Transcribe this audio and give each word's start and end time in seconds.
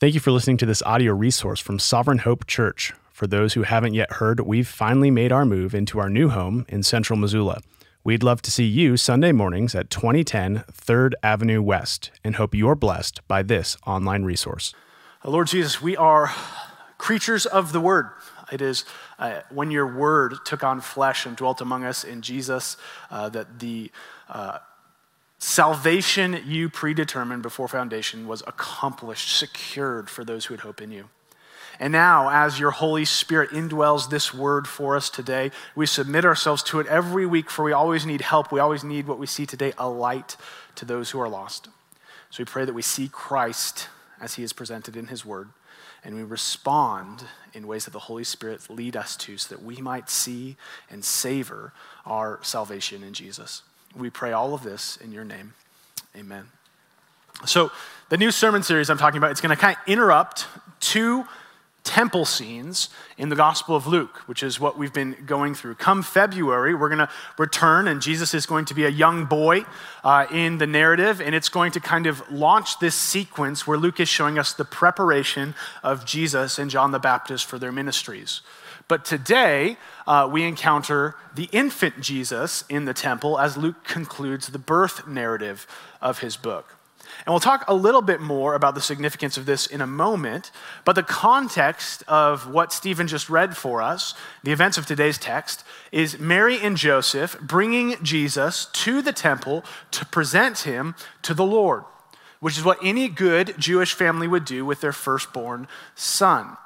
Thank 0.00 0.14
you 0.14 0.20
for 0.20 0.30
listening 0.30 0.56
to 0.56 0.64
this 0.64 0.80
audio 0.86 1.12
resource 1.12 1.60
from 1.60 1.78
Sovereign 1.78 2.20
Hope 2.20 2.46
Church. 2.46 2.94
For 3.12 3.26
those 3.26 3.52
who 3.52 3.64
haven't 3.64 3.92
yet 3.92 4.12
heard, 4.12 4.40
we've 4.40 4.66
finally 4.66 5.10
made 5.10 5.30
our 5.30 5.44
move 5.44 5.74
into 5.74 5.98
our 5.98 6.08
new 6.08 6.30
home 6.30 6.64
in 6.70 6.82
central 6.82 7.18
Missoula. 7.18 7.60
We'd 8.02 8.22
love 8.22 8.40
to 8.40 8.50
see 8.50 8.64
you 8.64 8.96
Sunday 8.96 9.30
mornings 9.30 9.74
at 9.74 9.90
2010 9.90 10.64
3rd 10.72 11.12
Avenue 11.22 11.60
West 11.60 12.12
and 12.24 12.36
hope 12.36 12.54
you're 12.54 12.74
blessed 12.74 13.20
by 13.28 13.42
this 13.42 13.76
online 13.86 14.22
resource. 14.22 14.72
Lord 15.22 15.48
Jesus, 15.48 15.82
we 15.82 15.98
are 15.98 16.32
creatures 16.96 17.44
of 17.44 17.72
the 17.72 17.80
Word. 17.82 18.08
It 18.50 18.62
is 18.62 18.86
uh, 19.18 19.40
when 19.50 19.70
your 19.70 19.94
Word 19.94 20.36
took 20.46 20.64
on 20.64 20.80
flesh 20.80 21.26
and 21.26 21.36
dwelt 21.36 21.60
among 21.60 21.84
us 21.84 22.04
in 22.04 22.22
Jesus 22.22 22.78
uh, 23.10 23.28
that 23.28 23.58
the 23.58 23.90
uh, 24.30 24.60
salvation 25.40 26.42
you 26.46 26.68
predetermined 26.68 27.42
before 27.42 27.66
foundation 27.66 28.28
was 28.28 28.42
accomplished, 28.46 29.36
secured 29.36 30.08
for 30.08 30.22
those 30.22 30.44
who 30.44 30.52
would 30.54 30.60
hope 30.60 30.80
in 30.80 30.92
you. 30.92 31.08
And 31.80 31.94
now, 31.94 32.28
as 32.28 32.60
your 32.60 32.72
Holy 32.72 33.06
Spirit 33.06 33.50
indwells 33.50 34.10
this 34.10 34.34
word 34.34 34.68
for 34.68 34.96
us 34.96 35.08
today, 35.08 35.50
we 35.74 35.86
submit 35.86 36.26
ourselves 36.26 36.62
to 36.64 36.78
it 36.78 36.86
every 36.88 37.24
week, 37.24 37.48
for 37.48 37.64
we 37.64 37.72
always 37.72 38.04
need 38.04 38.20
help. 38.20 38.52
We 38.52 38.60
always 38.60 38.84
need 38.84 39.06
what 39.06 39.18
we 39.18 39.26
see 39.26 39.46
today 39.46 39.72
a 39.78 39.88
light 39.88 40.36
to 40.74 40.84
those 40.84 41.10
who 41.10 41.20
are 41.20 41.28
lost. 41.28 41.68
So 42.28 42.42
we 42.42 42.44
pray 42.44 42.66
that 42.66 42.74
we 42.74 42.82
see 42.82 43.08
Christ 43.08 43.88
as 44.20 44.34
he 44.34 44.42
is 44.42 44.52
presented 44.52 44.94
in 44.94 45.06
his 45.06 45.24
word, 45.24 45.48
and 46.04 46.14
we 46.14 46.22
respond 46.22 47.24
in 47.54 47.66
ways 47.66 47.86
that 47.86 47.92
the 47.92 47.98
Holy 48.00 48.24
Spirit 48.24 48.68
lead 48.68 48.94
us 48.94 49.16
to 49.16 49.38
so 49.38 49.54
that 49.54 49.64
we 49.64 49.78
might 49.78 50.10
see 50.10 50.58
and 50.90 51.02
savor 51.02 51.72
our 52.04 52.40
salvation 52.42 53.02
in 53.02 53.14
Jesus. 53.14 53.62
We 53.96 54.10
pray 54.10 54.32
all 54.32 54.54
of 54.54 54.62
this 54.62 54.96
in 54.98 55.12
your 55.12 55.24
name. 55.24 55.54
Amen. 56.16 56.46
So, 57.46 57.70
the 58.08 58.16
new 58.16 58.30
sermon 58.30 58.62
series 58.62 58.90
I'm 58.90 58.98
talking 58.98 59.18
about, 59.18 59.30
it's 59.30 59.40
going 59.40 59.54
to 59.54 59.60
kind 59.60 59.76
of 59.76 59.88
interrupt 59.92 60.46
two 60.80 61.24
temple 61.84 62.24
scenes 62.24 62.88
in 63.16 63.28
the 63.30 63.36
Gospel 63.36 63.74
of 63.74 63.86
Luke, 63.86 64.18
which 64.26 64.42
is 64.42 64.60
what 64.60 64.76
we've 64.76 64.92
been 64.92 65.16
going 65.26 65.54
through. 65.54 65.74
Come 65.76 66.02
February, 66.02 66.74
we're 66.74 66.88
going 66.88 66.98
to 66.98 67.08
return, 67.38 67.88
and 67.88 68.02
Jesus 68.02 68.34
is 68.34 68.46
going 68.46 68.64
to 68.66 68.74
be 68.74 68.84
a 68.84 68.90
young 68.90 69.24
boy 69.24 69.64
uh, 70.04 70.26
in 70.30 70.58
the 70.58 70.66
narrative, 70.66 71.20
and 71.20 71.34
it's 71.34 71.48
going 71.48 71.72
to 71.72 71.80
kind 71.80 72.06
of 72.06 72.22
launch 72.30 72.78
this 72.78 72.94
sequence 72.94 73.66
where 73.66 73.78
Luke 73.78 74.00
is 74.00 74.08
showing 74.08 74.38
us 74.38 74.52
the 74.52 74.64
preparation 74.64 75.54
of 75.82 76.04
Jesus 76.04 76.58
and 76.58 76.70
John 76.70 76.90
the 76.90 76.98
Baptist 76.98 77.46
for 77.46 77.58
their 77.58 77.72
ministries. 77.72 78.42
But 78.90 79.04
today, 79.04 79.76
uh, 80.04 80.28
we 80.28 80.42
encounter 80.42 81.14
the 81.36 81.48
infant 81.52 82.00
Jesus 82.00 82.64
in 82.68 82.86
the 82.86 82.92
temple 82.92 83.38
as 83.38 83.56
Luke 83.56 83.84
concludes 83.84 84.48
the 84.48 84.58
birth 84.58 85.06
narrative 85.06 85.64
of 86.02 86.18
his 86.18 86.36
book. 86.36 86.74
And 87.24 87.32
we'll 87.32 87.38
talk 87.38 87.64
a 87.68 87.74
little 87.74 88.02
bit 88.02 88.20
more 88.20 88.56
about 88.56 88.74
the 88.74 88.80
significance 88.80 89.36
of 89.36 89.46
this 89.46 89.68
in 89.68 89.80
a 89.80 89.86
moment, 89.86 90.50
but 90.84 90.94
the 90.96 91.04
context 91.04 92.02
of 92.08 92.52
what 92.52 92.72
Stephen 92.72 93.06
just 93.06 93.30
read 93.30 93.56
for 93.56 93.80
us, 93.80 94.14
the 94.42 94.50
events 94.50 94.76
of 94.76 94.86
today's 94.86 95.18
text, 95.18 95.62
is 95.92 96.18
Mary 96.18 96.58
and 96.60 96.76
Joseph 96.76 97.38
bringing 97.40 97.94
Jesus 98.02 98.66
to 98.72 99.02
the 99.02 99.12
temple 99.12 99.64
to 99.92 100.04
present 100.04 100.60
him 100.60 100.96
to 101.22 101.32
the 101.32 101.46
Lord, 101.46 101.84
which 102.40 102.58
is 102.58 102.64
what 102.64 102.78
any 102.82 103.06
good 103.06 103.54
Jewish 103.56 103.94
family 103.94 104.26
would 104.26 104.44
do 104.44 104.66
with 104.66 104.80
their 104.80 104.92
firstborn 104.92 105.68
son. 105.94 106.56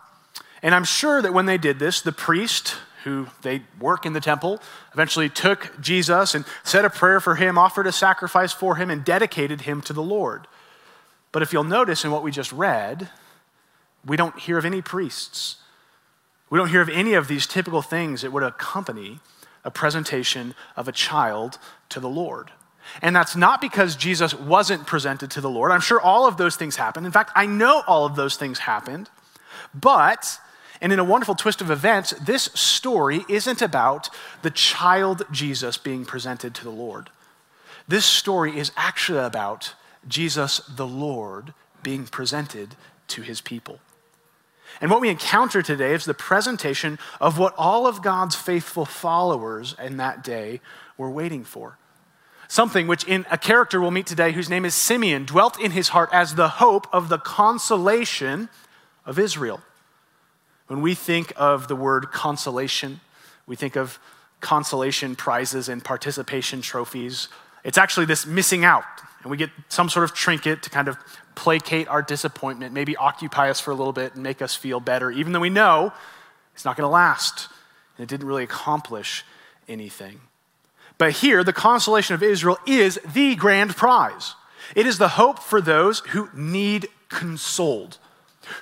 And 0.65 0.75
I'm 0.75 0.85
sure 0.85 1.21
that 1.21 1.35
when 1.35 1.45
they 1.45 1.59
did 1.59 1.79
this, 1.79 2.01
the 2.01 2.11
priest 2.11 2.77
who 3.05 3.27
they 3.43 3.63
work 3.79 4.07
in 4.07 4.15
the 4.15 4.21
temple, 4.21 4.61
eventually 4.95 5.29
took 5.29 5.79
Jesus 5.79 6.35
and 6.35 6.47
said 6.63 6.87
a 6.87 6.91
prayer 6.91 7.21
for 7.21 7.35
him, 7.35 7.59
offered 7.59 7.87
a 7.87 7.93
sacrifice 7.93 8.51
for 8.51 8.77
him, 8.77 8.89
and 8.89 9.05
dedicated 9.05 9.61
him 9.61 9.83
to 9.83 9.93
the 9.93 10.03
Lord. 10.03 10.47
But 11.33 11.43
if 11.43 11.53
you'll 11.53 11.65
notice 11.65 12.03
in 12.03 12.11
what 12.11 12.23
we 12.23 12.31
just 12.31 12.51
read, 12.51 13.11
we 14.07 14.17
don't 14.17 14.39
hear 14.39 14.57
of 14.57 14.65
any 14.65 14.81
priests. 14.81 15.57
We 16.49 16.59
don't 16.59 16.71
hear 16.71 16.81
of 16.81 16.89
any 16.89 17.13
of 17.13 17.29
these 17.29 17.47
typical 17.47 17.83
things 17.83 18.23
that 18.23 18.33
would 18.33 18.43
accompany 18.43 19.21
a 19.65 19.71
presentation 19.71 20.55
of 20.77 20.89
a 20.89 20.93
child 20.93 21.59
to 21.91 22.01
the 22.01 22.09
Lord. 22.09 22.53
And 23.03 23.15
that's 23.15 23.37
not 23.37 23.61
because 23.61 23.97
Jesus 23.97 24.33
wasn't 24.33 24.87
presented 24.87 25.31
to 25.33 25.43
the 25.43 25.51
Lord. 25.51 25.73
I'm 25.73 25.81
sure 25.83 26.01
all 26.01 26.27
of 26.27 26.39
those 26.39 26.57
things 26.57 26.77
happened. 26.77 27.05
In 27.05 27.13
fact, 27.13 27.33
I 27.35 27.45
know 27.45 27.83
all 27.87 28.07
of 28.07 28.17
those 28.17 28.37
things 28.37 28.61
happened. 28.61 29.11
But 29.75 30.39
and 30.85 30.93
in 30.93 30.99
a 30.99 31.05
wonderful 31.05 31.35
twist 31.35 31.63
of 31.63 31.71
events, 31.71 32.11
this 32.21 32.43
story 32.53 33.25
isn't 33.27 33.63
about 33.63 34.11
the 34.43 34.51
child 34.51 35.23
Jesus 35.33 35.79
being 35.79 36.05
presented 36.05 36.55
to 36.57 36.63
the 36.63 36.69
Lord. 36.69 37.09
This 37.89 38.05
story 38.05 38.59
is 38.59 38.71
actually 38.77 39.25
about 39.25 39.73
Jesus 40.07 40.59
the 40.69 40.87
Lord 40.87 41.55
being 41.83 42.05
presented 42.05 42.77
to 43.09 43.23
his 43.23 43.41
people. 43.41 43.81
And 44.79 44.91
what 44.91 45.01
we 45.01 45.09
encounter 45.09 45.63
today 45.63 45.95
is 45.95 46.05
the 46.05 46.13
presentation 46.13 46.99
of 47.19 47.39
what 47.39 47.55
all 47.57 47.87
of 47.87 48.03
God's 48.03 48.37
faithful 48.37 48.85
followers 48.85 49.75
in 49.83 49.97
that 49.97 50.23
day 50.23 50.61
were 50.99 51.11
waiting 51.11 51.45
for. 51.45 51.79
Something 52.47 52.87
which 52.87 53.05
in 53.05 53.25
a 53.31 53.39
character 53.39 53.81
we'll 53.81 53.91
meet 53.91 54.07
today 54.07 54.33
whose 54.33 54.51
name 54.51 54.67
is 54.67 54.75
Simeon 54.75 55.25
dwelt 55.25 55.59
in 55.59 55.71
his 55.71 55.89
heart 55.89 56.11
as 56.13 56.35
the 56.35 56.49
hope 56.49 56.87
of 56.93 57.09
the 57.09 57.17
consolation 57.17 58.51
of 59.07 59.19
Israel. 59.19 59.63
When 60.67 60.81
we 60.81 60.95
think 60.95 61.33
of 61.37 61.69
the 61.69 61.77
word 61.77 62.11
consolation, 62.11 63.01
we 63.47 63.57
think 63.57 63.77
of 63.77 63.99
consolation 64.41 65.17
prizes 65.17 65.69
and 65.69 65.85
participation 65.85 66.61
trophies. 66.61 67.29
It's 67.65 67.79
actually 67.79 68.07
this 68.07 68.27
missing 68.27 68.65
out, 68.65 68.85
and 69.23 69.31
we 69.31 69.37
get 69.37 69.51
some 69.69 69.89
sort 69.89 70.05
of 70.05 70.15
trinket 70.15 70.63
to 70.63 70.71
kind 70.71 70.89
of 70.89 70.97
placate 71.35 71.89
our 71.89 72.03
disappointment, 72.03 72.73
maybe 72.73 72.97
occupy 72.97 73.51
us 73.51 73.61
for 73.61 73.71
a 73.71 73.75
little 73.75 73.93
bit 73.93 74.15
and 74.15 74.23
make 74.23 74.41
us 74.43 74.55
feel 74.55 74.81
better, 74.81 75.11
even 75.11 75.33
though 75.33 75.41
we 75.41 75.51
know 75.51 75.93
it's 76.55 76.65
not 76.65 76.77
going 76.77 76.87
to 76.87 76.93
last 76.93 77.49
and 77.97 78.05
it 78.05 78.09
didn't 78.09 78.27
really 78.27 78.45
accomplish 78.45 79.25
anything. 79.69 80.21
But 80.99 81.13
here, 81.13 81.43
the 81.43 81.53
consolation 81.53 82.15
of 82.15 82.23
Israel 82.23 82.59
is 82.67 83.01
the 83.13 83.35
grand 83.35 83.77
prize. 83.77 84.35
It 84.75 84.87
is 84.87 84.99
the 84.99 85.09
hope 85.09 85.41
for 85.41 85.61
those 85.61 86.01
who 86.01 86.29
need 86.35 86.89
consoled 87.09 87.99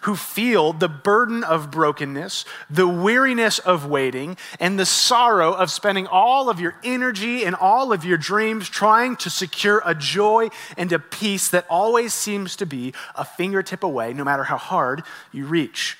who 0.03 0.17
feel 0.17 0.73
the 0.73 0.89
burden 0.89 1.45
of 1.45 1.71
brokenness, 1.71 2.45
the 2.69 2.89
weariness 2.89 3.59
of 3.59 3.87
waiting, 3.87 4.37
and 4.61 4.79
the 4.79 4.87
sorrow 4.87 5.53
of 5.53 5.71
spending 5.71 6.07
all 6.07 6.49
of 6.49 6.61
your 6.61 6.75
energy 6.85 7.45
and 7.45 7.55
all 7.55 7.93
of 7.93 8.05
your 8.05 8.19
dreams 8.19 8.69
trying 8.69 9.17
to 9.17 9.31
secure 9.31 9.83
a 9.85 9.95
joy 9.95 10.49
and 10.77 10.93
a 10.93 10.99
peace 10.99 11.49
that 11.49 11.67
always 11.69 12.15
seems 12.15 12.57
to 12.57 12.67
be 12.67 12.95
a 13.15 13.25
fingertip 13.25 13.83
away, 13.83 14.13
no 14.13 14.25
matter 14.25 14.45
how 14.45 14.57
hard 14.57 15.03
you 15.33 15.47
reach. 15.47 15.97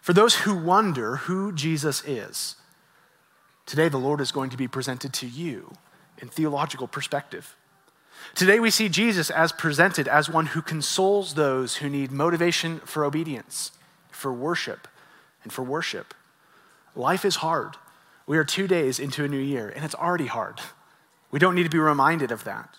For 0.00 0.12
those 0.12 0.34
who 0.34 0.54
wonder 0.54 1.16
who 1.16 1.52
Jesus 1.52 2.02
is, 2.04 2.56
today 3.64 3.88
the 3.88 3.96
Lord 3.96 4.20
is 4.20 4.32
going 4.32 4.50
to 4.50 4.56
be 4.56 4.68
presented 4.68 5.12
to 5.14 5.26
you 5.26 5.72
in 6.18 6.28
theological 6.28 6.86
perspective. 6.86 7.56
Today 8.34 8.58
we 8.58 8.70
see 8.70 8.88
Jesus 8.88 9.30
as 9.30 9.52
presented 9.52 10.08
as 10.08 10.28
one 10.28 10.46
who 10.46 10.60
consoles 10.60 11.34
those 11.34 11.76
who 11.76 11.88
need 11.88 12.10
motivation 12.10 12.80
for 12.80 13.04
obedience, 13.04 13.70
for 14.10 14.32
worship, 14.32 14.88
and 15.44 15.52
for 15.52 15.62
worship. 15.62 16.14
Life 16.96 17.24
is 17.24 17.36
hard. 17.36 17.76
We 18.26 18.36
are 18.36 18.44
two 18.44 18.66
days 18.66 18.98
into 18.98 19.22
a 19.22 19.28
new 19.28 19.38
year, 19.38 19.68
and 19.68 19.84
it's 19.84 19.94
already 19.94 20.26
hard. 20.26 20.60
We 21.30 21.38
don't 21.38 21.54
need 21.54 21.62
to 21.62 21.68
be 21.70 21.78
reminded 21.78 22.32
of 22.32 22.42
that. 22.42 22.76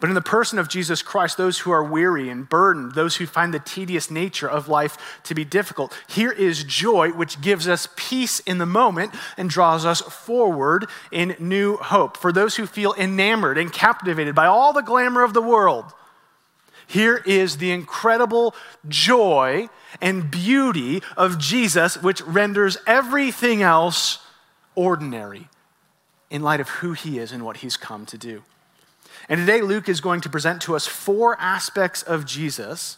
But 0.00 0.08
in 0.08 0.14
the 0.14 0.20
person 0.20 0.60
of 0.60 0.68
Jesus 0.68 1.02
Christ, 1.02 1.36
those 1.36 1.58
who 1.58 1.72
are 1.72 1.82
weary 1.82 2.28
and 2.28 2.48
burdened, 2.48 2.94
those 2.94 3.16
who 3.16 3.26
find 3.26 3.52
the 3.52 3.58
tedious 3.58 4.10
nature 4.12 4.48
of 4.48 4.68
life 4.68 5.20
to 5.24 5.34
be 5.34 5.44
difficult, 5.44 5.92
here 6.06 6.30
is 6.30 6.62
joy 6.62 7.10
which 7.10 7.40
gives 7.40 7.66
us 7.66 7.88
peace 7.96 8.38
in 8.40 8.58
the 8.58 8.66
moment 8.66 9.12
and 9.36 9.50
draws 9.50 9.84
us 9.84 10.00
forward 10.00 10.86
in 11.10 11.34
new 11.40 11.76
hope. 11.76 12.16
For 12.16 12.30
those 12.30 12.54
who 12.56 12.66
feel 12.66 12.94
enamored 12.94 13.58
and 13.58 13.72
captivated 13.72 14.36
by 14.36 14.46
all 14.46 14.72
the 14.72 14.82
glamour 14.82 15.24
of 15.24 15.34
the 15.34 15.42
world, 15.42 15.92
here 16.86 17.20
is 17.26 17.56
the 17.56 17.72
incredible 17.72 18.54
joy 18.88 19.68
and 20.00 20.30
beauty 20.30 21.02
of 21.16 21.38
Jesus, 21.38 22.00
which 22.00 22.22
renders 22.22 22.78
everything 22.86 23.62
else 23.62 24.20
ordinary 24.76 25.48
in 26.30 26.42
light 26.42 26.60
of 26.60 26.68
who 26.68 26.92
he 26.92 27.18
is 27.18 27.32
and 27.32 27.44
what 27.44 27.58
he's 27.58 27.76
come 27.76 28.06
to 28.06 28.16
do. 28.16 28.42
And 29.28 29.40
today, 29.40 29.60
Luke 29.60 29.88
is 29.88 30.00
going 30.00 30.20
to 30.22 30.28
present 30.28 30.62
to 30.62 30.74
us 30.74 30.86
four 30.86 31.38
aspects 31.38 32.02
of 32.02 32.24
Jesus 32.24 32.96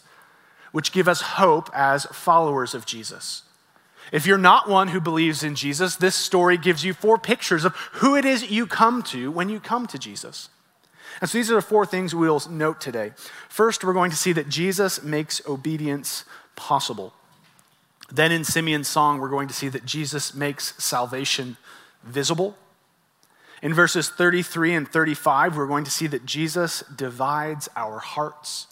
which 0.71 0.91
give 0.91 1.07
us 1.07 1.21
hope 1.21 1.69
as 1.73 2.05
followers 2.05 2.73
of 2.73 2.85
Jesus. 2.85 3.43
If 4.11 4.25
you're 4.25 4.37
not 4.37 4.69
one 4.69 4.89
who 4.89 4.99
believes 4.99 5.43
in 5.43 5.55
Jesus, 5.55 5.95
this 5.95 6.15
story 6.15 6.57
gives 6.57 6.83
you 6.83 6.93
four 6.93 7.17
pictures 7.17 7.65
of 7.65 7.75
who 7.93 8.15
it 8.15 8.25
is 8.25 8.49
you 8.49 8.65
come 8.65 9.03
to 9.03 9.31
when 9.31 9.49
you 9.49 9.59
come 9.59 9.87
to 9.87 9.97
Jesus. 9.97 10.49
And 11.19 11.29
so 11.29 11.37
these 11.37 11.51
are 11.51 11.55
the 11.55 11.61
four 11.61 11.85
things 11.85 12.15
we'll 12.15 12.41
note 12.49 12.81
today. 12.81 13.11
First, 13.49 13.83
we're 13.83 13.93
going 13.93 14.11
to 14.11 14.17
see 14.17 14.33
that 14.33 14.49
Jesus 14.49 15.03
makes 15.03 15.41
obedience 15.47 16.25
possible. 16.55 17.13
Then 18.11 18.31
in 18.31 18.43
Simeon's 18.43 18.87
song, 18.87 19.19
we're 19.19 19.29
going 19.29 19.47
to 19.47 19.53
see 19.53 19.69
that 19.69 19.85
Jesus 19.85 20.33
makes 20.33 20.73
salvation 20.81 21.57
visible. 22.03 22.57
In 23.61 23.73
verses 23.73 24.09
33 24.09 24.73
and 24.73 24.87
35, 24.87 25.55
we're 25.55 25.67
going 25.67 25.83
to 25.83 25.91
see 25.91 26.07
that 26.07 26.25
Jesus 26.25 26.83
divides 26.95 27.69
our 27.75 27.99
hearts. 27.99 28.67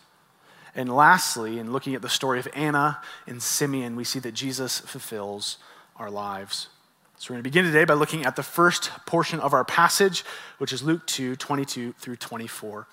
And 0.74 0.94
lastly, 0.94 1.60
in 1.60 1.72
looking 1.72 1.94
at 1.94 2.02
the 2.02 2.10
story 2.10 2.40
of 2.40 2.48
Anna 2.56 3.00
and 3.28 3.42
Simeon, 3.42 3.96
we 3.96 4.04
see 4.04 4.20
that 4.20 4.34
Jesus 4.34 4.80
fulfills 4.80 5.58
our 5.98 6.10
lives. 6.10 6.70
So 7.18 7.28
we're 7.30 7.36
going 7.36 7.44
to 7.44 7.50
begin 7.50 7.66
today 7.66 7.86
by 7.86 7.94
looking 7.94 8.26
at 8.26 8.36
the 8.36 8.44
first 8.44 8.90
portion 9.06 9.40
of 9.40 9.54
our 9.54 9.66
passage, 9.66 10.24
which 10.58 10.74
is 10.74 10.82
Luke 10.82 11.06
2 11.06 11.36
22 11.36 11.94
through 12.00 12.16
24. 12.16 12.88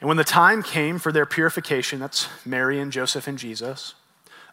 And 0.00 0.08
when 0.08 0.18
the 0.18 0.24
time 0.24 0.62
came 0.62 0.98
for 0.98 1.10
their 1.10 1.26
purification, 1.26 1.98
that's 1.98 2.28
Mary 2.44 2.78
and 2.78 2.92
Joseph 2.92 3.26
and 3.26 3.38
Jesus, 3.38 3.94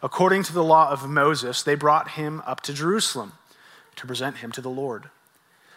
according 0.02 0.42
to 0.44 0.54
the 0.54 0.64
law 0.64 0.90
of 0.90 1.08
Moses, 1.08 1.62
they 1.62 1.74
brought 1.74 2.12
him 2.12 2.42
up 2.46 2.62
to 2.62 2.72
Jerusalem 2.72 3.32
to 3.96 4.06
present 4.06 4.38
him 4.38 4.50
to 4.52 4.62
the 4.62 4.70
Lord. 4.70 5.10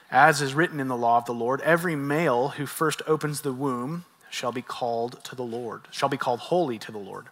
As 0.09 0.41
is 0.41 0.53
written 0.53 0.79
in 0.79 0.87
the 0.87 0.97
law 0.97 1.17
of 1.17 1.25
the 1.25 1.33
Lord, 1.33 1.61
every 1.61 1.95
male 1.95 2.49
who 2.49 2.65
first 2.65 3.01
opens 3.07 3.41
the 3.41 3.53
womb 3.53 4.05
shall 4.29 4.51
be 4.51 4.61
called 4.61 5.23
to 5.25 5.35
the 5.35 5.43
Lord, 5.43 5.87
shall 5.91 6.09
be 6.09 6.17
called 6.17 6.39
holy 6.39 6.79
to 6.79 6.91
the 6.91 6.97
Lord, 6.97 7.27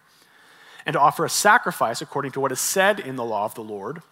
and 0.84 0.94
to 0.94 1.00
offer 1.00 1.24
a 1.24 1.30
sacrifice 1.30 2.02
according 2.02 2.32
to 2.32 2.40
what 2.40 2.52
is 2.52 2.60
said 2.60 3.00
in 3.00 3.16
the 3.16 3.24
law 3.24 3.44
of 3.44 3.54
the 3.54 3.62
Lord 3.62 4.02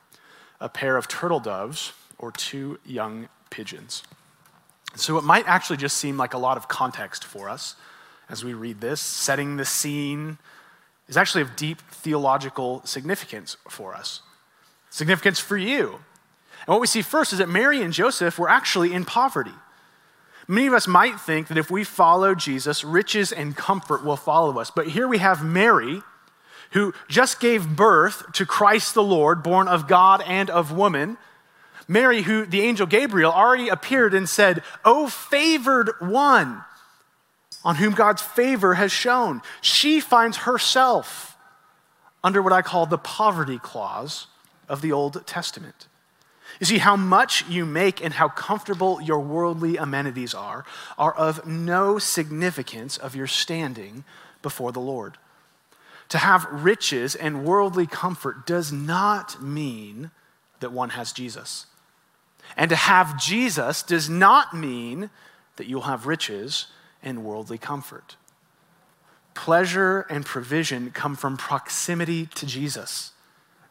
a 0.61 0.69
pair 0.69 0.96
of 0.96 1.08
turtle 1.08 1.40
doves 1.40 1.93
or 2.19 2.32
two 2.32 2.78
young 2.87 3.28
pigeons. 3.50 4.02
So 4.96 5.19
it 5.19 5.25
might 5.25 5.46
actually 5.46 5.76
just 5.76 5.96
seem 5.96 6.17
like 6.17 6.32
a 6.32 6.38
lot 6.38 6.56
of 6.56 6.69
context 6.69 7.25
for 7.25 7.49
us 7.49 7.75
as 8.28 8.44
we 8.44 8.55
read 8.55 8.81
this. 8.81 9.00
Setting 9.00 9.56
the 9.56 9.64
scene 9.64 10.38
is 11.08 11.17
actually 11.17 11.43
of 11.43 11.56
deep 11.56 11.81
theological 11.90 12.81
significance 12.84 13.56
for 13.69 13.94
us, 13.94 14.22
significance 14.90 15.38
for 15.38 15.56
you. 15.56 15.99
And 16.66 16.72
what 16.75 16.81
we 16.81 16.87
see 16.87 17.02
first 17.02 17.32
is 17.32 17.38
that 17.38 17.49
Mary 17.49 17.82
and 17.82 17.93
Joseph 17.93 18.38
were 18.38 18.49
actually 18.49 18.93
in 18.93 19.05
poverty. 19.05 19.52
Many 20.46 20.66
of 20.66 20.75
us 20.75 20.87
might 20.87 21.20
think 21.20 21.49
that 21.49 21.58
if 21.58 21.70
we 21.70 21.84
follow 21.84 22.34
Jesus, 22.34 22.84
riches 22.84 23.32
and 23.32 23.56
comfort 23.56 24.05
will 24.05 24.16
follow 24.16 24.58
us. 24.58 24.70
But 24.70 24.88
here 24.88 25.08
we 25.08 25.19
have 25.19 25.44
Mary, 25.44 26.02
who 26.72 26.93
just 27.08 27.40
gave 27.40 27.76
birth 27.76 28.32
to 28.32 28.44
Christ 28.44 28.94
the 28.94 29.02
Lord, 29.02 29.43
born 29.43 29.69
of 29.69 29.88
God 29.88 30.22
and 30.26 30.50
of 30.50 30.72
woman. 30.72 31.16
Mary, 31.87 32.22
who 32.22 32.46
the 32.46 32.62
angel 32.62 32.87
Gabriel 32.87 33.32
already 33.32 33.69
appeared 33.69 34.14
and 34.14 34.28
said, 34.28 34.62
O 34.84 35.06
favored 35.06 35.90
one, 36.00 36.64
on 37.64 37.76
whom 37.76 37.94
God's 37.94 38.22
favor 38.22 38.75
has 38.75 38.93
shone. 38.93 39.40
She 39.60 40.00
finds 40.00 40.38
herself 40.38 41.37
under 42.22 42.43
what 42.43 42.52
I 42.52 42.62
call 42.62 42.87
the 42.87 42.99
poverty 42.99 43.58
clause 43.58 44.26
of 44.69 44.81
the 44.81 44.93
Old 44.93 45.26
Testament. 45.26 45.88
You 46.61 46.67
see, 46.67 46.79
how 46.79 46.97
much 46.97 47.47
you 47.49 47.67
make 47.67 48.03
and 48.03 48.15
how 48.15 48.29
comfortable 48.29 49.01
your 49.01 49.21
worldly 49.21 49.77
amenities 49.77 50.35
are 50.35 50.65
are 50.97 51.15
of 51.15 51.47
no 51.47 51.99
significance 51.99 52.97
of 52.97 53.17
your 53.17 53.27
standing 53.27 54.05
before 54.43 54.73
the 54.73 54.81
Lord. 54.81 55.19
To 56.11 56.19
have 56.19 56.47
riches 56.51 57.15
and 57.15 57.45
worldly 57.45 57.87
comfort 57.87 58.47
does 58.47 58.71
not 58.73 59.43
mean 59.43 60.11
that 60.61 60.71
one 60.71 60.91
has 60.91 61.12
Jesus. 61.12 61.67
And 62.56 62.71
to 62.71 62.77
have 62.77 63.19
Jesus 63.19 63.83
does 63.83 64.09
not 64.09 64.55
mean 64.55 65.11
that 65.56 65.67
you'll 65.67 65.83
have 65.83 66.06
riches 66.06 66.67
and 67.03 67.25
worldly 67.25 67.59
comfort. 67.59 68.17
Pleasure 69.35 70.06
and 70.09 70.25
provision 70.25 70.91
come 70.91 71.17
from 71.17 71.37
proximity 71.37 72.27
to 72.27 72.47
Jesus, 72.47 73.12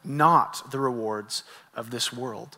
not 0.03 0.69
the 0.71 0.79
rewards 0.79 1.43
of 1.73 1.91
this 1.91 2.11
world. 2.11 2.57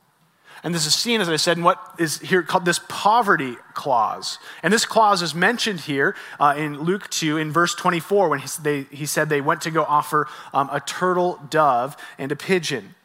And 0.65 0.73
this 0.73 0.88
is 0.88 0.95
seen, 0.95 1.21
as 1.21 1.29
I 1.29 1.35
said, 1.35 1.57
in 1.57 1.63
what 1.63 1.79
is 2.00 2.17
here 2.17 2.41
called 2.41 2.65
this 2.65 2.79
poverty 2.89 3.56
clause. 3.75 4.39
And 4.63 4.73
this 4.73 4.83
clause 4.83 5.21
is 5.21 5.35
mentioned 5.35 5.81
here 5.81 6.15
uh, 6.39 6.56
in 6.57 6.79
Luke 6.79 7.07
2 7.12 7.38
in 7.38 7.51
verse 7.51 7.75
24 7.75 8.29
when 8.29 8.39
he, 8.39 8.47
they, 8.63 8.81
he 8.89 9.06
said 9.06 9.29
they 9.29 9.41
went 9.41 9.62
to 9.62 9.71
go 9.71 9.83
offer 9.83 10.27
um, 10.56 10.67
a 10.71 10.79
turtle 10.79 11.39
dove 11.51 11.95
and 12.17 12.31
a 12.31 12.35
pigeon. 12.35 12.95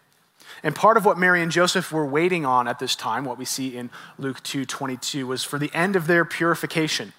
And 0.62 0.74
part 0.74 0.96
of 0.96 1.04
what 1.04 1.18
Mary 1.18 1.42
and 1.42 1.52
Joseph 1.52 1.92
were 1.92 2.06
waiting 2.06 2.46
on 2.46 2.66
at 2.66 2.78
this 2.78 2.96
time, 2.96 3.26
what 3.26 3.36
we 3.36 3.44
see 3.44 3.76
in 3.76 3.90
Luke 4.18 4.42
2 4.42 4.64
22, 4.64 5.26
was 5.26 5.44
for 5.44 5.58
the 5.58 5.70
end 5.74 5.96
of 5.96 6.06
their 6.06 6.24
purification. 6.24 7.12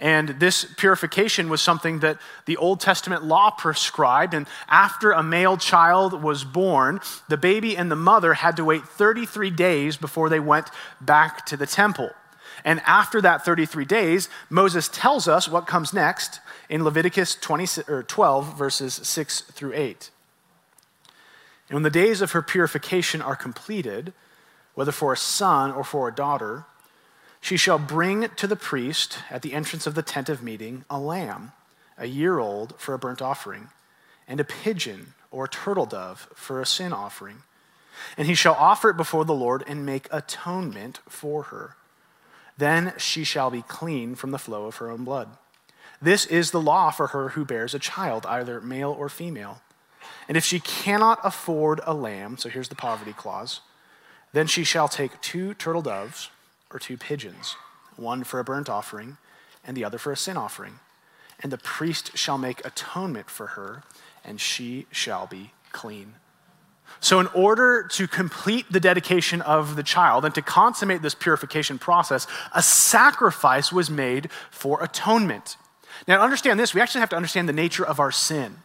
And 0.00 0.40
this 0.40 0.64
purification 0.78 1.50
was 1.50 1.60
something 1.60 2.00
that 2.00 2.18
the 2.46 2.56
Old 2.56 2.80
Testament 2.80 3.22
law 3.22 3.50
prescribed. 3.50 4.32
And 4.32 4.48
after 4.66 5.12
a 5.12 5.22
male 5.22 5.58
child 5.58 6.22
was 6.22 6.42
born, 6.42 7.00
the 7.28 7.36
baby 7.36 7.76
and 7.76 7.90
the 7.90 7.96
mother 7.96 8.32
had 8.32 8.56
to 8.56 8.64
wait 8.64 8.82
33 8.84 9.50
days 9.50 9.98
before 9.98 10.30
they 10.30 10.40
went 10.40 10.70
back 11.02 11.44
to 11.46 11.56
the 11.56 11.66
temple. 11.66 12.10
And 12.64 12.80
after 12.86 13.20
that 13.20 13.44
33 13.44 13.84
days, 13.84 14.30
Moses 14.48 14.88
tells 14.88 15.28
us 15.28 15.48
what 15.48 15.66
comes 15.66 15.92
next 15.92 16.40
in 16.70 16.82
Leviticus 16.82 17.34
20, 17.34 17.82
or 17.86 18.02
12, 18.02 18.56
verses 18.56 18.94
6 19.02 19.42
through 19.42 19.74
8. 19.74 20.10
And 21.68 21.76
when 21.76 21.82
the 21.82 21.90
days 21.90 22.22
of 22.22 22.32
her 22.32 22.42
purification 22.42 23.20
are 23.20 23.36
completed, 23.36 24.14
whether 24.74 24.92
for 24.92 25.12
a 25.12 25.16
son 25.16 25.70
or 25.70 25.84
for 25.84 26.08
a 26.08 26.14
daughter, 26.14 26.64
she 27.40 27.56
shall 27.56 27.78
bring 27.78 28.28
to 28.36 28.46
the 28.46 28.56
priest 28.56 29.18
at 29.30 29.42
the 29.42 29.54
entrance 29.54 29.86
of 29.86 29.94
the 29.94 30.02
tent 30.02 30.28
of 30.28 30.42
meeting 30.42 30.84
a 30.90 30.98
lamb, 30.98 31.52
a 31.96 32.06
year 32.06 32.38
old, 32.38 32.74
for 32.78 32.94
a 32.94 32.98
burnt 32.98 33.22
offering, 33.22 33.68
and 34.28 34.40
a 34.40 34.44
pigeon 34.44 35.14
or 35.30 35.44
a 35.44 35.48
turtle 35.48 35.86
dove 35.86 36.28
for 36.34 36.60
a 36.60 36.66
sin 36.66 36.92
offering. 36.92 37.42
And 38.16 38.26
he 38.26 38.34
shall 38.34 38.54
offer 38.54 38.90
it 38.90 38.96
before 38.96 39.24
the 39.24 39.34
Lord 39.34 39.64
and 39.66 39.84
make 39.84 40.08
atonement 40.10 41.00
for 41.08 41.44
her. 41.44 41.76
Then 42.56 42.92
she 42.98 43.24
shall 43.24 43.50
be 43.50 43.62
clean 43.62 44.14
from 44.14 44.32
the 44.32 44.38
flow 44.38 44.66
of 44.66 44.76
her 44.76 44.90
own 44.90 45.04
blood. 45.04 45.28
This 46.02 46.26
is 46.26 46.50
the 46.50 46.60
law 46.60 46.90
for 46.90 47.08
her 47.08 47.30
who 47.30 47.44
bears 47.44 47.74
a 47.74 47.78
child, 47.78 48.26
either 48.26 48.60
male 48.60 48.90
or 48.90 49.08
female. 49.08 49.60
And 50.28 50.36
if 50.36 50.44
she 50.44 50.60
cannot 50.60 51.20
afford 51.24 51.80
a 51.84 51.94
lamb, 51.94 52.38
so 52.38 52.48
here's 52.48 52.68
the 52.68 52.74
poverty 52.74 53.12
clause, 53.12 53.60
then 54.32 54.46
she 54.46 54.64
shall 54.64 54.88
take 54.88 55.20
two 55.20 55.54
turtle 55.54 55.82
doves 55.82 56.30
or 56.70 56.78
two 56.78 56.96
pigeons, 56.96 57.56
one 57.96 58.24
for 58.24 58.40
a 58.40 58.44
burnt 58.44 58.68
offering 58.68 59.16
and 59.64 59.76
the 59.76 59.84
other 59.84 59.98
for 59.98 60.12
a 60.12 60.16
sin 60.16 60.36
offering. 60.36 60.80
And 61.42 61.52
the 61.52 61.58
priest 61.58 62.16
shall 62.16 62.38
make 62.38 62.64
atonement 62.64 63.30
for 63.30 63.48
her, 63.48 63.82
and 64.24 64.40
she 64.40 64.86
shall 64.90 65.26
be 65.26 65.52
clean. 65.72 66.14
So, 66.98 67.20
in 67.20 67.28
order 67.28 67.84
to 67.92 68.08
complete 68.08 68.66
the 68.70 68.80
dedication 68.80 69.40
of 69.42 69.76
the 69.76 69.82
child 69.82 70.24
and 70.24 70.34
to 70.34 70.42
consummate 70.42 71.02
this 71.02 71.14
purification 71.14 71.78
process, 71.78 72.26
a 72.52 72.62
sacrifice 72.62 73.72
was 73.72 73.88
made 73.88 74.28
for 74.50 74.82
atonement. 74.82 75.56
Now, 76.06 76.18
to 76.18 76.22
understand 76.22 76.58
this, 76.58 76.74
we 76.74 76.80
actually 76.80 77.00
have 77.00 77.10
to 77.10 77.16
understand 77.16 77.48
the 77.48 77.54
nature 77.54 77.86
of 77.86 78.00
our 78.00 78.10
sin. 78.10 78.56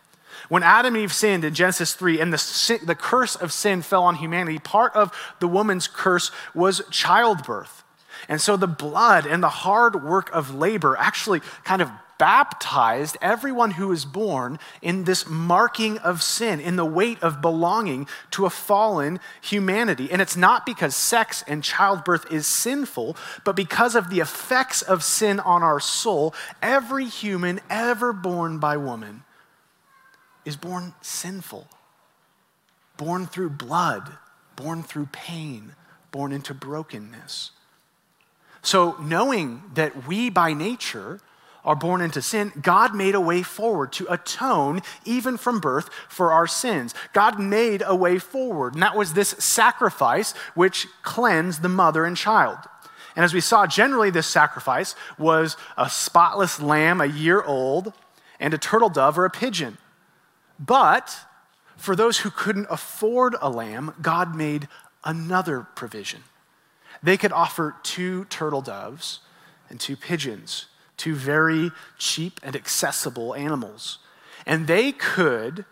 When 0.50 0.64
Adam 0.64 0.96
and 0.96 1.04
Eve 1.04 1.14
sinned 1.14 1.46
in 1.46 1.54
Genesis 1.54 1.94
3 1.94 2.20
and 2.20 2.34
the, 2.34 2.80
the 2.84 2.96
curse 2.96 3.36
of 3.36 3.54
sin 3.54 3.82
fell 3.82 4.04
on 4.04 4.16
humanity, 4.16 4.60
part 4.60 4.94
of 4.96 5.12
the 5.40 5.48
woman's 5.48 5.88
curse 5.88 6.30
was 6.54 6.82
childbirth. 6.92 7.85
And 8.28 8.42
so 8.42 8.58
the 8.58 8.68
blood 8.68 9.26
and 9.26 9.42
the 9.44 9.50
hard 9.50 10.04
work 10.04 10.30
of 10.34 10.54
labor 10.54 10.96
actually 10.98 11.42
kind 11.64 11.82
of 11.82 11.90
baptized 12.18 13.18
everyone 13.22 13.72
who 13.72 13.92
is 13.92 14.06
born 14.06 14.60
in 14.82 15.04
this 15.04 15.28
marking 15.28 15.98
of 16.00 16.24
sin, 16.24 16.60
in 16.60 16.76
the 16.76 16.86
weight 16.86 17.22
of 17.22 17.42
belonging 17.42 18.08
to 18.32 18.46
a 18.46 18.50
fallen 18.50 19.20
humanity. 19.42 20.10
And 20.12 20.22
it's 20.22 20.38
not 20.38 20.66
because 20.66 20.96
sex 20.96 21.44
and 21.48 21.64
childbirth 21.64 22.32
is 22.32 22.48
sinful, 22.48 23.18
but 23.44 23.56
because 23.56 23.96
of 23.96 24.10
the 24.10 24.20
effects 24.20 24.82
of 24.82 25.04
sin 25.04 25.40
on 25.40 25.64
our 25.64 25.80
soul. 25.80 26.34
Every 26.62 27.06
human 27.06 27.60
ever 27.70 28.14
born 28.14 28.60
by 28.60 28.78
woman 28.78 29.24
is 30.46 30.56
born 30.56 30.94
sinful, 31.02 31.68
born 32.98 33.26
through 33.26 33.50
blood, 33.50 34.18
born 34.56 34.84
through 34.84 35.08
pain, 35.12 35.74
born 36.12 36.32
into 36.32 36.54
brokenness. 36.54 37.52
So, 38.66 38.98
knowing 39.00 39.62
that 39.76 40.08
we 40.08 40.32
by 40.32 40.54
nature 40.54 41.20
are 41.64 41.76
born 41.76 42.02
into 42.02 42.20
sin, 42.20 42.52
God 42.60 42.96
made 42.96 43.14
a 43.14 43.22
way 43.22 43.44
forward 43.44 43.94
to 43.94 44.12
atone, 44.12 44.82
even 45.06 45.38
from 45.38 45.60
birth, 45.60 45.92
for 46.10 46.32
our 46.32 46.48
sins. 46.48 46.96
God 47.14 47.40
made 47.40 47.84
a 47.86 47.96
way 47.96 48.18
forward, 48.18 48.74
and 48.74 48.82
that 48.82 48.98
was 48.98 49.14
this 49.14 49.30
sacrifice 49.38 50.32
which 50.56 50.88
cleansed 51.04 51.62
the 51.62 51.70
mother 51.70 52.06
and 52.06 52.18
child. 52.18 52.58
And 53.16 53.24
as 53.24 53.36
we 53.36 53.40
saw, 53.40 53.68
generally 53.68 54.10
this 54.10 54.26
sacrifice 54.26 54.96
was 55.20 55.58
a 55.78 55.88
spotless 55.88 56.60
lamb, 56.60 57.02
a 57.02 57.06
year 57.06 57.44
old, 57.44 57.94
and 58.40 58.52
a 58.52 58.58
turtle 58.58 58.90
dove 58.90 59.20
or 59.20 59.26
a 59.26 59.30
pigeon. 59.30 59.78
But 60.60 61.16
for 61.78 61.96
those 61.96 62.18
who 62.18 62.32
couldn't 62.32 62.68
afford 62.72 63.36
a 63.40 63.50
lamb, 63.52 63.94
God 64.02 64.36
made 64.36 64.68
another 65.04 65.68
provision 65.76 66.24
they 67.02 67.18
could 67.18 67.32
offer 67.32 67.76
two 67.84 68.26
turtle 68.26 68.62
doves 68.62 69.20
and 69.70 69.80
two 69.80 69.96
pigeons, 69.96 70.68
two 70.98 71.16
very 71.16 71.72
cheap 71.98 72.40
and 72.44 72.56
accessible 72.56 73.34
animals. 73.36 74.00
And 74.46 74.68
they 74.68 74.92
could, 74.92 75.66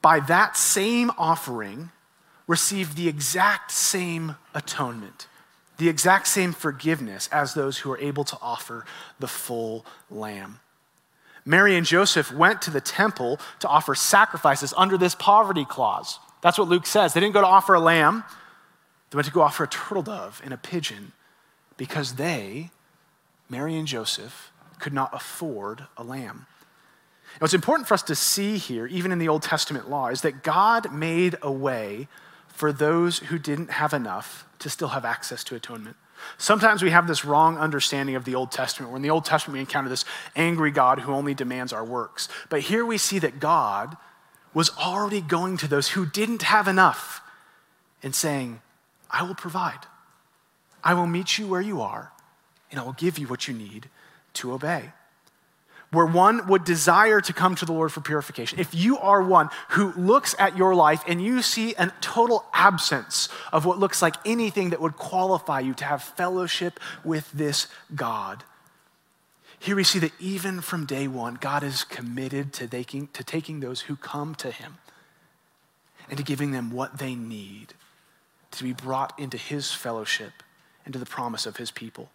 by 0.00 0.20
that 0.20 0.56
same 0.56 1.10
offering, 1.18 1.90
receive 2.46 2.94
the 2.96 3.08
exact 3.08 3.70
same 3.70 4.36
atonement, 4.54 5.28
the 5.76 5.88
exact 5.88 6.26
same 6.26 6.52
forgiveness 6.52 7.28
as 7.30 7.54
those 7.54 7.78
who 7.78 7.92
are 7.92 7.98
able 7.98 8.24
to 8.24 8.38
offer 8.40 8.84
the 9.18 9.28
full 9.28 9.84
lamb. 10.10 10.60
Mary 11.44 11.76
and 11.76 11.86
Joseph 11.86 12.32
went 12.32 12.60
to 12.62 12.70
the 12.70 12.80
temple 12.80 13.40
to 13.60 13.68
offer 13.68 13.94
sacrifices 13.94 14.74
under 14.76 14.98
this 14.98 15.14
poverty 15.14 15.64
clause. 15.64 16.18
That's 16.42 16.58
what 16.58 16.68
Luke 16.68 16.86
says. 16.86 17.14
They 17.14 17.20
didn't 17.20 17.34
go 17.34 17.40
to 17.40 17.46
offer 17.46 17.74
a 17.74 17.80
lamb, 17.80 18.24
they 19.10 19.16
went 19.16 19.26
to 19.26 19.32
go 19.32 19.42
offer 19.42 19.64
a 19.64 19.68
turtle 19.68 20.02
dove 20.02 20.40
and 20.44 20.52
a 20.52 20.58
pigeon 20.58 21.12
because 21.76 22.14
they, 22.14 22.70
Mary 23.48 23.76
and 23.76 23.86
Joseph, 23.86 24.52
could 24.78 24.92
not 24.92 25.14
afford 25.14 25.86
a 25.96 26.04
lamb. 26.04 26.46
And 27.34 27.40
what's 27.40 27.54
important 27.54 27.88
for 27.88 27.94
us 27.94 28.02
to 28.04 28.14
see 28.14 28.58
here, 28.58 28.86
even 28.86 29.12
in 29.12 29.18
the 29.18 29.28
Old 29.28 29.42
Testament 29.42 29.88
law, 29.88 30.08
is 30.08 30.22
that 30.22 30.42
God 30.42 30.92
made 30.92 31.36
a 31.42 31.52
way 31.52 32.08
for 32.48 32.72
those 32.72 33.18
who 33.20 33.38
didn't 33.38 33.70
have 33.70 33.92
enough 33.92 34.46
to 34.58 34.70
still 34.70 34.88
have 34.88 35.04
access 35.04 35.44
to 35.44 35.54
atonement. 35.54 35.96
Sometimes 36.36 36.82
we 36.82 36.90
have 36.90 37.06
this 37.06 37.24
wrong 37.24 37.56
understanding 37.56 38.16
of 38.16 38.24
the 38.24 38.34
Old 38.34 38.50
Testament, 38.50 38.90
where 38.90 38.96
in 38.96 39.02
the 39.02 39.10
Old 39.10 39.24
Testament 39.24 39.54
we 39.54 39.60
encounter 39.60 39.88
this 39.88 40.04
angry 40.34 40.72
God 40.72 41.00
who 41.00 41.12
only 41.12 41.34
demands 41.34 41.72
our 41.72 41.84
works. 41.84 42.28
But 42.48 42.62
here 42.62 42.84
we 42.84 42.98
see 42.98 43.20
that 43.20 43.38
God 43.38 43.96
was 44.52 44.70
already 44.76 45.20
going 45.20 45.56
to 45.58 45.68
those 45.68 45.90
who 45.90 46.04
didn't 46.06 46.42
have 46.42 46.66
enough 46.66 47.20
and 48.02 48.14
saying, 48.14 48.60
I 49.10 49.22
will 49.22 49.34
provide. 49.34 49.86
I 50.82 50.94
will 50.94 51.06
meet 51.06 51.38
you 51.38 51.46
where 51.46 51.60
you 51.60 51.80
are, 51.80 52.12
and 52.70 52.80
I 52.80 52.82
will 52.84 52.92
give 52.92 53.18
you 53.18 53.26
what 53.26 53.48
you 53.48 53.54
need 53.54 53.88
to 54.34 54.52
obey. 54.52 54.92
Where 55.90 56.06
one 56.06 56.46
would 56.48 56.64
desire 56.64 57.22
to 57.22 57.32
come 57.32 57.54
to 57.56 57.64
the 57.64 57.72
Lord 57.72 57.90
for 57.90 58.02
purification, 58.02 58.58
if 58.58 58.74
you 58.74 58.98
are 58.98 59.22
one 59.22 59.48
who 59.70 59.92
looks 59.92 60.34
at 60.38 60.56
your 60.56 60.74
life 60.74 61.02
and 61.06 61.22
you 61.22 61.40
see 61.40 61.74
a 61.74 61.90
total 62.02 62.44
absence 62.52 63.30
of 63.54 63.64
what 63.64 63.78
looks 63.78 64.02
like 64.02 64.14
anything 64.26 64.70
that 64.70 64.82
would 64.82 64.96
qualify 64.96 65.60
you 65.60 65.72
to 65.74 65.84
have 65.84 66.02
fellowship 66.02 66.78
with 67.04 67.32
this 67.32 67.68
God, 67.94 68.44
here 69.58 69.76
we 69.76 69.84
see 69.84 69.98
that 70.00 70.12
even 70.20 70.60
from 70.60 70.84
day 70.84 71.08
one, 71.08 71.34
God 71.34 71.62
is 71.62 71.84
committed 71.84 72.52
to 72.54 72.68
taking, 72.68 73.08
to 73.08 73.24
taking 73.24 73.60
those 73.60 73.82
who 73.82 73.96
come 73.96 74.34
to 74.36 74.50
Him 74.50 74.76
and 76.08 76.18
to 76.18 76.22
giving 76.22 76.52
them 76.52 76.70
what 76.70 76.98
they 76.98 77.14
need 77.14 77.74
to 78.52 78.64
be 78.64 78.72
brought 78.72 79.18
into 79.18 79.36
His 79.36 79.72
fellowship 79.72 80.32
and 80.84 80.92
to 80.92 80.98
the 80.98 81.06
promise 81.06 81.46
of 81.46 81.56
His 81.56 81.70
people. 81.70 82.10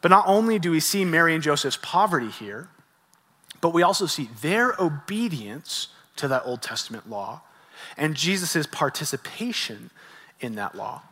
But 0.00 0.10
not 0.10 0.24
only 0.26 0.58
do 0.58 0.70
we 0.70 0.80
see 0.80 1.04
Mary 1.04 1.34
and 1.34 1.42
Joseph's 1.42 1.78
poverty 1.80 2.28
here, 2.28 2.68
but 3.60 3.72
we 3.72 3.82
also 3.82 4.06
see 4.06 4.28
their 4.40 4.74
obedience 4.78 5.88
to 6.16 6.28
that 6.28 6.42
Old 6.44 6.60
Testament 6.60 7.08
law 7.08 7.42
and 7.96 8.14
Jesus' 8.14 8.66
participation 8.66 9.90
in 10.40 10.56
that 10.56 10.74
law. 10.74 11.02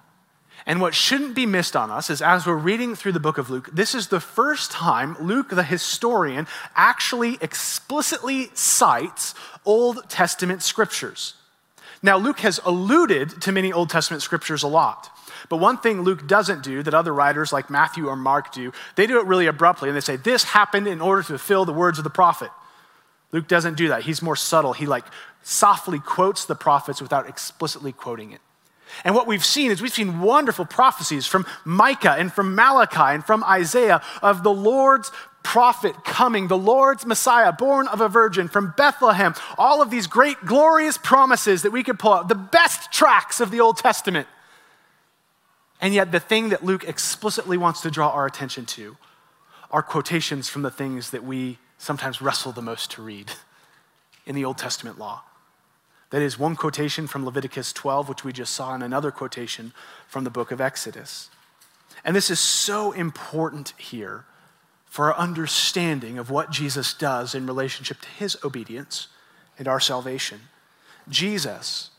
And 0.66 0.80
what 0.80 0.94
shouldn't 0.94 1.34
be 1.34 1.46
missed 1.46 1.74
on 1.74 1.90
us 1.90 2.10
is 2.10 2.20
as 2.20 2.46
we're 2.46 2.54
reading 2.54 2.94
through 2.94 3.12
the 3.12 3.20
book 3.20 3.38
of 3.38 3.48
Luke, 3.48 3.70
this 3.72 3.94
is 3.94 4.08
the 4.08 4.20
first 4.20 4.70
time 4.70 5.16
Luke, 5.20 5.48
the 5.50 5.62
historian, 5.62 6.46
actually 6.74 7.38
explicitly 7.40 8.50
cites 8.54 9.34
Old 9.64 10.08
Testament 10.08 10.62
scriptures. 10.62 11.34
Now, 12.02 12.16
Luke 12.16 12.40
has 12.40 12.60
alluded 12.64 13.42
to 13.42 13.52
many 13.52 13.72
Old 13.72 13.90
Testament 13.90 14.22
scriptures 14.22 14.62
a 14.62 14.68
lot. 14.68 15.10
But 15.48 15.58
one 15.58 15.78
thing 15.78 16.02
Luke 16.02 16.26
doesn't 16.26 16.62
do 16.62 16.82
that 16.82 16.94
other 16.94 17.12
writers 17.12 17.52
like 17.52 17.70
Matthew 17.70 18.08
or 18.08 18.16
Mark 18.16 18.52
do, 18.52 18.72
they 18.96 19.06
do 19.06 19.18
it 19.20 19.26
really 19.26 19.46
abruptly 19.46 19.88
and 19.88 19.96
they 19.96 20.00
say, 20.00 20.16
This 20.16 20.44
happened 20.44 20.86
in 20.86 21.00
order 21.00 21.22
to 21.22 21.28
fulfill 21.28 21.64
the 21.64 21.72
words 21.72 21.98
of 21.98 22.04
the 22.04 22.10
prophet. 22.10 22.50
Luke 23.32 23.48
doesn't 23.48 23.76
do 23.76 23.88
that. 23.88 24.02
He's 24.02 24.22
more 24.22 24.36
subtle. 24.36 24.72
He 24.72 24.86
like 24.86 25.04
softly 25.42 25.98
quotes 25.98 26.44
the 26.44 26.54
prophets 26.54 27.00
without 27.00 27.28
explicitly 27.28 27.92
quoting 27.92 28.32
it. 28.32 28.40
And 29.04 29.14
what 29.14 29.26
we've 29.26 29.44
seen 29.44 29.70
is 29.70 29.80
we've 29.80 29.92
seen 29.92 30.20
wonderful 30.20 30.64
prophecies 30.64 31.26
from 31.26 31.46
Micah 31.64 32.16
and 32.18 32.32
from 32.32 32.54
Malachi 32.54 33.14
and 33.14 33.24
from 33.24 33.44
Isaiah 33.44 34.02
of 34.20 34.42
the 34.42 34.52
Lord's 34.52 35.12
prophet 35.42 36.04
coming, 36.04 36.48
the 36.48 36.58
Lord's 36.58 37.06
Messiah, 37.06 37.52
born 37.52 37.88
of 37.88 38.00
a 38.00 38.08
virgin 38.08 38.48
from 38.48 38.74
Bethlehem. 38.76 39.34
All 39.58 39.82
of 39.82 39.90
these 39.90 40.06
great, 40.06 40.44
glorious 40.44 40.98
promises 40.98 41.62
that 41.62 41.70
we 41.70 41.82
could 41.82 41.98
pull 41.98 42.12
out, 42.12 42.28
the 42.28 42.34
best 42.34 42.92
tracks 42.92 43.40
of 43.40 43.50
the 43.50 43.60
Old 43.60 43.76
Testament. 43.76 44.28
And 45.80 45.94
yet, 45.94 46.12
the 46.12 46.20
thing 46.20 46.50
that 46.50 46.64
Luke 46.64 46.84
explicitly 46.84 47.56
wants 47.56 47.80
to 47.82 47.90
draw 47.90 48.10
our 48.10 48.26
attention 48.26 48.66
to 48.66 48.96
are 49.70 49.82
quotations 49.82 50.48
from 50.48 50.62
the 50.62 50.70
things 50.70 51.10
that 51.10 51.24
we 51.24 51.58
sometimes 51.78 52.20
wrestle 52.20 52.52
the 52.52 52.62
most 52.62 52.90
to 52.92 53.02
read 53.02 53.32
in 54.26 54.34
the 54.34 54.44
Old 54.44 54.58
Testament 54.58 54.98
law. 54.98 55.22
That 56.10 56.22
is 56.22 56.38
one 56.38 56.56
quotation 56.56 57.06
from 57.06 57.24
Leviticus 57.24 57.72
12, 57.72 58.08
which 58.08 58.24
we 58.24 58.32
just 58.32 58.52
saw, 58.52 58.74
and 58.74 58.82
another 58.82 59.10
quotation 59.10 59.72
from 60.08 60.24
the 60.24 60.30
book 60.30 60.50
of 60.50 60.60
Exodus. 60.60 61.30
And 62.04 62.14
this 62.14 62.30
is 62.30 62.40
so 62.40 62.92
important 62.92 63.72
here 63.78 64.24
for 64.90 65.06
our 65.06 65.18
understanding 65.18 66.18
of 66.18 66.30
what 66.30 66.50
Jesus 66.50 66.92
does 66.92 67.34
in 67.34 67.46
relationship 67.46 68.00
to 68.00 68.08
his 68.08 68.36
obedience 68.44 69.06
and 69.56 69.68
our 69.68 69.78
salvation. 69.78 70.40
Jesus, 71.08 71.90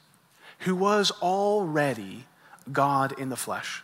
who 0.60 0.75
was 0.75 1.10
already 1.21 2.25
God 2.71 3.17
in 3.17 3.29
the 3.29 3.38
flesh, 3.38 3.81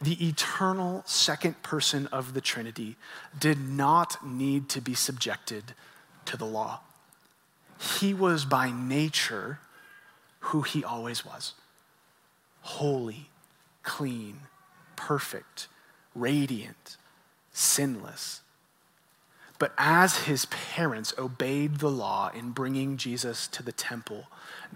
the 0.00 0.28
eternal 0.28 1.02
second 1.06 1.62
person 1.62 2.06
of 2.08 2.34
the 2.34 2.42
Trinity, 2.42 2.96
did 3.36 3.58
not 3.58 4.24
need 4.24 4.68
to 4.68 4.82
be 4.82 4.94
subjected 4.94 5.74
to 6.26 6.36
the 6.36 6.44
law. 6.44 6.80
He 7.98 8.12
was 8.12 8.44
by 8.44 8.70
nature 8.70 9.58
who 10.40 10.62
he 10.62 10.84
always 10.84 11.24
was 11.24 11.54
holy, 12.60 13.30
clean, 13.82 14.40
perfect, 14.94 15.68
radiant, 16.14 16.97
sinless. 17.58 18.40
But 19.58 19.72
as 19.76 20.24
his 20.24 20.46
parents 20.46 21.12
obeyed 21.18 21.78
the 21.78 21.90
law 21.90 22.30
in 22.32 22.50
bringing 22.50 22.96
Jesus 22.96 23.48
to 23.48 23.62
the 23.62 23.72
temple, 23.72 24.26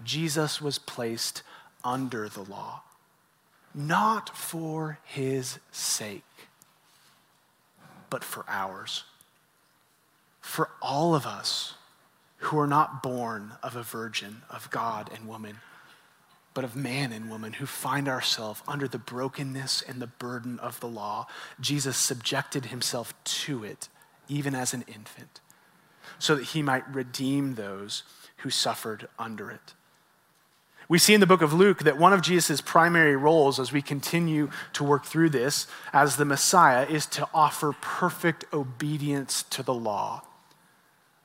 Jesus 0.03 0.61
was 0.61 0.77
placed 0.77 1.41
under 1.83 2.27
the 2.27 2.43
law 2.43 2.83
not 3.73 4.35
for 4.35 4.99
his 5.03 5.59
sake, 5.71 6.23
but 8.09 8.23
for 8.23 8.45
ours. 8.47 9.03
For 10.41 10.69
all 10.81 11.15
of 11.15 11.25
us 11.25 11.75
who 12.37 12.59
are 12.59 12.67
not 12.67 13.01
born 13.01 13.53
of 13.63 13.75
a 13.75 13.83
virgin, 13.83 14.41
of 14.49 14.69
God 14.69 15.09
and 15.13 15.27
woman, 15.27 15.57
but 16.53 16.63
of 16.63 16.75
man 16.75 17.11
and 17.11 17.29
woman 17.29 17.53
who 17.53 17.65
find 17.65 18.07
ourselves 18.07 18.61
under 18.67 18.87
the 18.87 18.99
brokenness 18.99 19.81
and 19.81 20.01
the 20.01 20.07
burden 20.07 20.59
of 20.59 20.79
the 20.79 20.87
law, 20.87 21.27
Jesus 21.59 21.97
subjected 21.97 22.65
himself 22.65 23.13
to 23.23 23.63
it, 23.63 23.89
even 24.27 24.53
as 24.53 24.73
an 24.73 24.83
infant, 24.87 25.39
so 26.19 26.35
that 26.35 26.45
he 26.45 26.61
might 26.61 26.87
redeem 26.93 27.55
those 27.55 28.03
who 28.37 28.49
suffered 28.49 29.07
under 29.17 29.49
it. 29.49 29.73
We 30.89 30.99
see 30.99 31.13
in 31.13 31.21
the 31.21 31.27
book 31.27 31.41
of 31.41 31.53
Luke 31.53 31.79
that 31.79 31.97
one 31.97 32.13
of 32.13 32.21
Jesus' 32.21 32.61
primary 32.61 33.15
roles 33.15 33.59
as 33.59 33.71
we 33.71 33.81
continue 33.81 34.49
to 34.73 34.83
work 34.83 35.05
through 35.05 35.29
this 35.29 35.65
as 35.93 36.17
the 36.17 36.25
Messiah 36.25 36.85
is 36.85 37.05
to 37.07 37.27
offer 37.33 37.73
perfect 37.81 38.45
obedience 38.53 39.43
to 39.43 39.63
the 39.63 39.73
law 39.73 40.23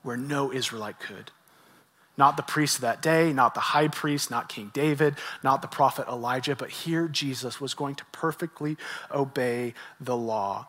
where 0.03 0.17
no 0.17 0.53
Israelite 0.53 1.01
could. 1.01 1.33
Not 2.19 2.37
the 2.37 2.43
priest 2.43 2.77
of 2.77 2.81
that 2.83 3.01
day, 3.01 3.33
not 3.33 3.55
the 3.55 3.61
high 3.61 3.89
priest, 3.89 4.31
not 4.31 4.49
King 4.49 4.71
David, 4.75 5.15
not 5.43 5.63
the 5.63 5.69
prophet 5.69 6.07
Elijah, 6.09 6.57
but 6.57 6.69
here 6.69 7.09
Jesus 7.09 7.61
was 7.61 7.73
going 7.73 7.95
to 7.95 8.05
perfectly 8.13 8.77
obey 9.11 9.73
the 10.01 10.17
law 10.17 10.67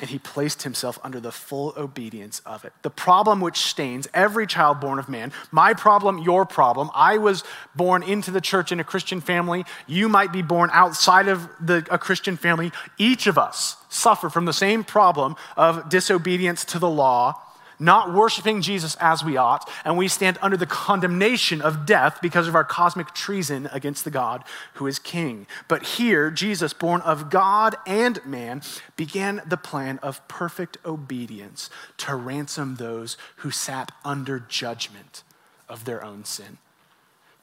and 0.00 0.10
he 0.10 0.18
placed 0.18 0.62
himself 0.62 0.98
under 1.04 1.20
the 1.20 1.30
full 1.30 1.72
obedience 1.76 2.40
of 2.46 2.64
it. 2.64 2.72
The 2.82 2.90
problem 2.90 3.40
which 3.40 3.58
stains 3.58 4.08
every 4.14 4.46
child 4.46 4.80
born 4.80 4.98
of 4.98 5.08
man, 5.08 5.32
my 5.50 5.74
problem, 5.74 6.18
your 6.18 6.44
problem. 6.44 6.90
I 6.94 7.18
was 7.18 7.44
born 7.74 8.02
into 8.02 8.30
the 8.30 8.40
church 8.40 8.72
in 8.72 8.80
a 8.80 8.84
Christian 8.84 9.20
family. 9.20 9.64
You 9.86 10.08
might 10.08 10.32
be 10.32 10.42
born 10.42 10.70
outside 10.72 11.28
of 11.28 11.48
the, 11.60 11.86
a 11.90 11.98
Christian 11.98 12.36
family. 12.36 12.72
Each 12.98 13.26
of 13.26 13.38
us 13.38 13.76
suffer 13.88 14.28
from 14.28 14.46
the 14.46 14.52
same 14.52 14.84
problem 14.84 15.36
of 15.56 15.88
disobedience 15.88 16.64
to 16.66 16.78
the 16.78 16.90
law 16.90 17.40
not 17.84 18.12
worshiping 18.12 18.62
Jesus 18.62 18.96
as 19.00 19.22
we 19.22 19.36
ought, 19.36 19.68
and 19.84 19.96
we 19.96 20.08
stand 20.08 20.38
under 20.40 20.56
the 20.56 20.66
condemnation 20.66 21.60
of 21.60 21.86
death 21.86 22.18
because 22.22 22.48
of 22.48 22.54
our 22.54 22.64
cosmic 22.64 23.12
treason 23.14 23.68
against 23.72 24.04
the 24.04 24.10
God 24.10 24.42
who 24.74 24.86
is 24.86 24.98
king. 24.98 25.46
But 25.68 25.82
here, 25.82 26.30
Jesus, 26.30 26.72
born 26.72 27.00
of 27.02 27.30
God 27.30 27.76
and 27.86 28.24
man, 28.24 28.62
began 28.96 29.42
the 29.46 29.56
plan 29.56 29.98
of 30.02 30.26
perfect 30.28 30.78
obedience 30.84 31.70
to 31.98 32.14
ransom 32.14 32.76
those 32.76 33.16
who 33.36 33.50
sat 33.50 33.92
under 34.04 34.38
judgment 34.38 35.22
of 35.68 35.84
their 35.84 36.04
own 36.04 36.24
sin, 36.24 36.58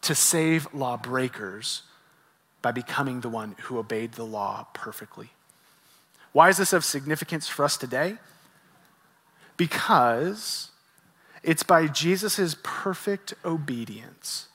to 0.01 0.15
save 0.15 0.73
lawbreakers 0.73 1.83
by 2.61 2.71
becoming 2.71 3.21
the 3.21 3.29
one 3.29 3.55
who 3.61 3.77
obeyed 3.77 4.13
the 4.13 4.25
law 4.25 4.67
perfectly. 4.73 5.29
Why 6.31 6.49
is 6.49 6.57
this 6.57 6.73
of 6.73 6.85
significance 6.85 7.47
for 7.47 7.65
us 7.65 7.77
today? 7.77 8.17
Because 9.61 10.71
it's 11.43 11.61
by 11.61 11.85
Jesus' 11.85 12.55
perfect 12.63 13.35
obedience 13.45 14.47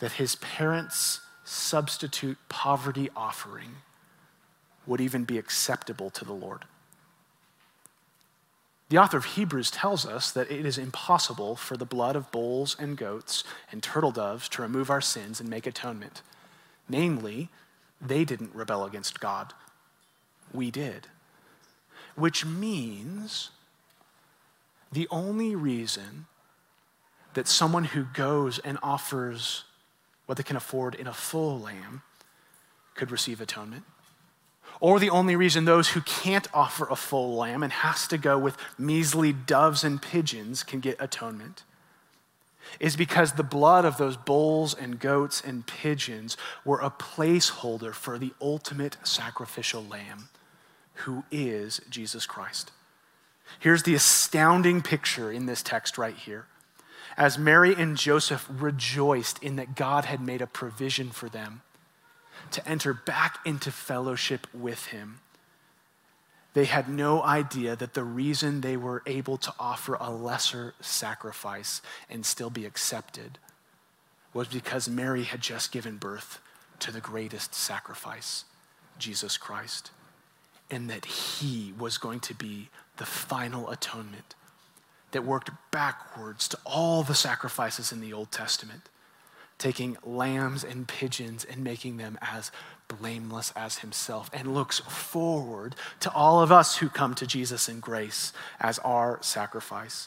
that 0.00 0.14
his 0.14 0.34
parents' 0.34 1.20
substitute 1.44 2.36
poverty 2.48 3.10
offering 3.14 3.76
would 4.88 5.00
even 5.00 5.22
be 5.22 5.38
acceptable 5.38 6.10
to 6.10 6.24
the 6.24 6.32
Lord. 6.32 6.64
The 8.88 8.98
author 8.98 9.18
of 9.18 9.24
Hebrews 9.24 9.70
tells 9.70 10.04
us 10.04 10.32
that 10.32 10.50
it 10.50 10.66
is 10.66 10.78
impossible 10.78 11.54
for 11.54 11.76
the 11.76 11.86
blood 11.86 12.16
of 12.16 12.32
bulls 12.32 12.74
and 12.80 12.96
goats 12.96 13.44
and 13.70 13.84
turtle 13.84 14.10
doves 14.10 14.48
to 14.48 14.62
remove 14.62 14.90
our 14.90 15.00
sins 15.00 15.38
and 15.38 15.48
make 15.48 15.64
atonement. 15.64 16.22
Namely, 16.88 17.50
they 18.00 18.24
didn't 18.24 18.52
rebel 18.52 18.84
against 18.84 19.20
God, 19.20 19.54
we 20.52 20.72
did. 20.72 21.06
Which 22.16 22.44
means 22.44 23.50
the 24.92 25.08
only 25.10 25.54
reason 25.54 26.26
that 27.34 27.48
someone 27.48 27.84
who 27.84 28.04
goes 28.04 28.58
and 28.58 28.78
offers 28.82 29.64
what 30.26 30.36
they 30.36 30.44
can 30.44 30.56
afford 30.56 30.94
in 30.94 31.06
a 31.06 31.14
full 31.14 31.58
lamb 31.58 32.02
could 32.94 33.10
receive 33.10 33.40
atonement 33.40 33.84
or 34.82 34.98
the 34.98 35.10
only 35.10 35.36
reason 35.36 35.64
those 35.64 35.90
who 35.90 36.00
can't 36.00 36.48
offer 36.52 36.88
a 36.90 36.96
full 36.96 37.36
lamb 37.36 37.62
and 37.62 37.72
has 37.72 38.08
to 38.08 38.18
go 38.18 38.36
with 38.36 38.56
measly 38.76 39.32
doves 39.32 39.84
and 39.84 40.02
pigeons 40.02 40.64
can 40.64 40.80
get 40.80 40.96
atonement 41.00 41.62
is 42.80 42.96
because 42.96 43.32
the 43.32 43.44
blood 43.44 43.84
of 43.84 43.96
those 43.96 44.16
bulls 44.16 44.74
and 44.74 44.98
goats 44.98 45.40
and 45.40 45.68
pigeons 45.68 46.36
were 46.64 46.80
a 46.80 46.90
placeholder 46.90 47.92
for 47.92 48.18
the 48.18 48.32
ultimate 48.40 48.96
sacrificial 49.04 49.84
lamb, 49.84 50.28
who 50.94 51.22
is 51.30 51.80
Jesus 51.88 52.26
Christ. 52.26 52.72
Here's 53.58 53.82
the 53.82 53.94
astounding 53.94 54.82
picture 54.82 55.30
in 55.30 55.46
this 55.46 55.62
text 55.62 55.98
right 55.98 56.16
here. 56.16 56.46
As 57.16 57.38
Mary 57.38 57.74
and 57.74 57.96
Joseph 57.96 58.48
rejoiced 58.50 59.42
in 59.42 59.56
that 59.56 59.74
God 59.74 60.06
had 60.06 60.20
made 60.20 60.40
a 60.40 60.46
provision 60.46 61.10
for 61.10 61.28
them 61.28 61.62
to 62.52 62.66
enter 62.68 62.94
back 62.94 63.38
into 63.44 63.70
fellowship 63.70 64.46
with 64.52 64.86
him. 64.86 65.20
They 66.54 66.66
had 66.66 66.88
no 66.88 67.22
idea 67.22 67.76
that 67.76 67.94
the 67.94 68.04
reason 68.04 68.60
they 68.60 68.76
were 68.76 69.02
able 69.06 69.38
to 69.38 69.54
offer 69.58 69.94
a 69.94 70.10
lesser 70.10 70.74
sacrifice 70.80 71.80
and 72.10 72.26
still 72.26 72.50
be 72.50 72.66
accepted 72.66 73.38
was 74.34 74.48
because 74.48 74.88
Mary 74.88 75.24
had 75.24 75.40
just 75.40 75.72
given 75.72 75.96
birth 75.96 76.40
to 76.80 76.90
the 76.90 77.00
greatest 77.00 77.54
sacrifice, 77.54 78.44
Jesus 78.98 79.36
Christ, 79.38 79.90
and 80.70 80.90
that 80.90 81.04
he 81.04 81.72
was 81.78 81.96
going 81.98 82.20
to 82.20 82.34
be 82.34 82.68
the 83.02 83.06
final 83.06 83.68
atonement 83.68 84.36
that 85.10 85.24
worked 85.24 85.50
backwards 85.72 86.46
to 86.46 86.56
all 86.64 87.02
the 87.02 87.16
sacrifices 87.16 87.90
in 87.90 88.00
the 88.00 88.12
Old 88.12 88.30
Testament 88.30 88.88
taking 89.58 89.96
lambs 90.04 90.62
and 90.62 90.86
pigeons 90.86 91.44
and 91.44 91.64
making 91.64 91.96
them 91.96 92.16
as 92.22 92.52
blameless 92.86 93.52
as 93.56 93.78
himself, 93.78 94.30
and 94.32 94.54
looks 94.54 94.78
forward 94.78 95.74
to 95.98 96.12
all 96.12 96.40
of 96.40 96.52
us 96.52 96.76
who 96.76 96.88
come 96.88 97.12
to 97.16 97.26
Jesus 97.26 97.68
in 97.68 97.80
grace 97.80 98.32
as 98.60 98.78
our 98.80 99.18
sacrifice. 99.20 100.06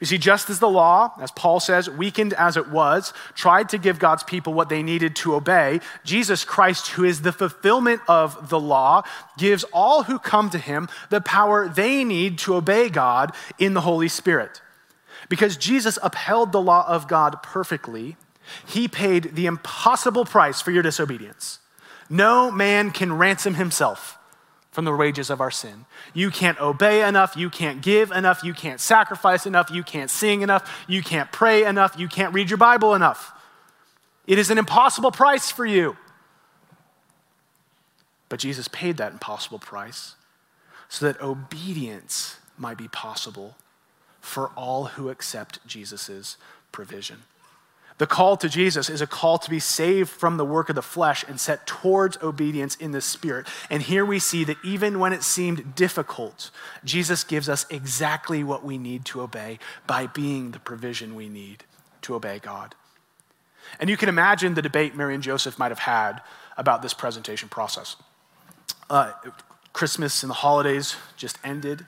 You 0.00 0.06
see, 0.06 0.18
just 0.18 0.50
as 0.50 0.58
the 0.58 0.68
law, 0.68 1.12
as 1.20 1.30
Paul 1.32 1.60
says, 1.60 1.88
weakened 1.88 2.32
as 2.34 2.56
it 2.56 2.68
was, 2.68 3.12
tried 3.34 3.68
to 3.70 3.78
give 3.78 3.98
God's 3.98 4.22
people 4.22 4.54
what 4.54 4.68
they 4.68 4.82
needed 4.82 5.16
to 5.16 5.34
obey, 5.34 5.80
Jesus 6.04 6.44
Christ, 6.44 6.88
who 6.88 7.04
is 7.04 7.22
the 7.22 7.32
fulfillment 7.32 8.00
of 8.08 8.48
the 8.48 8.60
law, 8.60 9.02
gives 9.38 9.64
all 9.72 10.04
who 10.04 10.18
come 10.18 10.50
to 10.50 10.58
him 10.58 10.88
the 11.10 11.20
power 11.20 11.68
they 11.68 12.04
need 12.04 12.38
to 12.38 12.54
obey 12.54 12.88
God 12.88 13.32
in 13.58 13.74
the 13.74 13.82
Holy 13.82 14.08
Spirit. 14.08 14.60
Because 15.28 15.56
Jesus 15.56 15.98
upheld 16.02 16.52
the 16.52 16.60
law 16.60 16.86
of 16.88 17.08
God 17.08 17.42
perfectly, 17.42 18.16
he 18.66 18.88
paid 18.88 19.34
the 19.34 19.46
impossible 19.46 20.24
price 20.24 20.60
for 20.60 20.70
your 20.70 20.82
disobedience. 20.82 21.60
No 22.10 22.50
man 22.50 22.90
can 22.90 23.16
ransom 23.16 23.54
himself 23.54 24.18
from 24.74 24.84
the 24.84 24.92
wages 24.92 25.30
of 25.30 25.40
our 25.40 25.52
sin. 25.52 25.84
You 26.14 26.32
can't 26.32 26.60
obey 26.60 27.06
enough, 27.06 27.36
you 27.36 27.48
can't 27.48 27.80
give 27.80 28.10
enough, 28.10 28.42
you 28.42 28.52
can't 28.52 28.80
sacrifice 28.80 29.46
enough, 29.46 29.70
you 29.70 29.84
can't 29.84 30.10
sing 30.10 30.42
enough, 30.42 30.68
you 30.88 31.00
can't 31.00 31.30
pray 31.30 31.64
enough, 31.64 31.94
you 31.96 32.08
can't 32.08 32.34
read 32.34 32.50
your 32.50 32.56
Bible 32.56 32.92
enough. 32.92 33.30
It 34.26 34.36
is 34.36 34.50
an 34.50 34.58
impossible 34.58 35.12
price 35.12 35.48
for 35.48 35.64
you. 35.64 35.96
But 38.28 38.40
Jesus 38.40 38.66
paid 38.66 38.96
that 38.96 39.12
impossible 39.12 39.60
price 39.60 40.16
so 40.88 41.06
that 41.06 41.22
obedience 41.22 42.38
might 42.58 42.76
be 42.76 42.88
possible 42.88 43.54
for 44.20 44.48
all 44.56 44.86
who 44.86 45.08
accept 45.08 45.64
Jesus' 45.68 46.36
provision. 46.72 47.22
The 47.98 48.06
call 48.08 48.36
to 48.38 48.48
Jesus 48.48 48.90
is 48.90 49.00
a 49.00 49.06
call 49.06 49.38
to 49.38 49.48
be 49.48 49.60
saved 49.60 50.10
from 50.10 50.36
the 50.36 50.44
work 50.44 50.68
of 50.68 50.74
the 50.74 50.82
flesh 50.82 51.24
and 51.28 51.38
set 51.38 51.64
towards 51.66 52.20
obedience 52.22 52.74
in 52.74 52.90
the 52.90 53.00
spirit. 53.00 53.46
And 53.70 53.82
here 53.82 54.04
we 54.04 54.18
see 54.18 54.42
that 54.44 54.56
even 54.64 54.98
when 54.98 55.12
it 55.12 55.22
seemed 55.22 55.76
difficult, 55.76 56.50
Jesus 56.84 57.22
gives 57.22 57.48
us 57.48 57.66
exactly 57.70 58.42
what 58.42 58.64
we 58.64 58.78
need 58.78 59.04
to 59.06 59.20
obey 59.20 59.60
by 59.86 60.08
being 60.08 60.50
the 60.50 60.58
provision 60.58 61.14
we 61.14 61.28
need 61.28 61.62
to 62.02 62.16
obey 62.16 62.40
God. 62.40 62.74
And 63.78 63.88
you 63.88 63.96
can 63.96 64.08
imagine 64.08 64.54
the 64.54 64.62
debate 64.62 64.96
Mary 64.96 65.14
and 65.14 65.22
Joseph 65.22 65.58
might 65.58 65.70
have 65.70 65.78
had 65.80 66.20
about 66.56 66.82
this 66.82 66.94
presentation 66.94 67.48
process. 67.48 67.96
Uh, 68.90 69.12
Christmas 69.72 70.22
and 70.22 70.30
the 70.30 70.34
holidays 70.34 70.96
just 71.16 71.38
ended, 71.44 71.86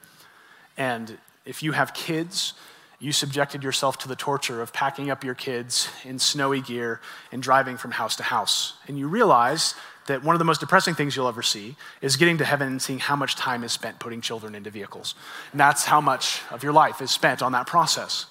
and 0.76 1.18
if 1.44 1.62
you 1.62 1.72
have 1.72 1.94
kids, 1.94 2.54
you 2.98 3.12
subjected 3.12 3.62
yourself 3.62 3.98
to 3.98 4.08
the 4.08 4.16
torture 4.16 4.62
of 4.62 4.72
packing 4.72 5.10
up 5.10 5.22
your 5.22 5.34
kids 5.34 5.88
in 6.04 6.18
snowy 6.18 6.60
gear 6.60 7.00
and 7.30 7.42
driving 7.42 7.76
from 7.76 7.90
house 7.90 8.16
to 8.16 8.22
house. 8.22 8.74
And 8.88 8.98
you 8.98 9.06
realize 9.08 9.74
that 10.06 10.22
one 10.22 10.34
of 10.34 10.38
the 10.38 10.44
most 10.44 10.60
depressing 10.60 10.94
things 10.94 11.14
you'll 11.14 11.28
ever 11.28 11.42
see 11.42 11.76
is 12.00 12.16
getting 12.16 12.38
to 12.38 12.44
heaven 12.44 12.68
and 12.68 12.80
seeing 12.80 12.98
how 12.98 13.16
much 13.16 13.34
time 13.34 13.64
is 13.64 13.72
spent 13.72 13.98
putting 13.98 14.20
children 14.20 14.54
into 14.54 14.70
vehicles. 14.70 15.14
And 15.52 15.60
that's 15.60 15.84
how 15.84 16.00
much 16.00 16.40
of 16.50 16.62
your 16.62 16.72
life 16.72 17.02
is 17.02 17.10
spent 17.10 17.42
on 17.42 17.52
that 17.52 17.66
process. 17.66 18.26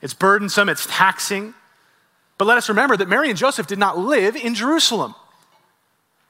It's 0.00 0.14
burdensome, 0.14 0.68
it's 0.68 0.86
taxing. 0.88 1.54
But 2.38 2.46
let 2.46 2.56
us 2.56 2.68
remember 2.68 2.96
that 2.96 3.08
Mary 3.08 3.28
and 3.28 3.38
Joseph 3.38 3.66
did 3.66 3.78
not 3.78 3.98
live 3.98 4.34
in 4.34 4.54
Jerusalem. 4.54 5.14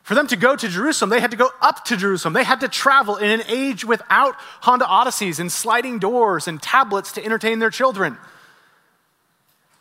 For 0.02 0.14
them 0.14 0.26
to 0.28 0.36
go 0.36 0.56
to 0.56 0.68
Jerusalem, 0.68 1.10
they 1.10 1.20
had 1.20 1.30
to 1.30 1.36
go 1.36 1.50
up 1.60 1.84
to 1.86 1.96
Jerusalem. 1.96 2.34
They 2.34 2.44
had 2.44 2.60
to 2.60 2.68
travel 2.68 3.16
in 3.16 3.30
an 3.30 3.42
age 3.46 3.84
without 3.84 4.34
Honda 4.62 4.86
Odysseys 4.90 5.38
and 5.38 5.52
sliding 5.52 5.98
doors 5.98 6.48
and 6.48 6.60
tablets 6.60 7.12
to 7.12 7.24
entertain 7.24 7.58
their 7.58 7.70
children. 7.70 8.16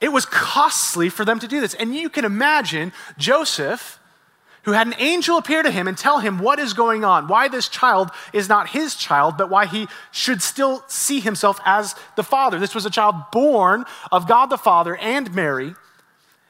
It 0.01 0.09
was 0.09 0.25
costly 0.25 1.09
for 1.09 1.25
them 1.25 1.39
to 1.39 1.47
do 1.47 1.59
this. 1.59 1.73
And 1.73 1.95
you 1.95 2.09
can 2.09 2.25
imagine 2.25 2.93
Joseph, 3.17 3.99
who 4.63 4.71
had 4.73 4.87
an 4.87 4.95
angel 4.97 5.37
appear 5.37 5.63
to 5.63 5.71
him 5.71 5.87
and 5.87 5.97
tell 5.97 6.19
him 6.19 6.39
what 6.39 6.59
is 6.59 6.73
going 6.73 7.03
on, 7.03 7.27
why 7.27 7.47
this 7.47 7.67
child 7.67 8.11
is 8.31 8.47
not 8.47 8.69
his 8.69 8.95
child, 8.95 9.37
but 9.37 9.49
why 9.49 9.65
he 9.65 9.87
should 10.11 10.41
still 10.41 10.83
see 10.87 11.19
himself 11.19 11.59
as 11.65 11.95
the 12.15 12.23
father. 12.23 12.59
This 12.59 12.75
was 12.75 12.85
a 12.85 12.89
child 12.89 13.15
born 13.31 13.83
of 14.11 14.27
God 14.27 14.47
the 14.47 14.57
Father 14.57 14.95
and 14.95 15.33
Mary. 15.33 15.75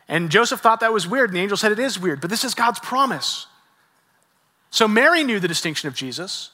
And 0.08 0.32
Joseph 0.32 0.60
thought 0.60 0.80
that 0.82 0.92
was 0.92 1.08
weird, 1.08 1.30
and 1.30 1.38
the 1.38 1.42
angel 1.42 1.58
said 1.58 1.72
it 1.72 1.80
is 1.80 2.00
weird, 2.00 2.20
but 2.20 2.30
this 2.30 2.44
is 2.44 2.54
God's 2.54 2.80
promise. 2.80 3.46
So 4.70 4.88
Mary 4.88 5.24
knew 5.24 5.40
the 5.40 5.48
distinction 5.48 5.88
of 5.88 5.96
Jesus. 5.96 6.52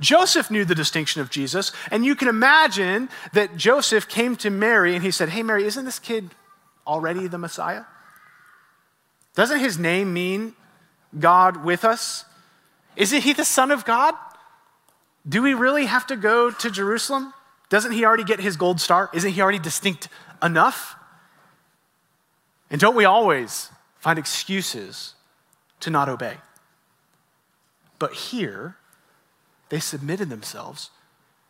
Joseph 0.00 0.50
knew 0.50 0.64
the 0.64 0.74
distinction 0.74 1.20
of 1.20 1.30
Jesus. 1.30 1.72
And 1.90 2.04
you 2.04 2.14
can 2.14 2.28
imagine 2.28 3.10
that 3.32 3.56
Joseph 3.56 4.08
came 4.08 4.34
to 4.36 4.50
Mary 4.50 4.94
and 4.94 5.04
he 5.04 5.10
said, 5.10 5.28
Hey, 5.28 5.42
Mary, 5.42 5.64
isn't 5.64 5.84
this 5.84 5.98
kid 5.98 6.30
already 6.86 7.26
the 7.26 7.38
Messiah? 7.38 7.84
Doesn't 9.34 9.60
his 9.60 9.78
name 9.78 10.12
mean 10.12 10.54
God 11.18 11.64
with 11.64 11.84
us? 11.84 12.24
Isn't 12.96 13.22
he 13.22 13.32
the 13.32 13.44
Son 13.44 13.70
of 13.70 13.84
God? 13.84 14.14
Do 15.28 15.42
we 15.42 15.54
really 15.54 15.86
have 15.86 16.06
to 16.06 16.16
go 16.16 16.50
to 16.50 16.70
Jerusalem? 16.70 17.34
Doesn't 17.68 17.92
he 17.92 18.04
already 18.04 18.24
get 18.24 18.40
his 18.40 18.56
gold 18.56 18.80
star? 18.80 19.10
Isn't 19.12 19.32
he 19.32 19.40
already 19.40 19.58
distinct 19.58 20.08
enough? 20.42 20.96
And 22.70 22.80
don't 22.80 22.96
we 22.96 23.04
always 23.04 23.70
find 23.98 24.18
excuses 24.18 25.14
to 25.80 25.90
not 25.90 26.08
obey? 26.08 26.36
But 28.00 28.14
here, 28.14 28.76
they 29.68 29.78
submitted 29.78 30.30
themselves, 30.30 30.90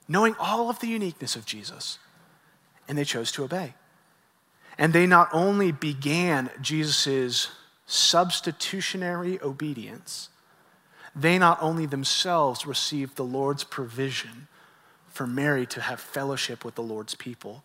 knowing 0.07 0.35
all 0.39 0.69
of 0.69 0.81
the 0.81 0.89
uniqueness 0.89 1.37
of 1.37 1.47
Jesus, 1.47 1.99
and 2.87 2.99
they 2.99 3.05
chose 3.05 3.33
to 3.33 3.45
obey. 3.45 3.73
And 4.77 4.93
they 4.93 5.07
not 5.07 5.31
only 5.33 5.73
began 5.73 6.51
Jesus' 6.61 7.49
substitutionary 7.87 9.41
obedience, 9.41 10.29
they 11.15 11.39
not 11.39 11.59
only 11.63 11.87
themselves 11.87 12.67
received 12.67 13.17
the 13.17 13.25
Lord's 13.25 13.65
provision 13.65 14.49
for 15.09 15.27
Mary 15.27 15.67
to 15.67 15.81
have 15.81 16.01
fellowship 16.01 16.65
with 16.65 16.75
the 16.75 16.83
Lord's 16.83 17.15
people. 17.15 17.63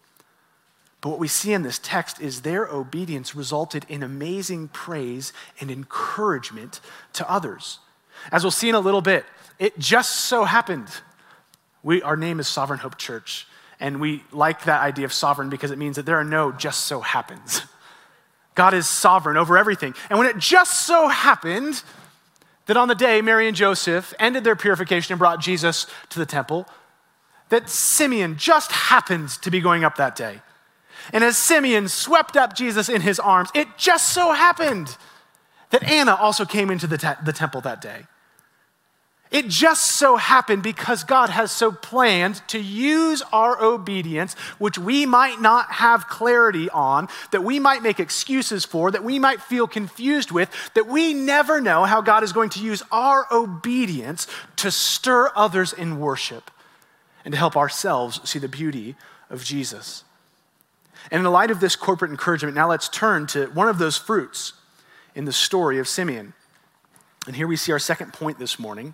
But 1.01 1.09
what 1.09 1.19
we 1.19 1.27
see 1.27 1.53
in 1.53 1.63
this 1.63 1.79
text 1.81 2.19
is 2.19 2.41
their 2.41 2.65
obedience 2.65 3.35
resulted 3.35 3.85
in 3.89 4.03
amazing 4.03 4.67
praise 4.69 5.33
and 5.59 5.71
encouragement 5.71 6.81
to 7.13 7.29
others. 7.29 7.79
As 8.31 8.43
we'll 8.43 8.51
see 8.51 8.69
in 8.69 8.75
a 8.75 8.79
little 8.79 9.01
bit, 9.01 9.25
it 9.59 9.77
just 9.79 10.15
so 10.15 10.43
happened. 10.43 10.87
We, 11.83 12.01
our 12.01 12.17
name 12.17 12.39
is 12.39 12.47
Sovereign 12.47 12.79
Hope 12.79 12.97
Church, 12.97 13.47
and 13.79 14.01
we 14.01 14.23
like 14.31 14.63
that 14.63 14.81
idea 14.81 15.05
of 15.05 15.13
sovereign 15.13 15.49
because 15.49 15.71
it 15.71 15.77
means 15.77 15.95
that 15.97 16.05
there 16.05 16.17
are 16.17 16.23
no 16.23 16.51
just 16.51 16.85
so 16.85 17.01
happens. 17.01 17.61
God 18.55 18.73
is 18.73 18.87
sovereign 18.87 19.37
over 19.37 19.57
everything. 19.57 19.93
And 20.09 20.17
when 20.17 20.27
it 20.27 20.37
just 20.37 20.85
so 20.85 21.09
happened 21.09 21.83
that 22.65 22.77
on 22.77 22.87
the 22.87 22.95
day 22.95 23.21
Mary 23.21 23.47
and 23.47 23.55
Joseph 23.55 24.13
ended 24.17 24.43
their 24.43 24.55
purification 24.55 25.13
and 25.13 25.19
brought 25.19 25.41
Jesus 25.41 25.87
to 26.09 26.19
the 26.19 26.25
temple, 26.25 26.65
that 27.49 27.69
Simeon 27.69 28.37
just 28.37 28.71
happened 28.71 29.29
to 29.29 29.51
be 29.51 29.59
going 29.59 29.83
up 29.83 29.97
that 29.97 30.15
day. 30.15 30.41
And 31.13 31.23
as 31.23 31.37
Simeon 31.37 31.87
swept 31.87 32.35
up 32.35 32.55
Jesus 32.55 32.89
in 32.89 33.01
his 33.01 33.19
arms, 33.19 33.49
it 33.53 33.67
just 33.77 34.09
so 34.09 34.31
happened 34.31 34.97
that 35.69 35.83
Anna 35.83 36.15
also 36.15 36.45
came 36.45 36.71
into 36.71 36.87
the, 36.87 36.97
te- 36.97 37.21
the 37.23 37.33
temple 37.33 37.61
that 37.61 37.81
day. 37.81 38.05
It 39.31 39.47
just 39.47 39.93
so 39.93 40.17
happened 40.17 40.63
because 40.63 41.03
God 41.03 41.29
has 41.29 41.51
so 41.51 41.71
planned 41.71 42.41
to 42.49 42.59
use 42.59 43.23
our 43.33 43.61
obedience, 43.61 44.33
which 44.59 44.77
we 44.77 45.05
might 45.05 45.41
not 45.41 45.71
have 45.73 46.07
clarity 46.07 46.69
on, 46.69 47.09
that 47.31 47.43
we 47.43 47.59
might 47.59 47.81
make 47.81 47.99
excuses 47.99 48.65
for, 48.65 48.91
that 48.91 49.03
we 49.03 49.17
might 49.19 49.41
feel 49.41 49.67
confused 49.67 50.31
with, 50.31 50.49
that 50.75 50.87
we 50.87 51.13
never 51.13 51.59
know 51.59 51.83
how 51.85 52.01
God 52.01 52.23
is 52.23 52.33
going 52.33 52.51
to 52.51 52.61
use 52.61 52.83
our 52.91 53.25
obedience 53.31 54.27
to 54.57 54.69
stir 54.69 55.31
others 55.35 55.73
in 55.73 55.99
worship 55.99 56.51
and 57.25 57.31
to 57.31 57.37
help 57.37 57.57
ourselves 57.57 58.21
see 58.29 58.39
the 58.39 58.47
beauty 58.47 58.95
of 59.29 59.43
Jesus. 59.43 60.03
And 61.11 61.19
in 61.19 61.23
the 61.23 61.31
light 61.31 61.51
of 61.51 61.59
this 61.59 61.75
corporate 61.75 62.11
encouragement, 62.11 62.55
now 62.55 62.69
let's 62.69 62.87
turn 62.87 63.27
to 63.27 63.47
one 63.47 63.67
of 63.67 63.79
those 63.79 63.97
fruits 63.97 64.53
in 65.15 65.25
the 65.25 65.33
story 65.33 65.79
of 65.79 65.87
Simeon. 65.87 66.33
And 67.27 67.35
here 67.35 67.47
we 67.47 67.57
see 67.57 67.71
our 67.71 67.79
second 67.79 68.13
point 68.13 68.37
this 68.37 68.59
morning 68.59 68.93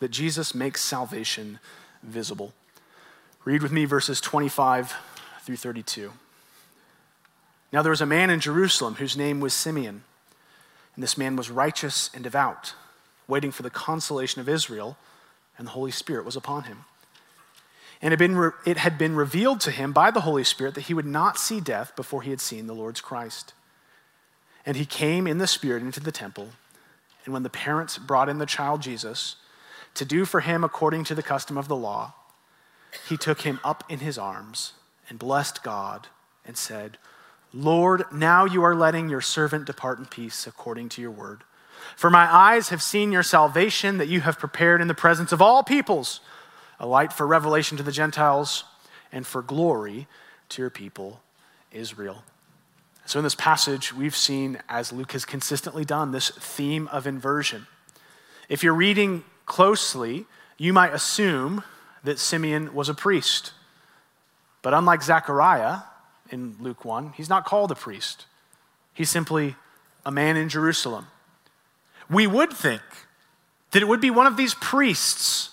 that 0.00 0.10
Jesus 0.10 0.54
makes 0.54 0.82
salvation 0.82 1.58
visible. 2.02 2.52
Read 3.44 3.62
with 3.62 3.72
me 3.72 3.84
verses 3.84 4.20
25 4.20 4.94
through 5.42 5.56
32. 5.56 6.12
Now 7.72 7.82
there 7.82 7.90
was 7.90 8.00
a 8.00 8.06
man 8.06 8.30
in 8.30 8.40
Jerusalem 8.40 8.94
whose 8.94 9.16
name 9.16 9.40
was 9.40 9.52
Simeon, 9.52 10.04
and 10.94 11.02
this 11.02 11.18
man 11.18 11.36
was 11.36 11.50
righteous 11.50 12.08
and 12.14 12.22
devout, 12.22 12.74
waiting 13.26 13.50
for 13.50 13.62
the 13.62 13.70
consolation 13.70 14.40
of 14.40 14.48
Israel, 14.48 14.96
and 15.58 15.66
the 15.66 15.72
Holy 15.72 15.90
Spirit 15.90 16.24
was 16.24 16.36
upon 16.36 16.64
him. 16.64 16.84
And 18.00 18.12
it 18.12 18.20
had, 18.20 18.30
been, 18.30 18.52
it 18.66 18.76
had 18.76 18.98
been 18.98 19.16
revealed 19.16 19.60
to 19.60 19.70
him 19.70 19.92
by 19.92 20.10
the 20.10 20.20
Holy 20.20 20.44
Spirit 20.44 20.74
that 20.74 20.82
he 20.82 20.94
would 20.94 21.06
not 21.06 21.38
see 21.38 21.60
death 21.60 21.96
before 21.96 22.22
he 22.22 22.30
had 22.30 22.40
seen 22.40 22.66
the 22.66 22.74
Lord's 22.74 23.00
Christ. 23.00 23.54
And 24.66 24.76
he 24.76 24.84
came 24.84 25.26
in 25.26 25.38
the 25.38 25.46
Spirit 25.46 25.82
into 25.82 26.00
the 26.00 26.12
temple. 26.12 26.50
And 27.24 27.32
when 27.32 27.44
the 27.44 27.50
parents 27.50 27.96
brought 27.98 28.28
in 28.28 28.38
the 28.38 28.46
child 28.46 28.82
Jesus 28.82 29.36
to 29.94 30.04
do 30.04 30.24
for 30.24 30.40
him 30.40 30.64
according 30.64 31.04
to 31.04 31.14
the 31.14 31.22
custom 31.22 31.56
of 31.56 31.68
the 31.68 31.76
law, 31.76 32.14
he 33.08 33.16
took 33.16 33.42
him 33.42 33.60
up 33.64 33.84
in 33.88 34.00
his 34.00 34.18
arms 34.18 34.72
and 35.08 35.18
blessed 35.18 35.62
God 35.62 36.08
and 36.44 36.56
said, 36.56 36.98
Lord, 37.52 38.04
now 38.12 38.44
you 38.44 38.62
are 38.62 38.74
letting 38.74 39.08
your 39.08 39.20
servant 39.20 39.66
depart 39.66 39.98
in 39.98 40.06
peace 40.06 40.46
according 40.46 40.88
to 40.90 41.02
your 41.02 41.10
word. 41.10 41.44
For 41.96 42.10
my 42.10 42.32
eyes 42.32 42.70
have 42.70 42.82
seen 42.82 43.12
your 43.12 43.22
salvation 43.22 43.98
that 43.98 44.08
you 44.08 44.20
have 44.22 44.38
prepared 44.38 44.80
in 44.80 44.88
the 44.88 44.94
presence 44.94 45.32
of 45.32 45.42
all 45.42 45.62
peoples 45.62 46.20
a 46.78 46.86
light 46.86 47.12
for 47.12 47.26
revelation 47.26 47.76
to 47.76 47.82
the 47.82 47.92
Gentiles, 47.92 48.64
and 49.12 49.26
for 49.26 49.42
glory 49.42 50.06
to 50.48 50.62
your 50.62 50.70
people, 50.70 51.20
Israel. 51.72 52.24
So, 53.06 53.18
in 53.18 53.24
this 53.24 53.34
passage, 53.34 53.92
we've 53.92 54.16
seen, 54.16 54.58
as 54.68 54.92
Luke 54.92 55.12
has 55.12 55.24
consistently 55.24 55.84
done, 55.84 56.10
this 56.10 56.30
theme 56.30 56.88
of 56.88 57.06
inversion. 57.06 57.66
If 58.48 58.62
you're 58.62 58.74
reading 58.74 59.24
closely, 59.46 60.26
you 60.58 60.72
might 60.72 60.92
assume 60.92 61.62
that 62.02 62.18
Simeon 62.18 62.74
was 62.74 62.88
a 62.88 62.94
priest. 62.94 63.52
But 64.62 64.74
unlike 64.74 65.02
Zechariah 65.02 65.78
in 66.30 66.56
Luke 66.60 66.84
1, 66.84 67.12
he's 67.16 67.28
not 67.28 67.44
called 67.44 67.70
a 67.70 67.74
priest, 67.74 68.26
he's 68.92 69.10
simply 69.10 69.56
a 70.06 70.10
man 70.10 70.36
in 70.36 70.48
Jerusalem. 70.48 71.06
We 72.10 72.26
would 72.26 72.52
think 72.52 72.82
that 73.70 73.82
it 73.82 73.86
would 73.86 74.00
be 74.00 74.10
one 74.10 74.26
of 74.26 74.36
these 74.36 74.54
priests 74.54 75.50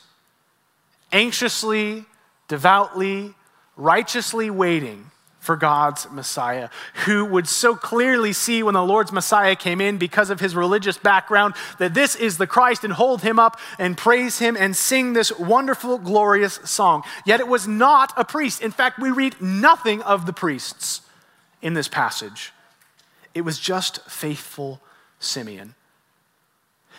anxiously, 1.12 2.06
devoutly, 2.48 3.34
righteously 3.78 4.50
waiting 4.50 5.11
for 5.42 5.56
God's 5.56 6.08
Messiah, 6.12 6.70
who 7.06 7.26
would 7.26 7.48
so 7.48 7.76
clearly 7.76 8.32
see 8.32 8.62
when 8.62 8.76
the 8.76 8.84
Lord's 8.84 9.12
Messiah 9.12 9.56
came 9.56 9.82
in 9.82 9.98
because 9.98 10.30
of 10.30 10.40
his 10.40 10.56
religious 10.56 11.00
background 11.00 11.56
that 11.80 11.96
this 11.96 12.16
is 12.16 12.38
the 12.38 12.46
Christ 12.46 12.84
and 12.84 12.94
hold 12.94 13.24
him 13.24 13.40
up 13.40 13.60
and 13.80 13.98
praise 13.98 14.38
him 14.38 14.56
and 14.56 14.76
sing 14.76 15.14
this 15.14 15.38
wonderful, 15.38 15.98
glorious 15.98 16.60
song. 16.64 17.02
Yet 17.26 17.40
it 17.40 17.48
was 17.48 17.68
not 17.68 18.14
a 18.16 18.24
priest. 18.24 18.62
In 18.62 18.70
fact, 18.70 19.00
we 19.00 19.10
read 19.10 19.42
nothing 19.42 20.04
of 20.04 20.28
the 20.28 20.34
priests 20.34 21.02
in 21.60 21.74
this 21.74 21.88
passage. 21.88 22.54
It 23.34 23.42
was 23.42 23.58
just 23.58 24.08
faithful 24.08 24.80
Simeon. 25.20 25.74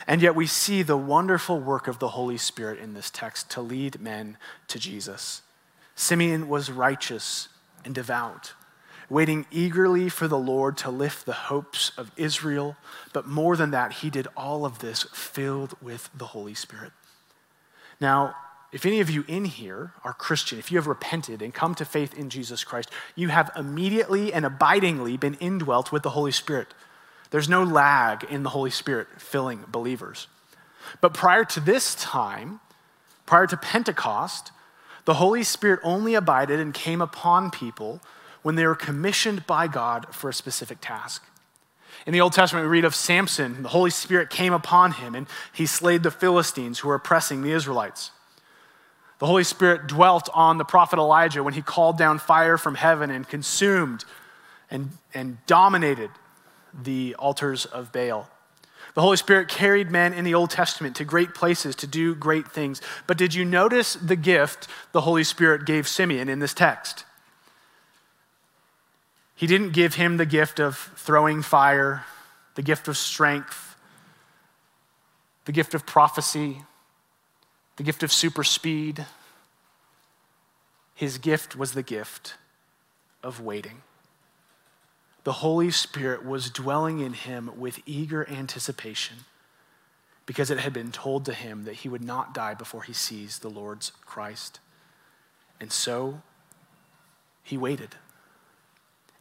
And 0.09 0.21
yet 0.21 0.35
we 0.35 0.49
see 0.49 0.83
the 0.83 0.97
wonderful 0.97 1.61
work 1.61 1.87
of 1.87 2.01
the 2.01 2.09
Holy 2.09 2.39
Spirit 2.39 2.81
in 2.81 2.95
this 2.95 3.09
text 3.09 3.51
to 3.51 3.61
lead 3.61 4.01
men 4.01 4.37
to 4.67 4.81
Jesus. 4.81 5.43
Simeon 5.95 6.49
was 6.49 6.73
righteous 6.73 7.47
and 7.85 7.95
devout, 7.95 8.53
waiting 9.09 9.47
eagerly 9.51 10.09
for 10.09 10.29
the 10.29 10.39
Lord 10.39 10.77
to 10.79 10.91
lift 10.91 11.27
the 11.27 11.33
hopes 11.33 11.93
of 11.97 12.11
Israel. 12.17 12.77
But 13.13 13.27
more 13.27 13.57
than 13.57 13.71
that, 13.73 13.93
he 13.95 14.11
did 14.11 14.29
all 14.37 14.65
of 14.65 14.79
this 14.79 15.05
filled 15.13 15.75
with 15.83 16.11
the 16.15 16.27
Holy 16.27 16.55
Spirit. 16.55 16.93
Now, 18.01 18.35
if 18.73 18.87
any 18.87 19.01
of 19.01 19.11
you 19.11 19.25
in 19.29 19.45
here 19.45 19.93
are 20.03 20.15
Christian, 20.15 20.59
if 20.59 20.73
you 20.73 20.79
have 20.79 20.87
repented 20.87 21.43
and 21.43 21.53
come 21.53 21.75
to 21.75 21.85
faith 21.85 22.19
in 22.19 22.31
Jesus 22.31 22.65
Christ, 22.65 22.91
you 23.15 23.29
have 23.29 23.51
immediately 23.55 24.33
and 24.33 24.47
abidingly 24.47 25.19
been 25.19 25.35
indwelt 25.35 25.93
with 25.93 26.03
the 26.03 26.11
Holy 26.11 26.33
Spirit. 26.33 26.69
There's 27.31 27.51
no 27.51 27.63
lag 27.63 28.25
in 28.25 28.43
the 28.43 28.51
Holy 28.51 28.71
Spirit 28.71 29.09
filling 29.19 29.65
believers. 29.69 30.27
But 31.01 31.13
prior 31.15 31.45
to 31.45 31.61
this 31.61 31.95
time, 31.95 32.61
prior 33.27 33.47
to 33.47 33.57
Pentecost, 33.57 34.53
the 35.05 35.15
Holy 35.15 35.43
Spirit 35.43 35.81
only 35.83 36.15
abided 36.15 36.61
and 36.61 36.73
came 36.73 37.01
upon 37.01 37.51
people 37.51 38.01
when 38.43 38.55
they 38.55 38.67
were 38.67 38.75
commissioned 38.75 39.47
by 39.47 39.67
God 39.67 40.07
for 40.13 40.29
a 40.31 40.35
specific 40.35 40.79
task. 40.81 41.25
In 42.07 42.13
the 42.13 42.21
Old 42.21 42.33
Testament, 42.33 42.65
we 42.65 42.71
read 42.71 42.85
of 42.85 42.95
Samson. 42.95 43.63
The 43.63 43.69
Holy 43.69 43.91
Spirit 43.91 44.31
came 44.31 44.53
upon 44.53 44.93
him 44.93 45.15
and 45.15 45.27
he 45.53 45.67
slayed 45.67 46.03
the 46.03 46.11
Philistines 46.11 46.81
who 46.81 46.89
were 46.89 46.97
oppressing 46.97 47.43
the 47.43 47.53
Israelites. 47.53 48.11
The 49.19 49.27
Holy 49.27 49.45
Spirit 49.45 49.87
dwelt 49.87 50.29
on 50.35 50.59
the 50.59 50.65
prophet 50.65 50.99
Elijah 50.99 51.45
when 51.45 51.55
he 51.55 51.63
called 51.63 51.97
down 51.97 52.19
fire 52.19 52.59
from 52.59 52.75
heaven 52.75 53.11
and 53.11 53.29
consumed 53.29 54.05
and, 54.69 54.91
and 55.15 55.39
dominated 55.47 56.11
the 56.75 57.15
altars 57.17 57.65
of 57.67 57.93
Baal. 57.93 58.29
The 58.95 59.01
Holy 59.01 59.17
Spirit 59.17 59.49
carried 59.49 59.91
men 59.91 60.13
in 60.13 60.25
the 60.25 60.35
Old 60.35 60.51
Testament 60.51 60.97
to 60.97 61.05
great 61.05 61.35
places 61.35 61.75
to 61.77 61.87
do 61.87 62.15
great 62.15 62.49
things. 62.49 62.83
But 63.07 63.17
did 63.17 63.35
you 63.35 63.45
notice 63.45 63.95
the 63.95 64.17
gift 64.17 64.69
the 64.93 65.03
Holy 65.03 65.25
Spirit 65.25 65.65
gave 65.65 65.89
Simeon 65.89 66.29
in 66.29 66.41
this 66.41 66.53
text? 66.53 67.05
He 69.35 69.47
didn't 69.47 69.73
give 69.73 69.95
him 69.95 70.19
the 70.19 70.27
gift 70.27 70.61
of 70.61 70.93
throwing 70.97 71.43
fire, 71.43 72.05
the 72.55 72.63
gift 72.63 72.87
of 72.87 72.97
strength, 72.99 73.77
the 75.47 75.53
gift 75.53 75.75
of 75.75 75.87
prophecy, 75.87 76.63
the 77.77 77.83
gift 77.83 78.03
of 78.03 78.13
super 78.13 78.45
speed. 78.45 79.07
His 80.95 81.17
gift 81.17 81.57
was 81.57 81.73
the 81.73 81.83
gift 81.83 82.35
of 83.23 83.41
waiting 83.41 83.83
the 85.25 85.33
Holy 85.33 85.71
Spirit 85.71 86.25
was 86.25 86.51
dwelling 86.51 87.01
in 87.01 87.13
him 87.13 87.51
with 87.57 87.81
eager 87.87 88.29
anticipation 88.29 89.19
because 90.27 90.51
it 90.51 90.59
had 90.59 90.73
been 90.73 90.93
told 90.93 91.25
to 91.25 91.35
him 91.35 91.65
that 91.65 91.77
he 91.77 91.89
would 91.89 92.03
not 92.03 92.35
die 92.35 92.55
before 92.55 92.83
he 92.83 92.93
sees 92.93 93.39
the 93.39 93.51
Lord's 93.51 93.93
Christ. 94.05 94.61
And 95.61 95.73
so 95.73 96.23
he 97.43 97.57
waited. 97.57 97.97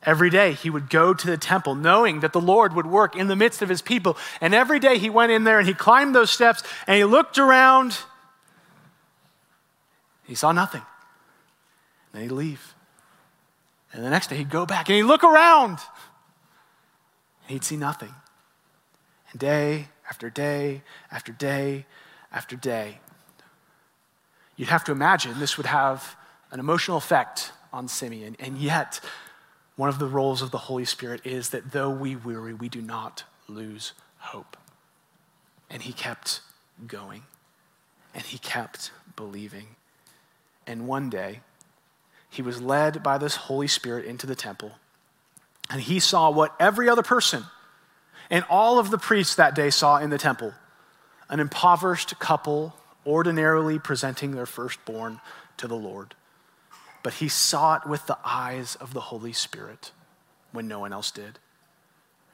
Every 0.04 0.32
day 0.32 0.54
he 0.54 0.72
would 0.72 0.90
go 0.90 1.14
to 1.14 1.28
the 1.28 1.38
temple 1.38 1.76
knowing 1.76 2.22
that 2.22 2.34
the 2.34 2.42
Lord 2.42 2.74
would 2.74 2.88
work 2.88 3.16
in 3.16 3.28
the 3.28 3.36
midst 3.36 3.62
of 3.62 3.70
his 3.70 3.84
people. 3.84 4.18
And 4.40 4.54
every 4.54 4.80
day 4.80 4.98
he 4.98 5.10
went 5.10 5.32
in 5.32 5.44
there 5.44 5.60
and 5.60 5.68
he 5.68 5.76
climbed 5.76 6.16
those 6.16 6.32
steps 6.32 6.64
and 6.88 6.98
he 6.98 7.04
looked 7.04 7.38
around. 7.38 8.00
He 10.24 10.34
saw 10.34 10.52
nothing. 10.52 10.82
And 12.14 12.22
then 12.22 12.22
he'd 12.24 12.36
leave. 12.36 12.74
And 13.94 14.04
the 14.04 14.10
next 14.10 14.28
day 14.28 14.38
he'd 14.38 14.50
go 14.50 14.66
back 14.66 14.90
and 14.90 14.96
he'd 14.96 15.04
look 15.04 15.24
around. 15.24 15.80
And 17.44 17.50
he'd 17.50 17.64
see 17.64 17.78
nothing. 17.78 18.14
And 19.32 19.40
day 19.40 19.88
after 20.10 20.30
day 20.30 20.84
after 21.12 21.32
day 21.32 21.86
after 22.32 22.56
day. 22.56 23.00
You'd 24.56 24.70
have 24.70 24.84
to 24.86 24.92
imagine 24.92 25.40
this 25.40 25.58
would 25.58 25.66
have 25.66 26.16
an 26.52 26.60
emotional 26.60 26.98
effect 26.98 27.52
on 27.74 27.88
Simeon. 27.88 28.36
And 28.40 28.58
yet, 28.58 29.00
one 29.76 29.90
of 29.90 30.00
the 30.00 30.08
roles 30.08 30.42
of 30.42 30.52
the 30.52 30.58
Holy 30.58 30.86
Spirit 30.86 31.22
is 31.26 31.50
that 31.50 31.72
though 31.72 31.90
we 31.90 32.16
weary, 32.16 32.54
we 32.54 32.70
do 32.70 32.82
not 32.82 33.24
lose 33.48 33.94
hope. 34.18 34.58
And 35.70 35.82
he 35.82 35.94
kept 35.94 36.42
going. 36.86 37.24
And 38.14 38.24
he 38.24 38.38
kept 38.38 38.92
believing. 39.16 39.76
And 40.68 40.88
one 40.88 41.10
day, 41.10 41.40
he 42.32 42.42
was 42.42 42.62
led 42.62 43.04
by 43.04 43.18
this 43.18 43.36
Holy 43.36 43.68
Spirit 43.68 44.06
into 44.06 44.26
the 44.26 44.36
temple, 44.36 44.72
and 45.70 45.82
he 45.82 46.00
saw 46.00 46.32
what 46.32 46.56
every 46.60 46.90
other 46.90 47.04
person 47.04 47.44
and 48.30 48.46
all 48.50 48.80
of 48.80 48.90
the 48.90 48.98
priests 48.98 49.36
that 49.36 49.54
day 49.54 49.70
saw 49.70 49.98
in 49.98 50.10
the 50.10 50.18
temple 50.18 50.54
an 51.30 51.40
impoverished 51.40 52.18
couple 52.20 52.74
ordinarily 53.06 53.78
presenting 53.78 54.32
their 54.32 54.46
firstborn 54.46 55.20
to 55.58 55.68
the 55.68 55.76
Lord, 55.76 56.16
but 57.04 57.16
he 57.16 57.28
saw 57.28 57.76
it 57.76 57.86
with 57.86 58.08
the 58.08 58.18
eyes 58.24 58.76
of 58.76 58.94
the 58.94 59.02
Holy 59.02 59.34
Spirit 59.34 59.92
when 60.52 60.68
no 60.68 60.80
one 60.80 60.94
else 60.94 61.12
did. 61.12 61.40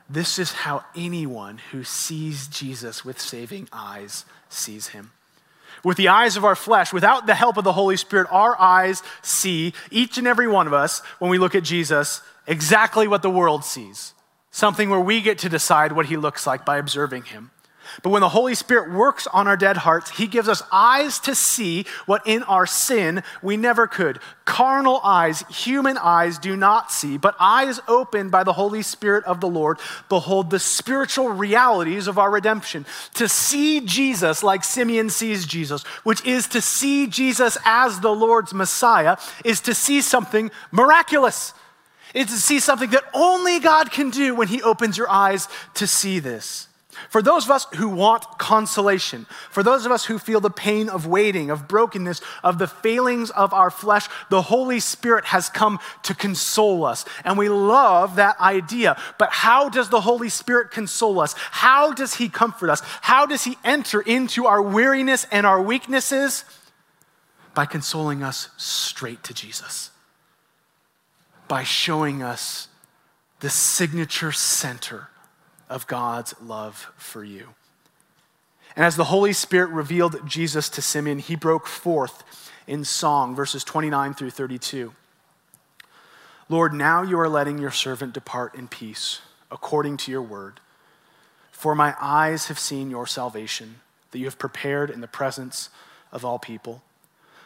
This 0.09 0.39
is 0.39 0.51
how 0.51 0.85
anyone 0.95 1.59
who 1.71 1.83
sees 1.83 2.47
Jesus 2.47 3.03
with 3.03 3.19
saving 3.19 3.67
eyes 3.73 4.25
sees 4.49 4.89
him. 4.89 5.11
With 5.83 5.97
the 5.97 6.07
eyes 6.07 6.37
of 6.37 6.45
our 6.45 6.55
flesh, 6.55 6.91
without 6.91 7.27
the 7.27 7.35
help 7.35 7.57
of 7.57 7.63
the 7.63 7.73
Holy 7.73 7.97
Spirit, 7.97 8.27
our 8.31 8.59
eyes 8.59 9.03
see, 9.21 9.73
each 9.91 10.17
and 10.17 10.27
every 10.27 10.47
one 10.47 10.67
of 10.67 10.73
us, 10.73 10.99
when 11.19 11.31
we 11.31 11.37
look 11.37 11.55
at 11.55 11.63
Jesus, 11.63 12.21
exactly 12.45 13.07
what 13.07 13.21
the 13.21 13.29
world 13.29 13.63
sees. 13.63 14.13
Something 14.51 14.89
where 14.89 14.99
we 14.99 15.21
get 15.21 15.37
to 15.39 15.49
decide 15.49 15.91
what 15.91 16.07
he 16.07 16.17
looks 16.17 16.47
like 16.47 16.65
by 16.65 16.77
observing 16.77 17.23
him. 17.23 17.51
But 18.03 18.09
when 18.09 18.21
the 18.21 18.29
Holy 18.29 18.55
Spirit 18.55 18.91
works 18.91 19.27
on 19.27 19.47
our 19.47 19.57
dead 19.57 19.77
hearts, 19.77 20.11
He 20.11 20.27
gives 20.27 20.47
us 20.47 20.63
eyes 20.71 21.19
to 21.19 21.35
see 21.35 21.85
what 22.05 22.25
in 22.25 22.43
our 22.43 22.65
sin 22.65 23.23
we 23.41 23.57
never 23.57 23.87
could. 23.87 24.19
Carnal 24.45 25.01
eyes, 25.03 25.43
human 25.49 25.97
eyes 25.97 26.39
do 26.39 26.55
not 26.55 26.91
see, 26.91 27.17
but 27.17 27.35
eyes 27.39 27.79
opened 27.87 28.31
by 28.31 28.43
the 28.43 28.53
Holy 28.53 28.81
Spirit 28.81 29.25
of 29.25 29.41
the 29.41 29.47
Lord 29.49 29.79
behold 30.09 30.49
the 30.49 30.59
spiritual 30.59 31.29
realities 31.29 32.07
of 32.07 32.17
our 32.17 32.31
redemption. 32.31 32.85
To 33.15 33.27
see 33.27 33.81
Jesus 33.81 34.43
like 34.43 34.63
Simeon 34.63 35.09
sees 35.09 35.45
Jesus, 35.45 35.83
which 36.03 36.25
is 36.25 36.47
to 36.47 36.61
see 36.61 37.07
Jesus 37.07 37.57
as 37.65 37.99
the 37.99 38.13
Lord's 38.13 38.53
Messiah, 38.53 39.17
is 39.43 39.59
to 39.61 39.73
see 39.73 40.01
something 40.01 40.51
miraculous. 40.71 41.53
It's 42.13 42.31
to 42.31 42.39
see 42.39 42.59
something 42.59 42.89
that 42.91 43.03
only 43.13 43.59
God 43.59 43.91
can 43.91 44.09
do 44.09 44.33
when 44.33 44.47
He 44.47 44.61
opens 44.61 44.97
your 44.97 45.09
eyes 45.09 45.47
to 45.75 45.87
see 45.87 46.19
this. 46.19 46.67
For 47.09 47.21
those 47.21 47.45
of 47.45 47.51
us 47.51 47.65
who 47.75 47.87
want 47.89 48.37
consolation, 48.37 49.25
for 49.49 49.63
those 49.63 49.85
of 49.85 49.91
us 49.91 50.05
who 50.05 50.19
feel 50.19 50.39
the 50.39 50.49
pain 50.49 50.89
of 50.89 51.05
waiting, 51.05 51.49
of 51.49 51.67
brokenness, 51.67 52.21
of 52.43 52.57
the 52.57 52.67
failings 52.67 53.29
of 53.31 53.53
our 53.53 53.69
flesh, 53.69 54.07
the 54.29 54.41
Holy 54.41 54.79
Spirit 54.79 55.25
has 55.25 55.49
come 55.49 55.79
to 56.03 56.13
console 56.13 56.85
us. 56.85 57.05
And 57.23 57.37
we 57.37 57.49
love 57.49 58.15
that 58.15 58.39
idea. 58.39 58.99
But 59.17 59.29
how 59.31 59.69
does 59.69 59.89
the 59.89 60.01
Holy 60.01 60.29
Spirit 60.29 60.71
console 60.71 61.19
us? 61.19 61.33
How 61.51 61.93
does 61.93 62.15
He 62.15 62.29
comfort 62.29 62.69
us? 62.69 62.81
How 63.01 63.25
does 63.25 63.43
He 63.43 63.57
enter 63.63 64.01
into 64.01 64.45
our 64.45 64.61
weariness 64.61 65.25
and 65.31 65.45
our 65.45 65.61
weaknesses? 65.61 66.45
By 67.53 67.65
consoling 67.65 68.21
us 68.21 68.49
straight 68.57 69.23
to 69.23 69.33
Jesus, 69.33 69.91
by 71.47 71.63
showing 71.63 72.21
us 72.21 72.67
the 73.39 73.49
signature 73.49 74.31
center 74.31 75.09
of 75.69 75.87
God's 75.87 76.33
love 76.41 76.91
for 76.97 77.23
you. 77.23 77.49
And 78.75 78.85
as 78.85 78.95
the 78.95 79.05
Holy 79.05 79.33
Spirit 79.33 79.71
revealed 79.71 80.27
Jesus 80.27 80.69
to 80.69 80.81
Simeon, 80.81 81.19
he 81.19 81.35
broke 81.35 81.67
forth 81.67 82.23
in 82.67 82.83
song, 82.83 83.35
verses 83.35 83.63
29 83.63 84.13
through 84.13 84.29
32. 84.29 84.93
Lord, 86.49 86.73
now 86.73 87.01
you 87.01 87.19
are 87.19 87.27
letting 87.27 87.57
your 87.57 87.71
servant 87.71 88.13
depart 88.13 88.55
in 88.55 88.67
peace, 88.67 89.21
according 89.51 89.97
to 89.97 90.11
your 90.11 90.21
word. 90.21 90.59
For 91.51 91.73
my 91.73 91.95
eyes 91.99 92.47
have 92.47 92.59
seen 92.59 92.91
your 92.91 93.07
salvation, 93.07 93.81
that 94.11 94.19
you 94.19 94.25
have 94.25 94.37
prepared 94.37 94.89
in 94.89 95.01
the 95.01 95.07
presence 95.07 95.69
of 96.11 96.23
all 96.23 96.39
people, 96.39 96.83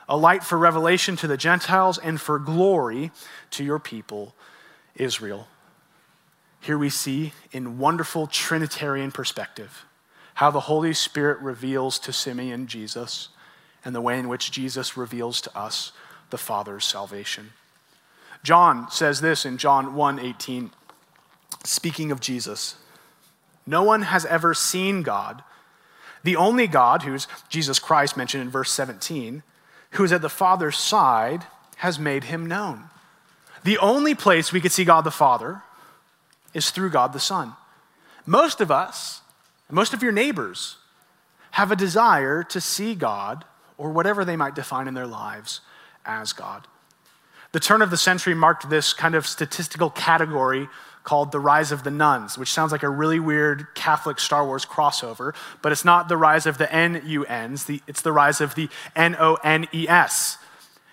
a 0.09 0.17
light 0.17 0.43
for 0.43 0.57
revelation 0.57 1.15
to 1.15 1.27
the 1.27 1.37
Gentiles 1.37 1.97
and 1.97 2.19
for 2.19 2.37
glory 2.37 3.11
to 3.51 3.63
your 3.63 3.79
people, 3.79 4.35
Israel. 4.95 5.47
Here 6.61 6.77
we 6.77 6.91
see, 6.91 7.33
in 7.51 7.79
wonderful 7.79 8.27
Trinitarian 8.27 9.11
perspective, 9.11 9.83
how 10.35 10.51
the 10.51 10.61
Holy 10.61 10.93
Spirit 10.93 11.39
reveals 11.39 11.97
to 11.99 12.13
Simeon 12.13 12.67
Jesus 12.67 13.29
and 13.83 13.95
the 13.95 14.01
way 14.01 14.19
in 14.19 14.29
which 14.29 14.51
Jesus 14.51 14.95
reveals 14.95 15.41
to 15.41 15.57
us 15.57 15.91
the 16.29 16.37
Father's 16.37 16.85
salvation. 16.85 17.53
John 18.43 18.89
says 18.91 19.21
this 19.21 19.43
in 19.43 19.57
John 19.57 19.95
1:18 19.95 20.71
speaking 21.63 22.11
of 22.11 22.19
Jesus. 22.19 22.75
No 23.65 23.81
one 23.81 24.03
has 24.03 24.25
ever 24.25 24.53
seen 24.53 25.01
God, 25.01 25.43
the 26.23 26.35
only 26.35 26.67
God 26.67 27.03
who's 27.03 27.27
Jesus 27.49 27.79
Christ 27.79 28.15
mentioned 28.15 28.41
in 28.41 28.49
verse 28.49 28.71
17, 28.71 29.41
who 29.91 30.03
is 30.03 30.11
at 30.11 30.21
the 30.21 30.29
Father's 30.29 30.77
side 30.77 31.45
has 31.77 31.97
made 31.97 32.25
him 32.25 32.45
known. 32.45 32.89
The 33.63 33.79
only 33.79 34.13
place 34.13 34.51
we 34.51 34.61
could 34.61 34.71
see 34.71 34.85
God 34.85 35.03
the 35.03 35.11
Father 35.11 35.63
is 36.53 36.71
through 36.71 36.89
God 36.89 37.13
the 37.13 37.19
Son. 37.19 37.53
Most 38.25 38.61
of 38.61 38.71
us, 38.71 39.21
most 39.69 39.93
of 39.93 40.03
your 40.03 40.11
neighbors, 40.11 40.77
have 41.51 41.71
a 41.71 41.75
desire 41.75 42.43
to 42.43 42.61
see 42.61 42.95
God 42.95 43.45
or 43.77 43.91
whatever 43.91 44.23
they 44.23 44.35
might 44.35 44.55
define 44.55 44.87
in 44.87 44.93
their 44.93 45.07
lives 45.07 45.61
as 46.05 46.33
God. 46.33 46.67
The 47.51 47.59
turn 47.59 47.81
of 47.81 47.89
the 47.89 47.97
century 47.97 48.33
marked 48.33 48.69
this 48.69 48.93
kind 48.93 49.15
of 49.15 49.27
statistical 49.27 49.89
category 49.89 50.69
called 51.03 51.31
the 51.31 51.39
rise 51.39 51.71
of 51.71 51.83
the 51.83 51.91
nuns, 51.91 52.37
which 52.37 52.51
sounds 52.51 52.71
like 52.71 52.83
a 52.83 52.89
really 52.89 53.19
weird 53.19 53.67
Catholic 53.73 54.19
Star 54.19 54.45
Wars 54.45 54.65
crossover, 54.65 55.33
but 55.61 55.71
it's 55.71 55.83
not 55.83 56.07
the 56.07 56.17
rise 56.17 56.45
of 56.45 56.57
the 56.57 56.71
N-U-Ns, 56.71 57.69
it's 57.87 58.01
the 58.01 58.11
rise 58.11 58.39
of 58.39 58.55
the 58.55 58.69
N-O-N-E-S. 58.95 60.37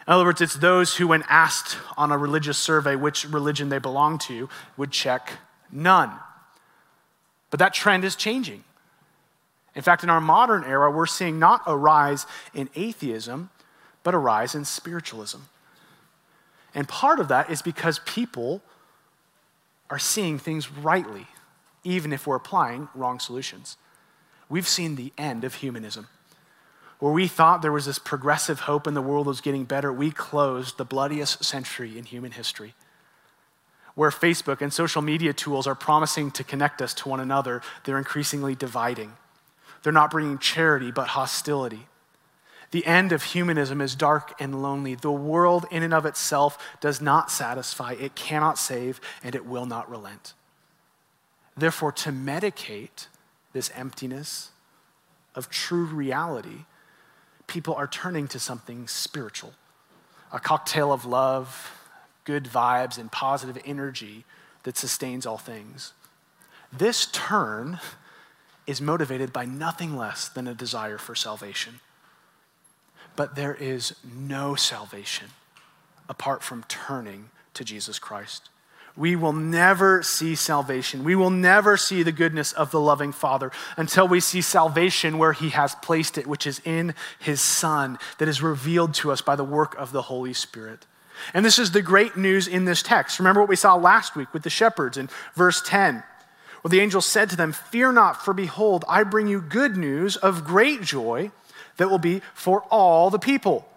In 0.06 0.12
other 0.12 0.24
words, 0.24 0.40
it's 0.40 0.54
those 0.54 0.96
who, 0.96 1.08
when 1.08 1.22
asked 1.28 1.76
on 1.96 2.10
a 2.10 2.16
religious 2.16 2.56
survey 2.56 2.96
which 2.96 3.26
religion 3.26 3.68
they 3.68 3.78
belong 3.78 4.18
to, 4.20 4.48
would 4.78 4.90
check 4.90 5.32
None. 5.70 6.10
But 7.50 7.60
that 7.60 7.74
trend 7.74 8.04
is 8.04 8.16
changing. 8.16 8.64
In 9.74 9.82
fact, 9.82 10.02
in 10.02 10.10
our 10.10 10.20
modern 10.20 10.64
era, 10.64 10.90
we're 10.90 11.06
seeing 11.06 11.38
not 11.38 11.62
a 11.66 11.76
rise 11.76 12.26
in 12.52 12.68
atheism, 12.74 13.50
but 14.02 14.14
a 14.14 14.18
rise 14.18 14.54
in 14.54 14.64
spiritualism. 14.64 15.38
And 16.74 16.88
part 16.88 17.20
of 17.20 17.28
that 17.28 17.50
is 17.50 17.62
because 17.62 18.00
people 18.00 18.62
are 19.90 19.98
seeing 19.98 20.38
things 20.38 20.70
rightly, 20.70 21.26
even 21.84 22.12
if 22.12 22.26
we're 22.26 22.36
applying 22.36 22.88
wrong 22.94 23.18
solutions. 23.20 23.76
We've 24.48 24.68
seen 24.68 24.96
the 24.96 25.12
end 25.16 25.44
of 25.44 25.54
humanism. 25.54 26.08
Where 26.98 27.12
we 27.12 27.28
thought 27.28 27.62
there 27.62 27.72
was 27.72 27.86
this 27.86 27.98
progressive 27.98 28.60
hope 28.60 28.86
and 28.86 28.96
the 28.96 29.02
world 29.02 29.26
was 29.26 29.40
getting 29.40 29.64
better, 29.64 29.92
we 29.92 30.10
closed 30.10 30.76
the 30.76 30.84
bloodiest 30.84 31.44
century 31.44 31.96
in 31.96 32.04
human 32.04 32.32
history 32.32 32.74
where 33.98 34.10
Facebook 34.10 34.60
and 34.60 34.72
social 34.72 35.02
media 35.02 35.32
tools 35.32 35.66
are 35.66 35.74
promising 35.74 36.30
to 36.30 36.44
connect 36.44 36.80
us 36.80 36.94
to 36.94 37.08
one 37.08 37.18
another, 37.18 37.60
they're 37.82 37.98
increasingly 37.98 38.54
dividing. 38.54 39.12
They're 39.82 39.92
not 39.92 40.12
bringing 40.12 40.38
charity, 40.38 40.92
but 40.92 41.08
hostility. 41.08 41.88
The 42.70 42.86
end 42.86 43.10
of 43.10 43.24
humanism 43.24 43.80
is 43.80 43.96
dark 43.96 44.40
and 44.40 44.62
lonely. 44.62 44.94
The 44.94 45.10
world, 45.10 45.66
in 45.72 45.82
and 45.82 45.92
of 45.92 46.06
itself, 46.06 46.64
does 46.80 47.00
not 47.00 47.28
satisfy, 47.28 47.94
it 47.94 48.14
cannot 48.14 48.56
save, 48.56 49.00
and 49.24 49.34
it 49.34 49.44
will 49.44 49.66
not 49.66 49.90
relent. 49.90 50.32
Therefore, 51.56 51.90
to 51.90 52.12
medicate 52.12 53.08
this 53.52 53.68
emptiness 53.74 54.50
of 55.34 55.50
true 55.50 55.86
reality, 55.86 56.66
people 57.48 57.74
are 57.74 57.88
turning 57.88 58.28
to 58.28 58.38
something 58.38 58.86
spiritual 58.86 59.54
a 60.30 60.38
cocktail 60.38 60.92
of 60.92 61.04
love, 61.04 61.77
good 62.28 62.44
vibes 62.44 62.98
and 62.98 63.10
positive 63.10 63.56
energy 63.64 64.26
that 64.64 64.76
sustains 64.76 65.24
all 65.24 65.38
things. 65.38 65.94
This 66.70 67.06
turn 67.06 67.80
is 68.66 68.82
motivated 68.82 69.32
by 69.32 69.46
nothing 69.46 69.96
less 69.96 70.28
than 70.28 70.46
a 70.46 70.52
desire 70.52 70.98
for 70.98 71.14
salvation. 71.14 71.80
But 73.16 73.34
there 73.34 73.54
is 73.54 73.94
no 74.04 74.56
salvation 74.56 75.28
apart 76.06 76.42
from 76.42 76.64
turning 76.68 77.30
to 77.54 77.64
Jesus 77.64 77.98
Christ. 77.98 78.50
We 78.94 79.16
will 79.16 79.32
never 79.32 80.02
see 80.02 80.34
salvation. 80.34 81.04
We 81.04 81.14
will 81.14 81.30
never 81.30 81.78
see 81.78 82.02
the 82.02 82.12
goodness 82.12 82.52
of 82.52 82.70
the 82.70 82.80
loving 82.80 83.12
Father 83.12 83.50
until 83.78 84.06
we 84.06 84.20
see 84.20 84.42
salvation 84.42 85.16
where 85.16 85.32
He 85.32 85.48
has 85.48 85.74
placed 85.76 86.18
it, 86.18 86.26
which 86.26 86.46
is 86.46 86.60
in 86.62 86.94
His 87.18 87.40
Son, 87.40 87.98
that 88.18 88.28
is 88.28 88.42
revealed 88.42 88.92
to 88.94 89.12
us 89.12 89.22
by 89.22 89.34
the 89.34 89.44
work 89.44 89.74
of 89.76 89.92
the 89.92 90.02
Holy 90.02 90.34
Spirit. 90.34 90.84
And 91.34 91.44
this 91.44 91.58
is 91.58 91.72
the 91.72 91.82
great 91.82 92.16
news 92.16 92.48
in 92.48 92.64
this 92.64 92.82
text. 92.82 93.18
Remember 93.18 93.40
what 93.40 93.48
we 93.48 93.56
saw 93.56 93.74
last 93.74 94.16
week 94.16 94.32
with 94.32 94.42
the 94.42 94.50
shepherds 94.50 94.96
in 94.96 95.08
verse 95.34 95.62
10. 95.64 96.02
Well, 96.62 96.70
the 96.70 96.80
angel 96.80 97.00
said 97.00 97.30
to 97.30 97.36
them, 97.36 97.52
Fear 97.52 97.92
not, 97.92 98.24
for 98.24 98.34
behold, 98.34 98.84
I 98.88 99.04
bring 99.04 99.28
you 99.28 99.40
good 99.40 99.76
news 99.76 100.16
of 100.16 100.44
great 100.44 100.82
joy 100.82 101.30
that 101.76 101.90
will 101.90 101.98
be 101.98 102.22
for 102.34 102.62
all 102.70 103.10
the 103.10 103.18
people. 103.18 103.68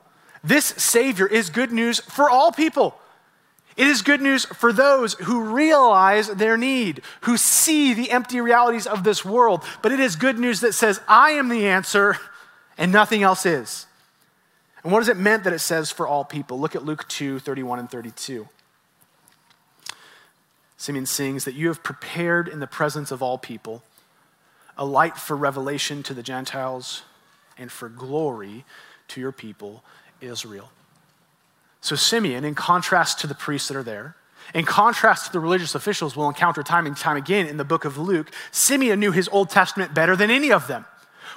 This 0.43 0.65
Savior 0.65 1.27
is 1.27 1.49
good 1.49 1.71
news 1.71 1.99
for 1.99 2.29
all 2.29 2.51
people. 2.51 2.97
It 3.77 3.87
is 3.87 4.01
good 4.01 4.21
news 4.21 4.45
for 4.45 4.73
those 4.73 5.13
who 5.13 5.43
realize 5.55 6.27
their 6.27 6.57
need, 6.57 7.01
who 7.21 7.37
see 7.37 7.93
the 7.93 8.11
empty 8.11 8.41
realities 8.41 8.85
of 8.85 9.03
this 9.03 9.23
world. 9.23 9.63
But 9.81 9.91
it 9.91 9.99
is 9.99 10.15
good 10.15 10.37
news 10.37 10.59
that 10.61 10.73
says, 10.73 10.99
I 11.07 11.31
am 11.31 11.49
the 11.49 11.67
answer 11.67 12.17
and 12.77 12.91
nothing 12.91 13.23
else 13.23 13.45
is. 13.45 13.85
And 14.83 14.91
what 14.91 14.99
does 14.99 15.09
it 15.09 15.17
mean 15.17 15.43
that 15.43 15.53
it 15.53 15.59
says 15.59 15.91
for 15.91 16.07
all 16.07 16.23
people? 16.23 16.59
Look 16.59 16.75
at 16.75 16.83
Luke 16.83 17.07
2 17.07 17.39
31 17.39 17.79
and 17.79 17.89
32. 17.89 18.47
Simeon 20.77 21.05
sings 21.05 21.45
that 21.45 21.53
you 21.53 21.67
have 21.67 21.83
prepared 21.83 22.47
in 22.47 22.59
the 22.59 22.67
presence 22.67 23.11
of 23.11 23.21
all 23.21 23.37
people 23.37 23.83
a 24.77 24.85
light 24.85 25.15
for 25.17 25.37
revelation 25.37 26.01
to 26.01 26.13
the 26.13 26.23
Gentiles 26.23 27.03
and 27.57 27.71
for 27.71 27.87
glory 27.87 28.65
to 29.09 29.21
your 29.21 29.31
people, 29.31 29.83
Israel. 30.21 30.71
So, 31.81 31.95
Simeon, 31.95 32.43
in 32.43 32.55
contrast 32.55 33.19
to 33.19 33.27
the 33.27 33.35
priests 33.35 33.67
that 33.67 33.77
are 33.77 33.83
there, 33.83 34.15
in 34.53 34.65
contrast 34.65 35.27
to 35.27 35.31
the 35.31 35.39
religious 35.39 35.75
officials 35.75 36.15
we'll 36.15 36.27
encounter 36.27 36.63
time 36.63 36.87
and 36.87 36.97
time 36.97 37.17
again 37.17 37.47
in 37.47 37.57
the 37.57 37.63
book 37.63 37.85
of 37.85 37.97
Luke, 37.97 38.31
Simeon 38.51 38.99
knew 38.99 39.11
his 39.11 39.29
Old 39.29 39.49
Testament 39.49 39.93
better 39.93 40.15
than 40.15 40.31
any 40.31 40.51
of 40.51 40.67
them. 40.67 40.85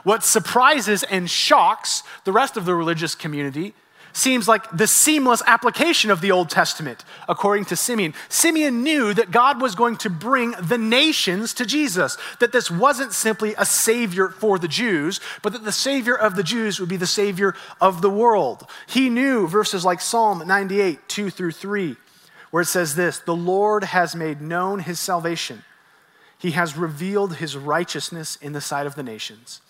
What 0.05 0.23
surprises 0.23 1.03
and 1.03 1.29
shocks 1.29 2.03
the 2.25 2.33
rest 2.33 2.57
of 2.57 2.67
the 2.67 2.75
religious 2.75 3.15
community 3.15 3.75
seems 4.15 4.47
like 4.47 4.71
the 4.71 4.87
seamless 4.87 5.43
application 5.47 6.11
of 6.11 6.21
the 6.21 6.31
Old 6.31 6.49
Testament, 6.49 7.05
according 7.29 7.65
to 7.67 7.77
Simeon. 7.77 8.15
Simeon 8.29 8.83
knew 8.83 9.13
that 9.13 9.33
God 9.33 9.61
was 9.61 9.75
going 9.75 9.97
to 9.99 10.11
bring 10.11 10.53
the 10.53 10.79
nations 10.79 11.53
to 11.55 11.67
Jesus, 11.67 12.17
that 12.39 12.53
this 12.53 12.71
wasn't 12.71 13.13
simply 13.13 13.55
a 13.59 13.67
savior 13.67 14.29
for 14.29 14.59
the 14.59 14.69
Jews, 14.69 15.21
but 15.43 15.53
that 15.53 15.65
the 15.65 15.73
savior 15.73 16.17
of 16.17 16.37
the 16.37 16.45
Jews 16.45 16.79
would 16.79 16.89
be 16.89 16.97
the 16.97 17.07
savior 17.07 17.55
of 17.81 18.03
the 18.03 18.11
world. 18.11 18.69
He 18.87 19.11
knew 19.11 19.49
verses 19.49 19.85
like 19.85 20.01
Psalm 20.01 20.47
98, 20.47 21.09
2 21.09 21.31
through 21.31 21.53
3, 21.53 21.97
where 22.53 22.63
it 22.63 22.67
says 22.67 22.95
this 22.95 23.19
The 23.19 23.35
Lord 23.35 23.85
has 23.85 24.15
made 24.15 24.41
known 24.41 24.79
his 24.79 25.01
salvation, 25.01 25.65
he 26.39 26.53
has 26.53 26.77
revealed 26.77 27.37
his 27.37 27.57
righteousness 27.57 28.37
in 28.37 28.53
the 28.53 28.61
sight 28.61 28.87
of 28.87 28.95
the 28.95 29.03
nations. 29.03 29.61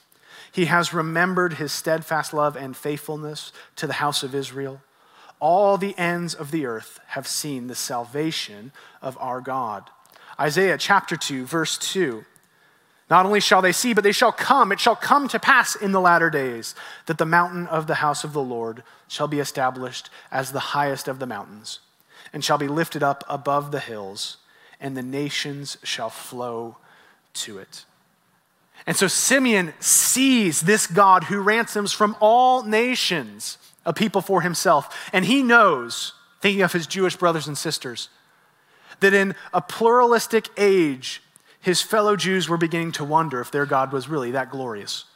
He 0.55 0.67
has 0.67 0.95
remembered 0.95 1.55
his 1.55 1.73
steadfast 1.73 2.33
love 2.33 2.55
and 2.55 2.77
faithfulness 2.77 3.53
to 3.75 3.89
the 3.89 3.95
house 3.95 4.23
of 4.23 4.37
Israel. 4.37 4.81
All 5.41 5.77
the 5.77 5.99
ends 5.99 6.33
of 6.33 6.53
the 6.53 6.65
earth 6.65 7.01
have 7.09 7.27
seen 7.27 7.67
the 7.67 7.75
salvation 7.75 8.71
of 9.03 9.19
our 9.21 9.41
God. 9.41 9.91
Isaiah 10.39 10.79
chapter 10.79 11.17
2, 11.17 11.45
verse 11.45 11.77
2. 11.77 12.25
Not 13.11 13.27
only 13.27 13.41
shall 13.41 13.63
they 13.63 13.73
see, 13.73 13.95
but 13.95 14.05
they 14.05 14.13
shall 14.13 14.31
come. 14.31 14.71
It 14.71 14.79
shall 14.79 14.95
come 14.95 15.27
to 15.27 15.41
pass 15.41 15.75
in 15.75 15.91
the 15.91 16.01
latter 16.01 16.31
days 16.31 16.77
that 17.07 17.19
the 17.19 17.27
mountain 17.27 17.67
of 17.67 17.89
the 17.89 17.97
house 17.97 18.23
of 18.23 18.33
the 18.33 18.41
Lord 18.41 18.85
shall 19.09 19.27
be 19.27 19.41
established 19.41 20.09
as 20.31 20.53
the 20.53 20.61
highest 20.61 21.09
of 21.09 21.19
the 21.19 21.27
mountains, 21.27 21.81
and 22.33 22.45
shall 22.45 22.59
be 22.59 22.69
lifted 22.69 23.03
up 23.03 23.25
above 23.29 23.73
the 23.73 23.81
hills, 23.81 24.37
and 24.81 24.97
the 24.97 25.03
nations 25.03 25.79
shall 25.83 26.11
flow 26.11 26.77
to 27.33 27.59
it. 27.59 27.87
And 28.87 28.97
so 28.97 29.07
Simeon 29.07 29.73
sees 29.81 30.63
this 30.63 30.87
God 30.87 31.25
who 31.25 31.41
ransoms 31.41 31.93
from 31.93 32.17
all 32.21 32.63
nations 32.63 33.59
a 33.87 33.93
people 33.93 34.21
for 34.21 34.43
himself. 34.43 35.11
And 35.13 35.25
he 35.25 35.43
knows, 35.43 36.13
thinking 36.41 36.63
of 36.63 36.73
his 36.73 36.87
Jewish 36.87 37.17
brothers 37.17 37.47
and 37.47 37.57
sisters, 37.57 38.09
that 39.01 39.15
in 39.15 39.35
a 39.53 39.61
pluralistic 39.61 40.49
age, 40.57 41.23
his 41.61 41.81
fellow 41.81 42.17
Jews 42.17 42.49
were 42.49 42.57
beginning 42.57 42.93
to 42.93 43.05
wonder 43.05 43.41
if 43.41 43.51
their 43.51 43.67
God 43.67 43.93
was 43.93 44.09
really 44.09 44.31
that 44.33 44.51
glorious. 44.51 45.07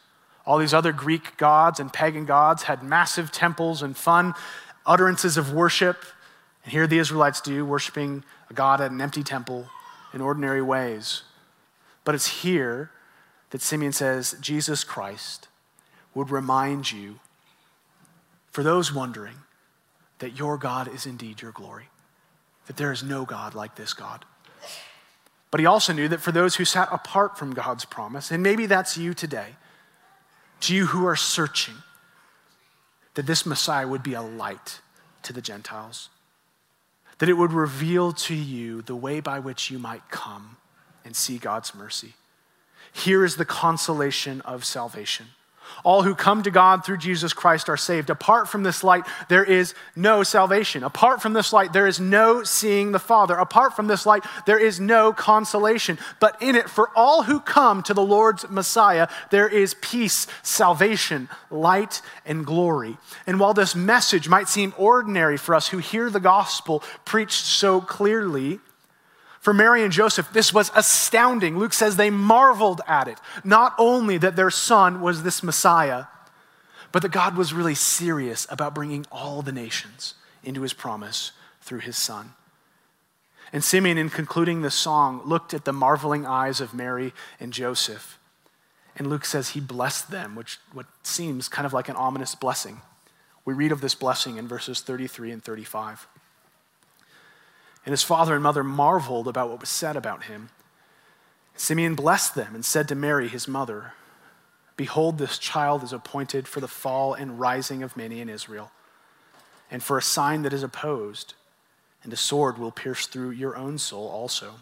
All 0.45 0.57
these 0.57 0.73
other 0.73 0.91
Greek 0.91 1.37
gods 1.37 1.79
and 1.79 1.93
pagan 1.93 2.25
gods 2.25 2.63
had 2.63 2.81
massive 2.81 3.31
temples 3.31 3.83
and 3.83 3.95
fun 3.95 4.33
utterances 4.85 5.37
of 5.37 5.53
worship. 5.53 6.03
And 6.63 6.71
here 6.71 6.87
the 6.87 6.97
Israelites 6.97 7.39
do, 7.39 7.63
worshiping 7.65 8.23
a 8.49 8.53
God 8.53 8.81
at 8.81 8.89
an 8.89 8.99
empty 8.99 9.21
temple 9.21 9.67
in 10.11 10.21
ordinary 10.21 10.61
ways. 10.61 11.21
But 12.03 12.15
it's 12.15 12.27
here 12.41 12.89
that 13.49 13.61
Simeon 13.61 13.91
says 13.91 14.35
Jesus 14.41 14.83
Christ 14.83 15.47
would 16.13 16.29
remind 16.29 16.91
you, 16.91 17.19
for 18.51 18.63
those 18.63 18.93
wondering, 18.93 19.35
that 20.19 20.37
your 20.37 20.57
God 20.57 20.93
is 20.93 21.05
indeed 21.05 21.41
your 21.41 21.51
glory, 21.51 21.89
that 22.67 22.77
there 22.77 22.91
is 22.91 23.03
no 23.03 23.25
God 23.25 23.55
like 23.55 23.75
this 23.75 23.93
God. 23.93 24.25
But 25.51 25.59
he 25.59 25.65
also 25.65 25.93
knew 25.93 26.07
that 26.09 26.21
for 26.21 26.31
those 26.31 26.55
who 26.55 26.65
sat 26.65 26.89
apart 26.91 27.37
from 27.37 27.53
God's 27.53 27.85
promise, 27.85 28.31
and 28.31 28.43
maybe 28.43 28.65
that's 28.65 28.97
you 28.97 29.13
today, 29.13 29.55
to 30.61 30.75
you 30.75 30.87
who 30.87 31.05
are 31.07 31.15
searching, 31.15 31.75
that 33.15 33.25
this 33.25 33.45
Messiah 33.45 33.87
would 33.87 34.03
be 34.03 34.13
a 34.13 34.21
light 34.21 34.81
to 35.23 35.33
the 35.33 35.41
Gentiles, 35.41 36.09
that 37.17 37.29
it 37.29 37.33
would 37.33 37.51
reveal 37.51 38.13
to 38.13 38.35
you 38.35 38.81
the 38.81 38.95
way 38.95 39.19
by 39.19 39.39
which 39.39 39.71
you 39.71 39.79
might 39.79 40.09
come 40.09 40.57
and 41.03 41.15
see 41.15 41.37
God's 41.37 41.73
mercy. 41.73 42.13
Here 42.91 43.23
is 43.23 43.35
the 43.35 43.45
consolation 43.45 44.41
of 44.41 44.65
salvation. 44.65 45.27
All 45.83 46.03
who 46.03 46.15
come 46.15 46.43
to 46.43 46.51
God 46.51 46.83
through 46.83 46.97
Jesus 46.97 47.33
Christ 47.33 47.69
are 47.69 47.77
saved. 47.77 48.09
Apart 48.09 48.49
from 48.49 48.63
this 48.63 48.83
light, 48.83 49.05
there 49.29 49.43
is 49.43 49.73
no 49.95 50.23
salvation. 50.23 50.83
Apart 50.83 51.21
from 51.21 51.33
this 51.33 51.53
light, 51.53 51.73
there 51.73 51.87
is 51.87 51.99
no 51.99 52.43
seeing 52.43 52.91
the 52.91 52.99
Father. 52.99 53.35
Apart 53.35 53.75
from 53.75 53.87
this 53.87 54.05
light, 54.05 54.25
there 54.45 54.59
is 54.59 54.79
no 54.79 55.13
consolation. 55.13 55.97
But 56.19 56.41
in 56.41 56.55
it, 56.55 56.69
for 56.69 56.89
all 56.95 57.23
who 57.23 57.39
come 57.39 57.81
to 57.83 57.93
the 57.93 58.03
Lord's 58.03 58.49
Messiah, 58.49 59.07
there 59.31 59.47
is 59.47 59.75
peace, 59.75 60.27
salvation, 60.43 61.29
light, 61.49 62.01
and 62.25 62.45
glory. 62.45 62.97
And 63.25 63.39
while 63.39 63.53
this 63.53 63.75
message 63.75 64.27
might 64.27 64.49
seem 64.49 64.73
ordinary 64.77 65.37
for 65.37 65.55
us 65.55 65.69
who 65.69 65.77
hear 65.77 66.09
the 66.09 66.19
gospel 66.19 66.83
preached 67.05 67.45
so 67.45 67.79
clearly, 67.79 68.59
for 69.39 69.53
Mary 69.53 69.83
and 69.83 69.91
Joseph, 69.91 70.31
this 70.33 70.53
was 70.53 70.71
astounding. 70.75 71.57
Luke 71.57 71.73
says 71.73 71.95
they 71.95 72.09
marveled 72.09 72.81
at 72.87 73.07
it. 73.07 73.19
Not 73.43 73.73
only 73.77 74.17
that 74.17 74.35
their 74.35 74.51
son 74.51 75.01
was 75.01 75.23
this 75.23 75.41
Messiah, 75.41 76.05
but 76.91 77.01
that 77.03 77.11
God 77.11 77.37
was 77.37 77.53
really 77.53 77.75
serious 77.75 78.45
about 78.49 78.75
bringing 78.75 79.05
all 79.11 79.41
the 79.41 79.51
nations 79.51 80.15
into 80.43 80.61
his 80.61 80.73
promise 80.73 81.31
through 81.61 81.79
his 81.79 81.95
son. 81.95 82.33
And 83.53 83.63
Simeon, 83.63 83.97
in 83.97 84.09
concluding 84.09 84.61
the 84.61 84.71
song, 84.71 85.21
looked 85.25 85.53
at 85.53 85.65
the 85.65 85.73
marveling 85.73 86.25
eyes 86.25 86.61
of 86.61 86.73
Mary 86.73 87.13
and 87.39 87.53
Joseph. 87.53 88.19
And 88.95 89.07
Luke 89.07 89.25
says 89.25 89.49
he 89.49 89.59
blessed 89.59 90.11
them, 90.11 90.35
which 90.35 90.59
what 90.73 90.85
seems 91.03 91.47
kind 91.47 91.65
of 91.65 91.73
like 91.73 91.89
an 91.89 91.95
ominous 91.95 92.35
blessing. 92.35 92.81
We 93.45 93.53
read 93.53 93.71
of 93.71 93.81
this 93.81 93.95
blessing 93.95 94.37
in 94.37 94.47
verses 94.47 94.81
33 94.81 95.31
and 95.31 95.43
35. 95.43 96.07
And 97.89 97.91
his 97.93 98.03
father 98.03 98.35
and 98.35 98.43
mother 98.43 98.63
marveled 98.63 99.27
about 99.27 99.49
what 99.49 99.61
was 99.61 99.69
said 99.69 99.95
about 99.95 100.25
him. 100.25 100.49
Simeon 101.55 101.95
blessed 101.95 102.35
them 102.35 102.53
and 102.53 102.63
said 102.63 102.87
to 102.87 102.93
Mary, 102.93 103.27
his 103.27 103.47
mother, 103.47 103.93
Behold, 104.77 105.17
this 105.17 105.39
child 105.39 105.81
is 105.81 105.91
appointed 105.91 106.47
for 106.47 106.59
the 106.59 106.67
fall 106.67 107.15
and 107.15 107.39
rising 107.39 107.81
of 107.81 107.97
many 107.97 108.21
in 108.21 108.29
Israel, 108.29 108.69
and 109.71 109.81
for 109.81 109.97
a 109.97 110.03
sign 110.03 110.43
that 110.43 110.53
is 110.53 110.61
opposed, 110.61 111.33
and 112.03 112.13
a 112.13 112.15
sword 112.15 112.59
will 112.59 112.69
pierce 112.71 113.07
through 113.07 113.31
your 113.31 113.55
own 113.55 113.79
soul 113.79 114.07
also, 114.07 114.57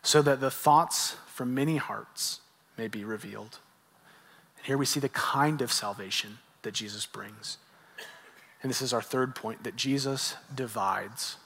so 0.00 0.22
that 0.22 0.40
the 0.40 0.48
thoughts 0.48 1.16
from 1.26 1.56
many 1.56 1.78
hearts 1.78 2.38
may 2.78 2.86
be 2.86 3.04
revealed. 3.04 3.58
And 4.58 4.66
here 4.66 4.78
we 4.78 4.86
see 4.86 5.00
the 5.00 5.08
kind 5.08 5.60
of 5.60 5.72
salvation 5.72 6.38
that 6.62 6.74
Jesus 6.74 7.04
brings. 7.04 7.58
And 8.62 8.70
this 8.70 8.80
is 8.80 8.92
our 8.92 9.02
third 9.02 9.34
point 9.34 9.64
that 9.64 9.74
Jesus 9.74 10.36
divides 10.54 11.38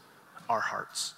our 0.48 0.60
hearts. 0.60 1.14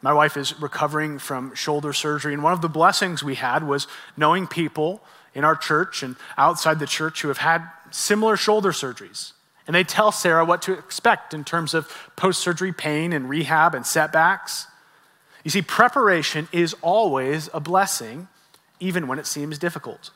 My 0.00 0.12
wife 0.12 0.36
is 0.36 0.60
recovering 0.60 1.18
from 1.18 1.54
shoulder 1.54 1.92
surgery, 1.92 2.34
and 2.34 2.42
one 2.42 2.52
of 2.52 2.60
the 2.60 2.68
blessings 2.68 3.22
we 3.22 3.36
had 3.36 3.62
was 3.66 3.86
knowing 4.16 4.46
people 4.46 5.00
in 5.34 5.44
our 5.44 5.56
church 5.56 6.02
and 6.02 6.16
outside 6.36 6.78
the 6.78 6.86
church 6.86 7.22
who 7.22 7.28
have 7.28 7.38
had 7.38 7.62
similar 7.90 8.36
shoulder 8.36 8.72
surgeries. 8.72 9.32
And 9.66 9.76
they 9.76 9.84
tell 9.84 10.10
Sarah 10.10 10.44
what 10.44 10.60
to 10.62 10.72
expect 10.72 11.32
in 11.32 11.44
terms 11.44 11.72
of 11.72 12.10
post 12.16 12.40
surgery 12.40 12.72
pain 12.72 13.12
and 13.12 13.28
rehab 13.28 13.74
and 13.74 13.86
setbacks. 13.86 14.66
You 15.44 15.50
see, 15.50 15.62
preparation 15.62 16.48
is 16.52 16.74
always 16.82 17.48
a 17.54 17.60
blessing, 17.60 18.28
even 18.80 19.06
when 19.06 19.20
it 19.20 19.26
seems 19.26 19.58
difficult. 19.58 20.10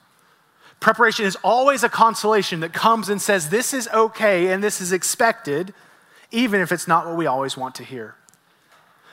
Preparation 0.81 1.25
is 1.25 1.37
always 1.43 1.85
a 1.85 1.89
consolation 1.89 2.61
that 2.61 2.73
comes 2.73 3.09
and 3.09 3.23
says, 3.23 3.49
This 3.49 3.73
is 3.73 3.89
okay 3.95 4.53
and 4.53 4.63
this 4.63 4.81
is 4.81 4.93
expected, 4.93 5.73
even 6.37 6.61
if 6.61 6.71
it's 6.71 6.87
not 6.87 7.07
what 7.07 7.17
we 7.17 7.27
always 7.27 7.57
want 7.57 7.75
to 7.77 7.83
hear. 7.83 8.15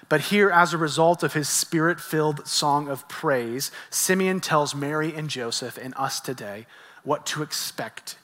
But 0.10 0.22
here, 0.22 0.50
as 0.50 0.74
a 0.74 0.78
result 0.78 1.24
of 1.24 1.34
his 1.34 1.48
spirit 1.48 2.02
filled 2.02 2.46
song 2.46 2.90
of 2.90 3.08
praise, 3.08 3.72
Simeon 3.90 4.42
tells 4.42 4.76
Mary 4.76 5.16
and 5.16 5.30
Joseph 5.30 5.78
and 5.82 5.94
us 5.96 6.20
today 6.20 6.68
what 7.04 7.26
to 7.28 7.42
expect 7.42 8.18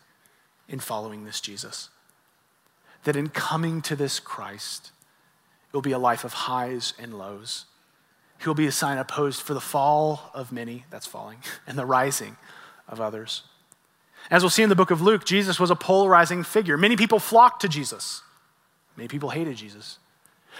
in 0.67 0.79
following 0.79 1.23
this 1.23 1.39
Jesus. 1.39 1.89
That 3.05 3.15
in 3.15 3.29
coming 3.29 3.81
to 3.83 3.95
this 3.95 4.19
Christ, 4.19 4.91
it 5.71 5.73
will 5.75 5.81
be 5.81 5.93
a 5.93 5.97
life 5.97 6.25
of 6.25 6.33
highs 6.33 6.93
and 6.99 7.17
lows. 7.17 7.65
He 8.37 8.47
will 8.47 8.53
be 8.53 8.67
a 8.67 8.71
sign 8.71 8.97
opposed 8.97 9.41
for 9.41 9.53
the 9.53 9.61
fall 9.61 10.29
of 10.33 10.51
many, 10.51 10.83
that's 10.89 11.07
falling, 11.07 11.37
and 11.67 11.77
the 11.77 11.85
rising 11.85 12.35
of 12.87 12.99
others. 12.99 13.43
As 14.29 14.43
we'll 14.43 14.49
see 14.49 14.63
in 14.63 14.69
the 14.69 14.75
book 14.75 14.91
of 14.91 15.01
Luke, 15.01 15.23
Jesus 15.23 15.57
was 15.57 15.71
a 15.71 15.75
polarizing 15.75 16.43
figure. 16.43 16.75
Many 16.75 16.97
people 16.97 17.19
flocked 17.19 17.61
to 17.61 17.69
Jesus. 17.69 18.21
Many 18.99 19.07
people 19.07 19.29
hated 19.29 19.55
Jesus. 19.55 19.97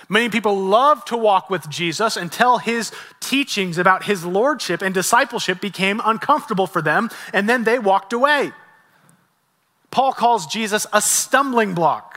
Many 0.08 0.30
people 0.30 0.58
loved 0.58 1.10
to 1.10 1.18
walk 1.18 1.50
with 1.50 1.70
Jesus 1.70 2.16
until 2.16 2.58
his 2.58 2.94
teachings 3.20 3.78
about 3.78 4.06
his 4.06 4.24
lordship 4.24 4.82
and 4.82 4.94
discipleship 4.94 5.60
became 5.60 6.02
uncomfortable 6.06 6.66
for 6.66 6.82
them, 6.82 7.10
and 7.34 7.50
then 7.50 7.66
they 7.66 7.80
walked 7.80 8.14
away. 8.14 8.54
Paul 9.92 10.14
calls 10.14 10.48
Jesus 10.48 10.88
a 10.94 11.02
stumbling 11.02 11.74
block. 11.74 12.09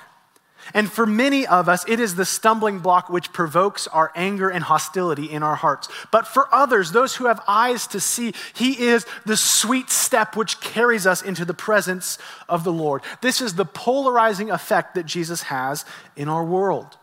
And 0.75 0.91
for 0.91 1.07
many 1.07 1.47
of 1.47 1.69
us, 1.69 1.85
it 1.89 2.01
is 2.01 2.15
the 2.15 2.25
stumbling 2.25 2.79
block 2.79 3.09
which 3.09 3.33
provokes 3.33 3.87
our 3.89 4.13
anger 4.15 4.49
and 4.49 4.65
hostility 4.65 5.31
in 5.31 5.43
our 5.43 5.57
hearts. 5.57 5.89
But 6.11 6.27
for 6.27 6.53
others, 6.55 6.93
those 6.93 7.17
who 7.17 7.27
have 7.27 7.43
eyes 7.47 7.87
to 7.89 8.01
see, 8.01 8.33
He 8.55 8.81
is 8.81 9.05
the 9.27 9.37
sweet 9.37 9.91
step 9.91 10.37
which 10.37 10.61
carries 10.61 11.07
us 11.07 11.23
into 11.23 11.45
the 11.45 11.55
presence 11.55 12.19
of 12.49 12.65
the 12.65 12.73
Lord. 12.73 13.03
This 13.21 13.41
is 13.41 13.55
the 13.55 13.65
polarizing 13.65 14.51
effect 14.51 14.95
that 14.95 15.07
Jesus 15.07 15.43
has 15.45 15.85
in 16.17 16.29
our 16.29 16.45
world. 16.45 16.97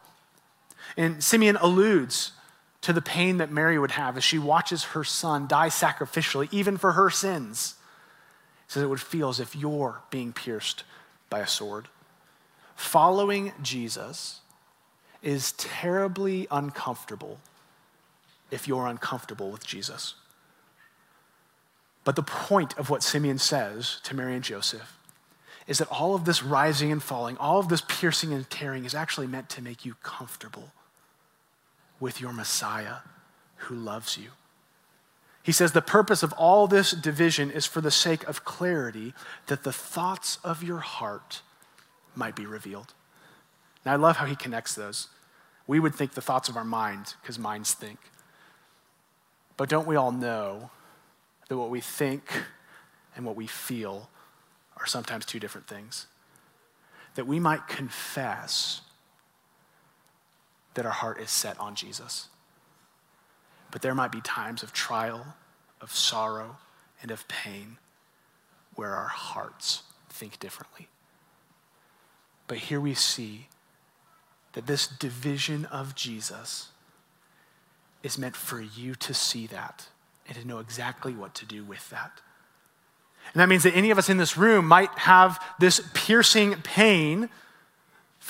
And 0.97 1.23
Simeon 1.23 1.57
alludes 1.57 2.31
to 2.81 2.93
the 2.93 3.01
pain 3.01 3.37
that 3.37 3.51
Mary 3.51 3.77
would 3.77 3.91
have 3.91 4.15
as 4.17 4.23
she 4.23 4.39
watches 4.39 4.83
her 4.85 5.03
son 5.03 5.47
die 5.47 5.69
sacrificially, 5.69 6.47
even 6.51 6.77
for 6.77 6.93
her 6.93 7.09
sins. 7.09 7.75
He 8.67 8.73
says 8.73 8.83
it 8.83 8.89
would 8.89 9.01
feel 9.01 9.29
as 9.29 9.39
if 9.39 9.55
you're 9.55 10.01
being 10.09 10.31
pierced 10.31 10.83
by 11.29 11.39
a 11.39 11.47
sword. 11.47 11.89
Following 12.79 13.51
Jesus 13.61 14.39
is 15.21 15.51
terribly 15.51 16.47
uncomfortable 16.49 17.39
if 18.51 18.69
you're 18.69 18.87
uncomfortable 18.87 19.51
with 19.51 19.67
Jesus. 19.67 20.15
But 22.05 22.15
the 22.15 22.23
point 22.23 22.75
of 22.77 22.89
what 22.89 23.03
Simeon 23.03 23.37
says 23.37 23.99
to 24.03 24.15
Mary 24.15 24.33
and 24.33 24.43
Joseph 24.45 24.97
is 25.67 25.79
that 25.79 25.89
all 25.89 26.15
of 26.15 26.23
this 26.23 26.41
rising 26.41 26.89
and 26.89 27.03
falling, 27.03 27.35
all 27.35 27.59
of 27.59 27.67
this 27.67 27.83
piercing 27.85 28.31
and 28.31 28.49
tearing 28.49 28.85
is 28.85 28.95
actually 28.95 29.27
meant 29.27 29.49
to 29.49 29.61
make 29.61 29.85
you 29.85 29.95
comfortable 30.01 30.71
with 31.99 32.21
your 32.21 32.31
Messiah 32.31 32.99
who 33.57 33.75
loves 33.75 34.17
you. 34.17 34.29
He 35.43 35.51
says 35.51 35.73
the 35.73 35.81
purpose 35.81 36.23
of 36.23 36.31
all 36.33 36.65
this 36.65 36.91
division 36.91 37.51
is 37.51 37.65
for 37.65 37.81
the 37.81 37.91
sake 37.91 38.25
of 38.25 38.45
clarity 38.45 39.13
that 39.47 39.63
the 39.63 39.73
thoughts 39.73 40.39
of 40.45 40.63
your 40.63 40.79
heart 40.79 41.41
might 42.19 42.35
be 42.35 42.45
revealed. 42.45 42.93
Now, 43.83 43.93
I 43.93 43.95
love 43.95 44.17
how 44.17 44.27
he 44.27 44.35
connects 44.35 44.75
those. 44.75 45.07
We 45.65 45.79
would 45.79 45.95
think 45.95 46.13
the 46.13 46.21
thoughts 46.21 46.49
of 46.49 46.57
our 46.57 46.65
mind, 46.65 47.15
because 47.21 47.39
minds 47.39 47.73
think. 47.73 47.99
But 49.57 49.69
don't 49.69 49.87
we 49.87 49.95
all 49.95 50.11
know 50.11 50.69
that 51.47 51.57
what 51.57 51.71
we 51.71 51.81
think 51.81 52.23
and 53.15 53.25
what 53.25 53.35
we 53.35 53.47
feel 53.47 54.09
are 54.77 54.85
sometimes 54.85 55.25
two 55.25 55.39
different 55.39 55.67
things? 55.67 56.05
That 57.15 57.25
we 57.25 57.39
might 57.39 57.67
confess 57.67 58.81
that 60.75 60.85
our 60.85 60.91
heart 60.91 61.19
is 61.19 61.31
set 61.31 61.59
on 61.59 61.75
Jesus. 61.75 62.29
But 63.71 63.81
there 63.81 63.95
might 63.95 64.11
be 64.11 64.21
times 64.21 64.63
of 64.63 64.73
trial, 64.73 65.35
of 65.81 65.93
sorrow, 65.93 66.57
and 67.01 67.11
of 67.11 67.27
pain 67.27 67.77
where 68.75 68.95
our 68.95 69.07
hearts 69.07 69.83
think 70.09 70.39
differently. 70.39 70.87
But 72.49 72.57
here 72.57 72.81
we 72.81 72.95
see 72.95 73.47
that 74.53 74.65
this 74.65 74.87
division 74.87 75.65
of 75.65 75.95
Jesus 75.95 76.69
is 78.01 78.17
meant 78.17 78.35
for 78.35 78.59
you 78.59 78.95
to 78.95 79.13
see 79.13 79.45
that 79.47 79.87
and 80.27 80.35
to 80.35 80.47
know 80.47 80.57
exactly 80.57 81.13
what 81.13 81.35
to 81.35 81.45
do 81.45 81.63
with 81.63 81.87
that. 81.91 82.11
And 83.33 83.39
that 83.39 83.49
means 83.49 83.63
that 83.63 83.75
any 83.75 83.91
of 83.91 83.99
us 83.99 84.09
in 84.09 84.17
this 84.17 84.35
room 84.35 84.65
might 84.65 84.89
have 84.97 85.39
this 85.59 85.87
piercing 85.93 86.55
pain 86.63 87.29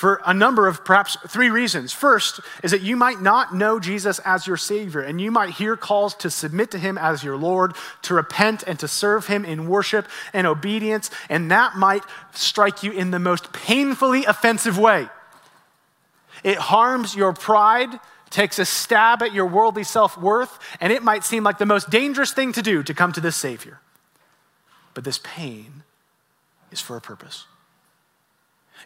for 0.00 0.22
a 0.24 0.32
number 0.32 0.66
of 0.66 0.82
perhaps 0.82 1.18
three 1.28 1.50
reasons. 1.50 1.92
First 1.92 2.40
is 2.62 2.70
that 2.70 2.80
you 2.80 2.96
might 2.96 3.20
not 3.20 3.54
know 3.54 3.78
Jesus 3.78 4.18
as 4.20 4.46
your 4.46 4.56
Savior, 4.56 5.02
and 5.02 5.20
you 5.20 5.30
might 5.30 5.50
hear 5.50 5.76
calls 5.76 6.14
to 6.14 6.30
submit 6.30 6.70
to 6.70 6.78
Him 6.78 6.96
as 6.96 7.22
your 7.22 7.36
Lord, 7.36 7.74
to 8.04 8.14
repent 8.14 8.64
and 8.66 8.78
to 8.78 8.88
serve 8.88 9.26
Him 9.26 9.44
in 9.44 9.68
worship 9.68 10.08
and 10.32 10.46
obedience, 10.46 11.10
and 11.28 11.50
that 11.50 11.76
might 11.76 12.02
strike 12.32 12.82
you 12.82 12.92
in 12.92 13.10
the 13.10 13.18
most 13.18 13.52
painfully 13.52 14.24
offensive 14.24 14.78
way. 14.78 15.06
It 16.42 16.56
harms 16.56 17.14
your 17.14 17.34
pride, 17.34 17.90
takes 18.30 18.58
a 18.58 18.64
stab 18.64 19.22
at 19.22 19.34
your 19.34 19.44
worldly 19.44 19.84
self 19.84 20.16
worth, 20.16 20.58
and 20.80 20.94
it 20.94 21.02
might 21.02 21.24
seem 21.24 21.44
like 21.44 21.58
the 21.58 21.66
most 21.66 21.90
dangerous 21.90 22.32
thing 22.32 22.54
to 22.54 22.62
do 22.62 22.82
to 22.84 22.94
come 22.94 23.12
to 23.12 23.20
this 23.20 23.36
Savior. 23.36 23.80
But 24.94 25.04
this 25.04 25.20
pain 25.22 25.82
is 26.70 26.80
for 26.80 26.96
a 26.96 27.02
purpose. 27.02 27.44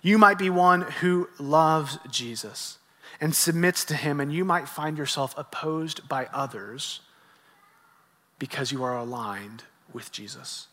You 0.05 0.19
might 0.19 0.37
be 0.37 0.51
one 0.51 0.83
who 0.83 1.31
loves 1.39 1.99
Jesus 2.11 2.77
and 3.23 3.35
submits 3.35 3.87
to 3.87 3.95
him, 3.95 4.21
and 4.21 4.31
you 4.31 4.45
might 4.45 4.69
find 4.69 4.99
yourself 4.99 5.33
opposed 5.39 6.07
by 6.07 6.27
others 6.27 7.01
because 8.39 8.71
you 8.71 8.85
are 8.85 8.99
aligned 8.99 9.65
with 9.95 10.13
Jesus. 10.13 10.67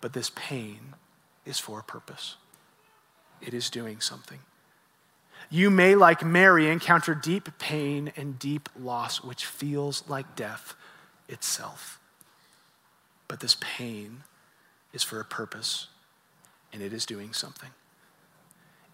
But 0.00 0.12
this 0.12 0.32
pain 0.34 0.96
is 1.46 1.60
for 1.60 1.78
a 1.78 1.84
purpose, 1.84 2.34
it 3.40 3.54
is 3.54 3.70
doing 3.70 4.00
something. 4.00 4.40
You 5.48 5.70
may, 5.70 5.94
like 5.94 6.24
Mary, 6.24 6.68
encounter 6.68 7.14
deep 7.14 7.60
pain 7.60 8.12
and 8.16 8.40
deep 8.40 8.68
loss, 8.76 9.22
which 9.22 9.46
feels 9.46 10.02
like 10.08 10.34
death 10.34 10.74
itself. 11.28 12.00
But 13.28 13.38
this 13.38 13.56
pain 13.60 14.24
is 14.92 15.04
for 15.04 15.20
a 15.20 15.24
purpose 15.24 15.86
and 16.72 16.82
it 16.82 16.92
is 16.92 17.06
doing 17.06 17.32
something. 17.32 17.70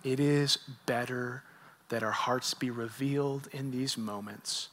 It 0.03 0.21
is 0.21 0.59
better 0.87 1.43
that 1.89 2.03
our 2.03 2.13
hearts 2.13 2.55
be 2.55 2.71
revealed 2.71 3.49
in 3.53 3.71
these 3.71 3.97
moments 3.97 4.69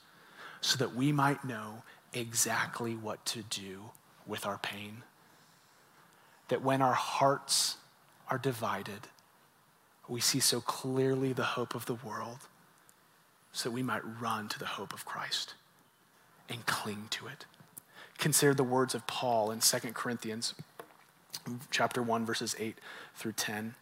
so 0.59 0.77
that 0.77 0.95
we 0.95 1.11
might 1.11 1.43
know 1.43 1.83
exactly 2.13 2.95
what 2.95 3.25
to 3.25 3.41
do 3.43 3.91
with 4.27 4.45
our 4.45 4.57
pain. 4.57 5.03
That 6.49 6.61
when 6.61 6.81
our 6.81 6.93
hearts 6.93 7.77
are 8.29 8.37
divided, 8.37 9.07
we 10.07 10.19
see 10.19 10.39
so 10.39 10.61
clearly 10.61 11.33
the 11.33 11.43
hope 11.43 11.75
of 11.75 11.85
the 11.85 11.95
world 11.95 12.39
so 13.53 13.69
that 13.69 13.73
we 13.73 13.83
might 13.83 14.01
run 14.21 14.47
to 14.49 14.59
the 14.59 14.65
hope 14.65 14.93
of 14.93 15.05
Christ 15.05 15.55
and 16.49 16.65
cling 16.65 17.07
to 17.11 17.27
it. 17.27 17.45
Consider 18.17 18.53
the 18.53 18.63
words 18.63 18.93
of 18.93 19.07
Paul 19.07 19.51
in 19.51 19.59
2 19.59 19.77
Corinthians 19.93 20.53
chapter 21.69 22.01
1, 22.01 22.25
verses 22.25 22.55
8 22.59 22.77
through 23.15 23.33
10. 23.33 23.75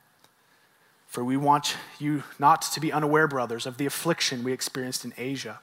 For 1.08 1.24
we 1.24 1.38
want 1.38 1.76
you 1.97 2.24
not 2.38 2.62
to 2.62 2.80
be 2.80 2.91
unaware, 2.91 3.28
brothers, 3.28 3.66
of 3.66 3.78
the 3.78 3.86
affliction 3.86 4.43
we 4.43 4.54
experienced 4.54 5.04
in 5.06 5.14
Asia. 5.18 5.60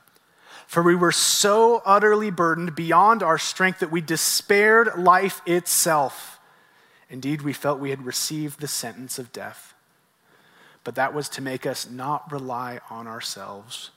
For 0.66 0.82
we 0.82 0.96
were 0.96 1.12
so 1.12 1.82
utterly 1.84 2.30
burdened 2.30 2.74
beyond 2.74 3.22
our 3.22 3.38
strength 3.38 3.78
that 3.80 3.92
we 3.92 4.00
despaired 4.00 4.98
life 4.98 5.40
itself. 5.46 6.40
Indeed, 7.08 7.42
we 7.42 7.52
felt 7.52 7.78
we 7.78 7.90
had 7.90 8.04
received 8.04 8.60
the 8.60 8.66
sentence 8.66 9.18
of 9.18 9.32
death. 9.32 9.74
But 10.82 10.96
that 10.96 11.14
was 11.14 11.28
to 11.30 11.42
make 11.42 11.66
us 11.66 11.88
not 11.88 12.30
rely 12.32 12.80
on 12.90 13.06
ourselves, 13.06 13.90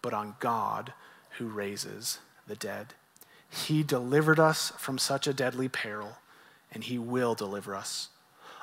but 0.00 0.14
on 0.14 0.36
God 0.40 0.94
who 1.38 1.48
raises 1.48 2.18
the 2.46 2.56
dead. 2.56 2.94
He 3.50 3.82
delivered 3.82 4.40
us 4.40 4.72
from 4.78 4.96
such 4.98 5.26
a 5.26 5.34
deadly 5.34 5.68
peril 5.68 6.16
and 6.72 6.84
he 6.84 6.98
will 6.98 7.34
deliver 7.34 7.74
us. 7.74 8.08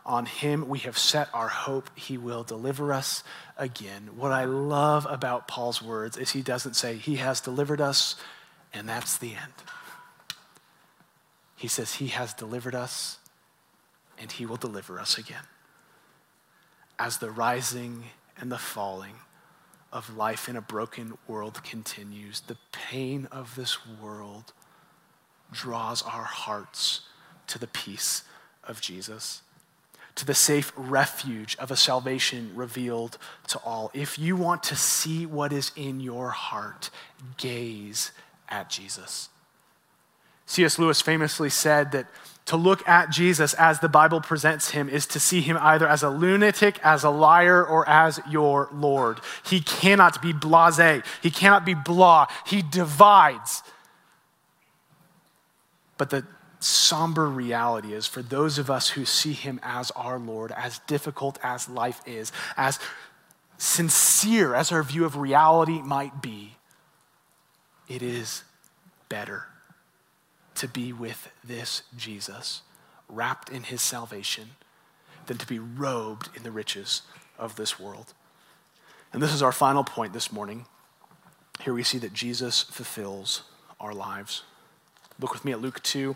On 0.06 0.28
him 0.28 0.70
we 0.70 0.80
have 0.80 0.98
set 0.98 1.30
our 1.34 1.48
hope. 1.48 1.90
He 1.96 2.18
will 2.18 2.44
deliver 2.44 2.94
us 2.94 3.24
again. 3.58 4.12
What 4.16 4.32
I 4.32 4.46
love 4.46 5.08
about 5.10 5.48
Paul's 5.48 5.82
words 5.82 6.16
is 6.18 6.32
he 6.32 6.44
doesn't 6.44 6.76
say, 6.76 6.96
He 6.96 7.16
has 7.16 7.42
delivered 7.42 7.82
us, 7.82 8.16
and 8.74 8.88
that's 8.88 9.18
the 9.18 9.30
end. 9.30 9.54
He 11.56 11.68
says, 11.68 11.96
He 11.96 12.08
has 12.08 12.34
delivered 12.34 12.76
us, 12.76 13.18
and 14.20 14.32
He 14.32 14.46
will 14.46 14.58
deliver 14.58 15.00
us 15.00 15.18
again. 15.18 15.44
As 17.00 17.18
the 17.18 17.32
rising 17.32 18.04
and 18.38 18.52
the 18.52 18.58
falling 18.60 19.16
of 19.92 20.16
life 20.16 20.48
in 20.48 20.56
a 20.56 20.62
broken 20.62 21.18
world 21.28 21.64
continues, 21.64 22.42
the 22.42 22.58
pain 22.72 23.28
of 23.32 23.56
this 23.56 23.78
world 23.88 24.54
draws 25.52 26.04
our 26.04 26.24
hearts 26.24 27.02
to 27.48 27.60
the 27.60 27.68
peace 27.68 28.24
of 28.64 28.82
Jesus, 28.82 29.42
to 30.16 30.26
the 30.26 30.34
safe 30.34 30.72
refuge 30.76 31.56
of 31.60 31.72
a 31.72 31.76
salvation 31.76 32.52
revealed 32.56 33.18
to 33.48 33.60
all. 33.60 33.92
If 33.94 34.18
you 34.18 34.36
want 34.36 34.64
to 34.64 34.76
see 34.76 35.26
what 35.26 35.52
is 35.52 35.72
in 35.76 36.00
your 36.00 36.30
heart, 36.30 36.90
gaze 37.38 38.12
at 38.50 38.70
Jesus. 38.70 39.30
C.S. 40.46 40.78
Lewis 40.78 41.02
famously 41.02 41.50
said 41.50 41.92
that 41.92 42.08
to 42.46 42.56
look 42.56 42.88
at 42.88 43.10
Jesus 43.10 43.56
as 43.56 43.80
the 43.80 43.90
Bible 43.90 44.22
presents 44.22 44.70
him 44.70 44.88
is 44.88 45.08
to 45.08 45.20
see 45.20 45.42
him 45.42 45.58
either 45.60 45.88
as 45.88 46.04
a 46.04 46.10
lunatic, 46.10 46.80
as 46.84 47.04
a 47.04 47.10
liar, 47.10 47.66
or 47.66 47.88
as 47.90 48.20
your 48.30 48.70
Lord. 48.72 49.20
He 49.44 49.62
cannot 49.62 50.22
be 50.22 50.32
blase. 50.32 51.02
He 51.24 51.32
cannot 51.32 51.66
be 51.66 51.74
blah. 51.74 52.28
He 52.46 52.62
divides. 52.62 53.64
But 55.98 56.12
the 56.12 56.26
somber 56.66 57.30
reality 57.30 57.94
is 57.94 58.08
for 58.08 58.22
those 58.22 58.58
of 58.58 58.70
us 58.72 58.90
who 58.90 59.06
see 59.06 59.34
him 59.34 59.60
as 59.64 59.92
our 59.92 60.18
Lord, 60.18 60.52
as 60.52 60.80
difficult 60.80 61.38
as 61.44 61.70
life 61.70 62.02
is, 62.06 62.32
as 62.58 62.80
sincere 63.58 64.56
as 64.56 64.72
our 64.72 64.84
view 64.84 65.06
of 65.06 65.18
reality 65.18 65.82
might 65.82 66.22
be, 66.22 66.56
it 67.88 68.02
is 68.02 68.44
better 69.10 69.46
to 70.56 70.68
be 70.68 70.92
with 70.92 71.30
this 71.44 71.84
Jesus, 71.96 72.62
wrapped 73.08 73.50
in 73.50 73.64
his 73.64 73.82
salvation, 73.82 74.52
than 75.28 75.38
to 75.38 75.46
be 75.46 75.60
robed 75.60 76.30
in 76.36 76.44
the 76.44 76.52
riches 76.52 77.02
of 77.38 77.56
this 77.56 77.80
world. 77.80 78.14
And 79.14 79.22
this 79.22 79.34
is 79.34 79.42
our 79.42 79.52
final 79.52 79.84
point 79.84 80.14
this 80.14 80.32
morning. 80.32 80.66
Here 81.62 81.74
we 81.74 81.84
see 81.84 81.98
that 82.00 82.14
Jesus 82.14 82.64
fulfills 82.64 83.44
our 83.80 83.94
lives. 83.94 84.44
Look 85.20 85.34
with 85.34 85.46
me 85.46 85.52
at 85.52 85.62
Luke 85.62 85.82
2, 85.84 86.16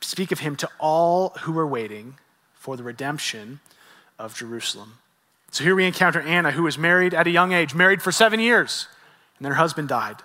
speak 0.00 0.32
of 0.32 0.40
him 0.40 0.56
to 0.56 0.68
all 0.78 1.30
who 1.40 1.52
were 1.52 1.66
waiting 1.66 2.18
for 2.54 2.76
the 2.76 2.82
redemption 2.82 3.60
of 4.18 4.36
Jerusalem. 4.36 4.98
So 5.50 5.64
here 5.64 5.74
we 5.74 5.86
encounter 5.86 6.20
Anna, 6.20 6.50
who 6.50 6.62
was 6.62 6.76
married 6.76 7.14
at 7.14 7.26
a 7.26 7.30
young 7.30 7.52
age, 7.52 7.74
married 7.74 8.02
for 8.02 8.12
seven 8.12 8.40
years, 8.40 8.86
and 9.38 9.44
then 9.44 9.52
her 9.52 9.58
husband 9.58 9.88
died. 9.88 10.16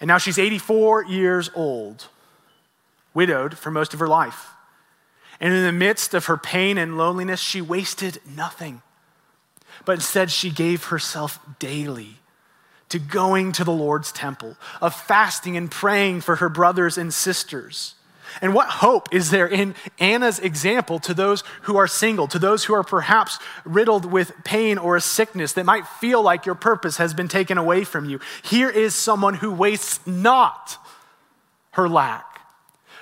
And 0.00 0.08
now 0.08 0.18
she's 0.18 0.38
84 0.38 1.06
years 1.06 1.50
old, 1.54 2.08
widowed 3.12 3.58
for 3.58 3.70
most 3.70 3.94
of 3.94 4.00
her 4.00 4.08
life. 4.08 4.50
And 5.40 5.52
in 5.52 5.64
the 5.64 5.72
midst 5.72 6.14
of 6.14 6.26
her 6.26 6.36
pain 6.36 6.78
and 6.78 6.96
loneliness, 6.96 7.40
she 7.40 7.60
wasted 7.60 8.20
nothing, 8.24 8.82
but 9.84 9.96
instead 9.96 10.30
she 10.30 10.50
gave 10.50 10.84
herself 10.84 11.40
daily 11.58 12.18
to 12.90 12.98
going 12.98 13.50
to 13.52 13.64
the 13.64 13.72
Lord's 13.72 14.12
temple, 14.12 14.56
of 14.80 14.94
fasting 14.94 15.56
and 15.56 15.70
praying 15.70 16.20
for 16.20 16.36
her 16.36 16.48
brothers 16.48 16.96
and 16.96 17.12
sisters 17.12 17.94
and 18.40 18.54
what 18.54 18.68
hope 18.68 19.12
is 19.12 19.30
there 19.30 19.46
in 19.46 19.74
Anna's 19.98 20.38
example 20.38 20.98
to 21.00 21.14
those 21.14 21.42
who 21.62 21.76
are 21.76 21.86
single, 21.86 22.26
to 22.28 22.38
those 22.38 22.64
who 22.64 22.74
are 22.74 22.82
perhaps 22.82 23.38
riddled 23.64 24.04
with 24.04 24.32
pain 24.44 24.78
or 24.78 24.96
a 24.96 25.00
sickness 25.00 25.52
that 25.52 25.64
might 25.64 25.86
feel 25.86 26.22
like 26.22 26.46
your 26.46 26.54
purpose 26.54 26.96
has 26.96 27.14
been 27.14 27.28
taken 27.28 27.58
away 27.58 27.84
from 27.84 28.08
you? 28.08 28.20
Here 28.42 28.70
is 28.70 28.94
someone 28.94 29.34
who 29.34 29.52
wastes 29.52 30.04
not 30.06 30.78
her 31.72 31.88
lack, 31.88 32.40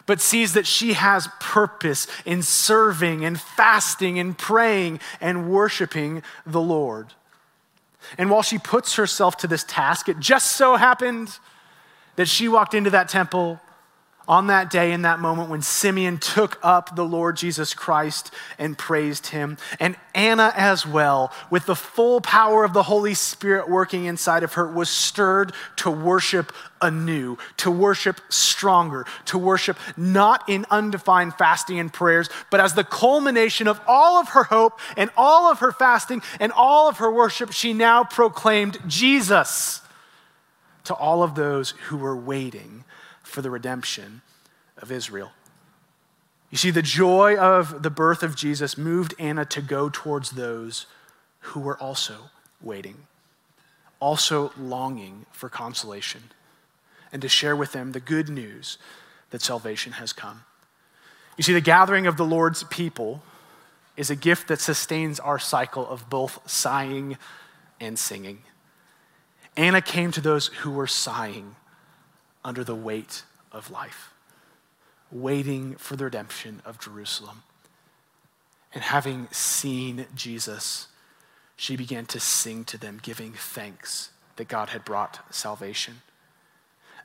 but 0.07 0.21
sees 0.21 0.55
that 0.55 0.67
she 0.67 0.95
has 0.95 1.29
purpose 1.41 2.07
in 2.25 2.43
serving 2.43 3.25
and 3.25 3.41
fasting 3.41 4.19
and 4.19 4.37
praying 4.37 5.01
and 5.21 5.51
worshiping 5.51 6.23
the 6.45 6.61
Lord. 6.61 7.15
And 8.19 8.31
while 8.31 8.43
she 8.43 8.59
puts 8.59 8.97
herself 8.97 9.37
to 9.39 9.47
this 9.47 9.65
task, 9.65 10.09
it 10.09 10.19
just 10.19 10.53
so 10.53 10.77
happened 10.77 11.39
that 12.17 12.29
she 12.29 12.49
walked 12.49 12.75
into 12.75 12.91
that 12.91 13.09
temple 13.09 13.61
on 14.29 14.47
that 14.47 14.71
day, 14.71 14.93
in 14.93 15.03
that 15.03 15.19
moment, 15.19 15.51
when 15.51 15.63
Simeon 15.63 16.19
took 16.19 16.59
up 16.63 16.95
the 16.95 17.05
Lord 17.05 17.37
Jesus 17.37 17.75
Christ 17.75 18.33
and 18.59 18.79
praised 18.79 19.29
him, 19.29 19.59
and 19.81 19.97
Anna 20.15 20.53
as 20.57 20.87
well, 20.87 21.33
with 21.51 21.67
the 21.67 21.75
full 21.75 22.21
power 22.21 22.65
of 22.65 22.73
the 22.73 22.85
Holy 22.85 23.15
Spirit 23.15 23.69
working 23.69 24.05
inside 24.05 24.43
of 24.43 24.55
her, 24.55 24.67
was 24.67 24.89
stirred 24.89 25.53
to 25.77 25.91
worship 25.91 26.53
anew, 26.81 27.37
to 27.57 27.71
worship 27.71 28.21
stronger, 28.29 29.07
to 29.27 29.39
worship 29.39 29.77
not 29.97 30.49
in 30.49 30.67
undefined 30.71 31.35
fasting 31.35 31.81
and 31.81 31.93
prayers, 31.93 32.29
but 32.51 32.61
as 32.61 32.75
the 32.75 32.85
culmination 32.85 33.67
of 33.67 33.81
all 33.89 34.21
of 34.21 34.31
her 34.31 34.45
hope 34.45 34.79
and 34.97 35.11
all 35.17 35.51
of 35.51 35.59
her 35.59 35.73
fasting 35.73 36.23
and 36.39 36.53
all 36.53 36.89
of 36.89 36.99
her 36.99 37.13
worship, 37.13 37.53
she 37.53 37.73
now 37.73 38.05
proclaimed 38.05 38.79
Jesus 38.87 39.81
to 40.85 40.95
all 40.95 41.23
of 41.23 41.35
those 41.35 41.71
who 41.89 41.97
were 41.97 42.17
waiting 42.17 42.85
for 43.33 43.43
the 43.43 43.51
redemption 43.51 44.21
of 44.77 44.93
Israel. 44.93 45.33
You 46.51 46.59
see, 46.59 46.71
the 46.71 46.83
joy 46.83 47.37
of 47.37 47.83
the 47.83 47.91
birth 47.91 48.23
of 48.23 48.37
Jesus 48.37 48.77
moved 48.77 49.15
Anna 49.19 49.47
to 49.47 49.63
go 49.63 49.89
towards 49.91 50.33
those 50.33 50.87
who 51.41 51.61
were 51.61 51.79
also 51.79 52.31
waiting, 52.61 53.07
also 54.01 54.53
longing 54.59 55.25
for 55.33 55.49
consolation, 55.49 56.25
and 57.11 57.23
to 57.23 57.29
share 57.29 57.57
with 57.57 57.73
them 57.73 57.93
the 57.93 58.01
good 58.01 58.29
news 58.29 58.77
that 59.31 59.41
salvation 59.41 59.93
has 59.93 60.13
come. 60.13 60.43
You 61.39 61.43
see, 61.43 61.55
the 61.55 61.63
gathering 61.63 62.07
of 62.07 62.19
the 62.19 62.27
Lord's 62.27 62.65
people 62.65 63.23
is 63.97 64.11
a 64.11 64.17
gift 64.17 64.49
that 64.49 64.61
sustains 64.61 65.19
our 65.19 65.39
cycle 65.39 65.89
of 65.89 66.11
both 66.11 66.39
sighing 66.49 67.17
and 67.81 67.99
singing. 67.99 68.41
Anna 69.57 69.81
came 69.81 70.13
to 70.13 70.21
those 70.21 70.49
who 70.49 70.71
were 70.71 70.87
sighing 70.87 71.57
under 72.45 72.65
the 72.65 72.75
weight 72.75 73.23
of 73.51 73.71
life, 73.71 74.13
waiting 75.11 75.77
for 75.77 75.97
the 75.97 76.05
redemption 76.05 76.63
of 76.65 76.81
Jerusalem. 76.81 77.43
And 78.75 78.83
having 78.83 79.29
seen 79.31 80.07
Jesus, 80.15 80.89
she 81.57 81.77
began 81.77 82.07
to 82.07 82.21
sing 82.21 82.65
to 82.65 82.79
them, 82.79 82.99
giving 83.03 83.33
thanks 83.33 84.11
that 84.37 84.49
God 84.49 84.71
had 84.71 84.85
brought 84.85 85.21
salvation. 85.35 86.03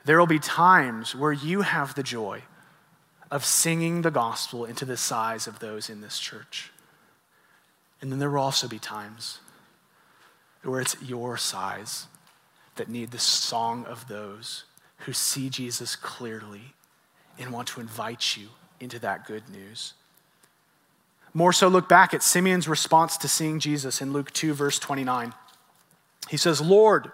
There 0.04 0.18
will 0.18 0.26
be 0.26 0.38
times 0.38 1.14
where 1.14 1.32
you 1.32 1.62
have 1.62 1.94
the 1.94 2.02
joy 2.02 2.42
of 3.30 3.44
singing 3.44 4.02
the 4.02 4.10
gospel 4.10 4.64
into 4.64 4.84
the 4.86 4.96
sighs 4.96 5.46
of 5.46 5.58
those 5.58 5.90
in 5.90 6.00
this 6.00 6.18
church. 6.18 6.72
And 8.00 8.10
then 8.10 8.18
there 8.18 8.30
will 8.30 8.40
also 8.40 8.68
be 8.68 8.78
times 8.78 9.40
where 10.62 10.80
it's 10.80 10.96
your 11.02 11.36
sighs 11.36 12.06
that 12.76 12.88
need 12.88 13.10
the 13.10 13.18
song 13.18 13.84
of 13.84 14.08
those 14.08 14.64
who 14.98 15.12
see 15.12 15.48
Jesus 15.48 15.96
clearly 15.96 16.74
and 17.38 17.52
want 17.52 17.68
to 17.68 17.80
invite 17.80 18.36
you 18.36 18.48
into 18.80 18.98
that 18.98 19.26
good 19.26 19.48
news. 19.48 19.94
More 21.34 21.52
so, 21.52 21.68
look 21.68 21.88
back 21.88 22.14
at 22.14 22.22
Simeon's 22.22 22.68
response 22.68 23.16
to 23.18 23.28
seeing 23.28 23.60
Jesus 23.60 24.00
in 24.00 24.12
Luke 24.12 24.32
2, 24.32 24.54
verse 24.54 24.78
29. 24.78 25.34
He 26.28 26.36
says, 26.36 26.60
Lord, 26.60 27.12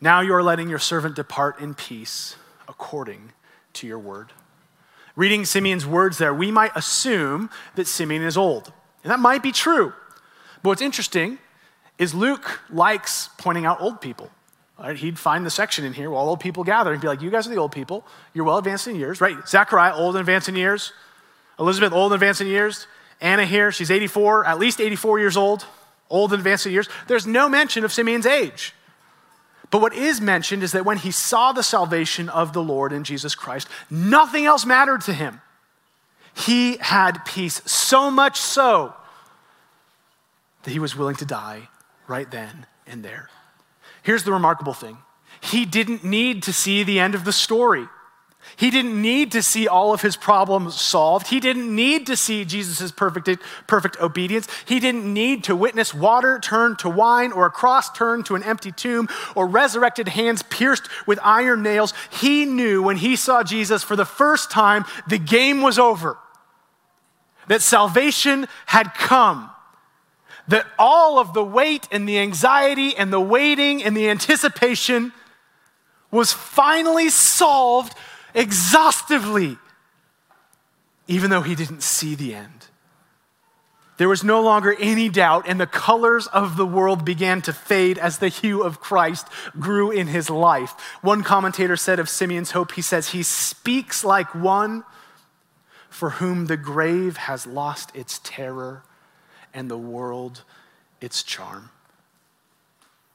now 0.00 0.20
you 0.20 0.34
are 0.34 0.42
letting 0.42 0.68
your 0.68 0.78
servant 0.78 1.14
depart 1.14 1.60
in 1.60 1.74
peace 1.74 2.36
according 2.68 3.32
to 3.74 3.86
your 3.86 3.98
word. 3.98 4.32
Reading 5.14 5.44
Simeon's 5.44 5.86
words 5.86 6.18
there, 6.18 6.32
we 6.32 6.50
might 6.50 6.72
assume 6.74 7.50
that 7.74 7.86
Simeon 7.86 8.22
is 8.22 8.36
old. 8.36 8.72
And 9.04 9.10
that 9.10 9.20
might 9.20 9.42
be 9.42 9.52
true. 9.52 9.92
But 10.62 10.70
what's 10.70 10.82
interesting 10.82 11.38
is 11.98 12.14
Luke 12.14 12.60
likes 12.70 13.28
pointing 13.38 13.66
out 13.66 13.80
old 13.80 14.00
people. 14.00 14.30
Right? 14.82 14.96
He'd 14.96 15.18
find 15.18 15.46
the 15.46 15.50
section 15.50 15.84
in 15.84 15.92
here 15.92 16.10
where 16.10 16.18
all 16.18 16.28
old 16.28 16.40
people 16.40 16.64
gather 16.64 16.92
and 16.92 17.00
be 17.00 17.06
like, 17.06 17.22
You 17.22 17.30
guys 17.30 17.46
are 17.46 17.50
the 17.50 17.56
old 17.56 17.70
people. 17.70 18.04
You're 18.34 18.44
well 18.44 18.58
advanced 18.58 18.88
in 18.88 18.96
years, 18.96 19.20
right? 19.20 19.36
Zechariah, 19.46 19.94
old 19.94 20.16
and 20.16 20.20
advanced 20.20 20.48
in 20.48 20.56
years. 20.56 20.92
Elizabeth, 21.58 21.92
old 21.92 22.12
and 22.12 22.20
advanced 22.20 22.40
in 22.40 22.48
years. 22.48 22.88
Anna 23.20 23.46
here, 23.46 23.70
she's 23.70 23.92
84, 23.92 24.44
at 24.44 24.58
least 24.58 24.80
84 24.80 25.20
years 25.20 25.36
old, 25.36 25.64
old 26.10 26.32
and 26.32 26.40
advanced 26.40 26.66
in 26.66 26.72
years. 26.72 26.88
There's 27.06 27.28
no 27.28 27.48
mention 27.48 27.84
of 27.84 27.92
Simeon's 27.92 28.26
age. 28.26 28.74
But 29.70 29.80
what 29.80 29.94
is 29.94 30.20
mentioned 30.20 30.64
is 30.64 30.72
that 30.72 30.84
when 30.84 30.98
he 30.98 31.12
saw 31.12 31.52
the 31.52 31.62
salvation 31.62 32.28
of 32.28 32.52
the 32.52 32.62
Lord 32.62 32.92
in 32.92 33.04
Jesus 33.04 33.36
Christ, 33.36 33.68
nothing 33.88 34.44
else 34.44 34.66
mattered 34.66 35.02
to 35.02 35.12
him. 35.12 35.40
He 36.34 36.78
had 36.78 37.24
peace, 37.24 37.62
so 37.64 38.10
much 38.10 38.40
so 38.40 38.94
that 40.64 40.72
he 40.72 40.80
was 40.80 40.96
willing 40.96 41.16
to 41.16 41.24
die 41.24 41.68
right 42.08 42.28
then 42.30 42.66
and 42.86 43.04
there. 43.04 43.30
Here's 44.02 44.24
the 44.24 44.32
remarkable 44.32 44.74
thing 44.74 44.98
he 45.40 45.64
didn't 45.64 46.04
need 46.04 46.42
to 46.44 46.52
see 46.52 46.84
the 46.84 47.00
end 47.00 47.14
of 47.14 47.24
the 47.24 47.32
story. 47.32 47.88
He 48.56 48.70
didn't 48.70 49.00
need 49.00 49.32
to 49.32 49.42
see 49.42 49.68
all 49.68 49.94
of 49.94 50.02
his 50.02 50.16
problems 50.16 50.80
solved. 50.80 51.28
He 51.28 51.38
didn't 51.38 51.74
need 51.74 52.06
to 52.08 52.16
see 52.16 52.44
Jesus' 52.44 52.90
perfect, 52.90 53.28
perfect 53.68 54.00
obedience. 54.00 54.48
He 54.66 54.80
didn't 54.80 55.10
need 55.12 55.44
to 55.44 55.54
witness 55.54 55.94
water 55.94 56.40
turned 56.40 56.80
to 56.80 56.90
wine 56.90 57.30
or 57.30 57.46
a 57.46 57.50
cross 57.50 57.90
turned 57.92 58.26
to 58.26 58.34
an 58.34 58.42
empty 58.42 58.72
tomb 58.72 59.08
or 59.36 59.46
resurrected 59.46 60.08
hands 60.08 60.42
pierced 60.42 60.88
with 61.06 61.20
iron 61.22 61.62
nails. 61.62 61.94
He 62.20 62.44
knew 62.44 62.82
when 62.82 62.96
he 62.96 63.14
saw 63.14 63.44
Jesus 63.44 63.84
for 63.84 63.94
the 63.94 64.04
first 64.04 64.50
time, 64.50 64.84
the 65.06 65.18
game 65.18 65.62
was 65.62 65.78
over, 65.78 66.18
that 67.46 67.62
salvation 67.62 68.48
had 68.66 68.92
come 68.94 69.51
that 70.48 70.66
all 70.78 71.18
of 71.18 71.34
the 71.34 71.44
weight 71.44 71.88
and 71.90 72.08
the 72.08 72.18
anxiety 72.18 72.96
and 72.96 73.12
the 73.12 73.20
waiting 73.20 73.82
and 73.82 73.96
the 73.96 74.08
anticipation 74.08 75.12
was 76.10 76.32
finally 76.32 77.08
solved 77.08 77.94
exhaustively, 78.34 79.56
even 81.06 81.30
though 81.30 81.42
he 81.42 81.54
didn't 81.54 81.82
see 81.82 82.14
the 82.14 82.34
end. 82.34 82.66
There 83.98 84.08
was 84.08 84.24
no 84.24 84.42
longer 84.42 84.74
any 84.80 85.08
doubt, 85.08 85.44
and 85.46 85.60
the 85.60 85.66
colors 85.66 86.26
of 86.26 86.56
the 86.56 86.66
world 86.66 87.04
began 87.04 87.40
to 87.42 87.52
fade 87.52 87.98
as 87.98 88.18
the 88.18 88.28
hue 88.28 88.62
of 88.62 88.80
Christ 88.80 89.28
grew 89.60 89.90
in 89.90 90.08
his 90.08 90.28
life. 90.28 90.74
One 91.02 91.22
commentator 91.22 91.76
said 91.76 92.00
of 92.00 92.08
Simeon's 92.08 92.50
hope, 92.50 92.72
he 92.72 92.82
says, 92.82 93.10
He 93.10 93.22
speaks 93.22 94.02
like 94.02 94.34
one 94.34 94.84
for 95.88 96.10
whom 96.10 96.46
the 96.46 96.56
grave 96.56 97.16
has 97.16 97.46
lost 97.46 97.94
its 97.94 98.18
terror 98.24 98.82
and 99.54 99.70
the 99.70 99.78
world 99.78 100.42
its 101.00 101.22
charm. 101.22 101.70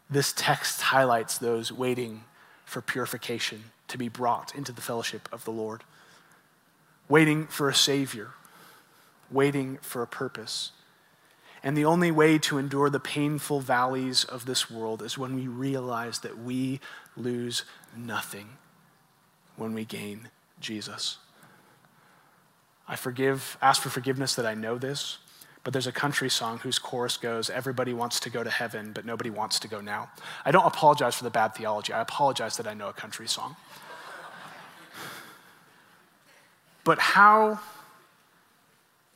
This 0.10 0.34
text 0.34 0.82
highlights 0.82 1.38
those 1.38 1.72
waiting 1.72 2.24
for 2.66 2.82
purification 2.82 3.66
to 3.88 3.98
be 3.98 4.10
brought 4.10 4.56
into 4.56 4.72
the 4.72 4.82
fellowship 4.82 5.28
of 5.32 5.46
the 5.46 5.52
Lord, 5.52 5.84
waiting 7.10 7.48
for 7.48 7.70
a 7.70 7.76
Savior, 7.76 8.32
waiting 9.32 9.78
for 9.82 10.02
a 10.02 10.08
purpose. 10.08 10.72
And 11.64 11.76
the 11.76 11.86
only 11.86 12.12
way 12.12 12.38
to 12.40 12.58
endure 12.58 12.90
the 12.90 13.00
painful 13.00 13.62
valleys 13.62 14.24
of 14.24 14.46
this 14.46 14.70
world 14.70 15.02
is 15.02 15.18
when 15.18 15.36
we 15.36 15.48
realize 15.48 16.20
that 16.20 16.38
we 16.38 16.80
lose 17.16 17.64
nothing 17.96 18.50
when 19.56 19.74
we 19.74 19.84
gain 19.84 20.30
Jesus. 20.60 21.18
I 22.88 22.96
forgive, 22.96 23.58
ask 23.62 23.82
for 23.82 23.90
forgiveness 23.90 24.36
that 24.36 24.46
I 24.46 24.54
know 24.54 24.78
this, 24.78 25.18
but 25.68 25.74
there's 25.74 25.86
a 25.86 25.92
country 25.92 26.30
song 26.30 26.60
whose 26.60 26.80
chorus 26.80 27.18
goes, 27.18 27.50
Everybody 27.50 27.92
wants 27.92 28.22
to 28.22 28.30
go 28.30 28.42
to 28.42 28.50
heaven, 28.50 28.94
but 28.94 29.04
nobody 29.04 29.30
wants 29.30 29.60
to 29.60 29.68
go 29.68 29.82
now. 29.82 30.10
I 30.46 30.52
don't 30.52 30.66
apologize 30.66 31.16
for 31.16 31.26
the 31.26 31.30
bad 31.30 31.56
theology. 31.56 31.92
I 31.92 32.00
apologize 32.00 32.56
that 32.56 32.66
I 32.66 32.74
know 32.74 32.88
a 32.88 32.94
country 32.94 33.28
song. 33.28 33.58
but 36.86 37.00
how 37.00 37.60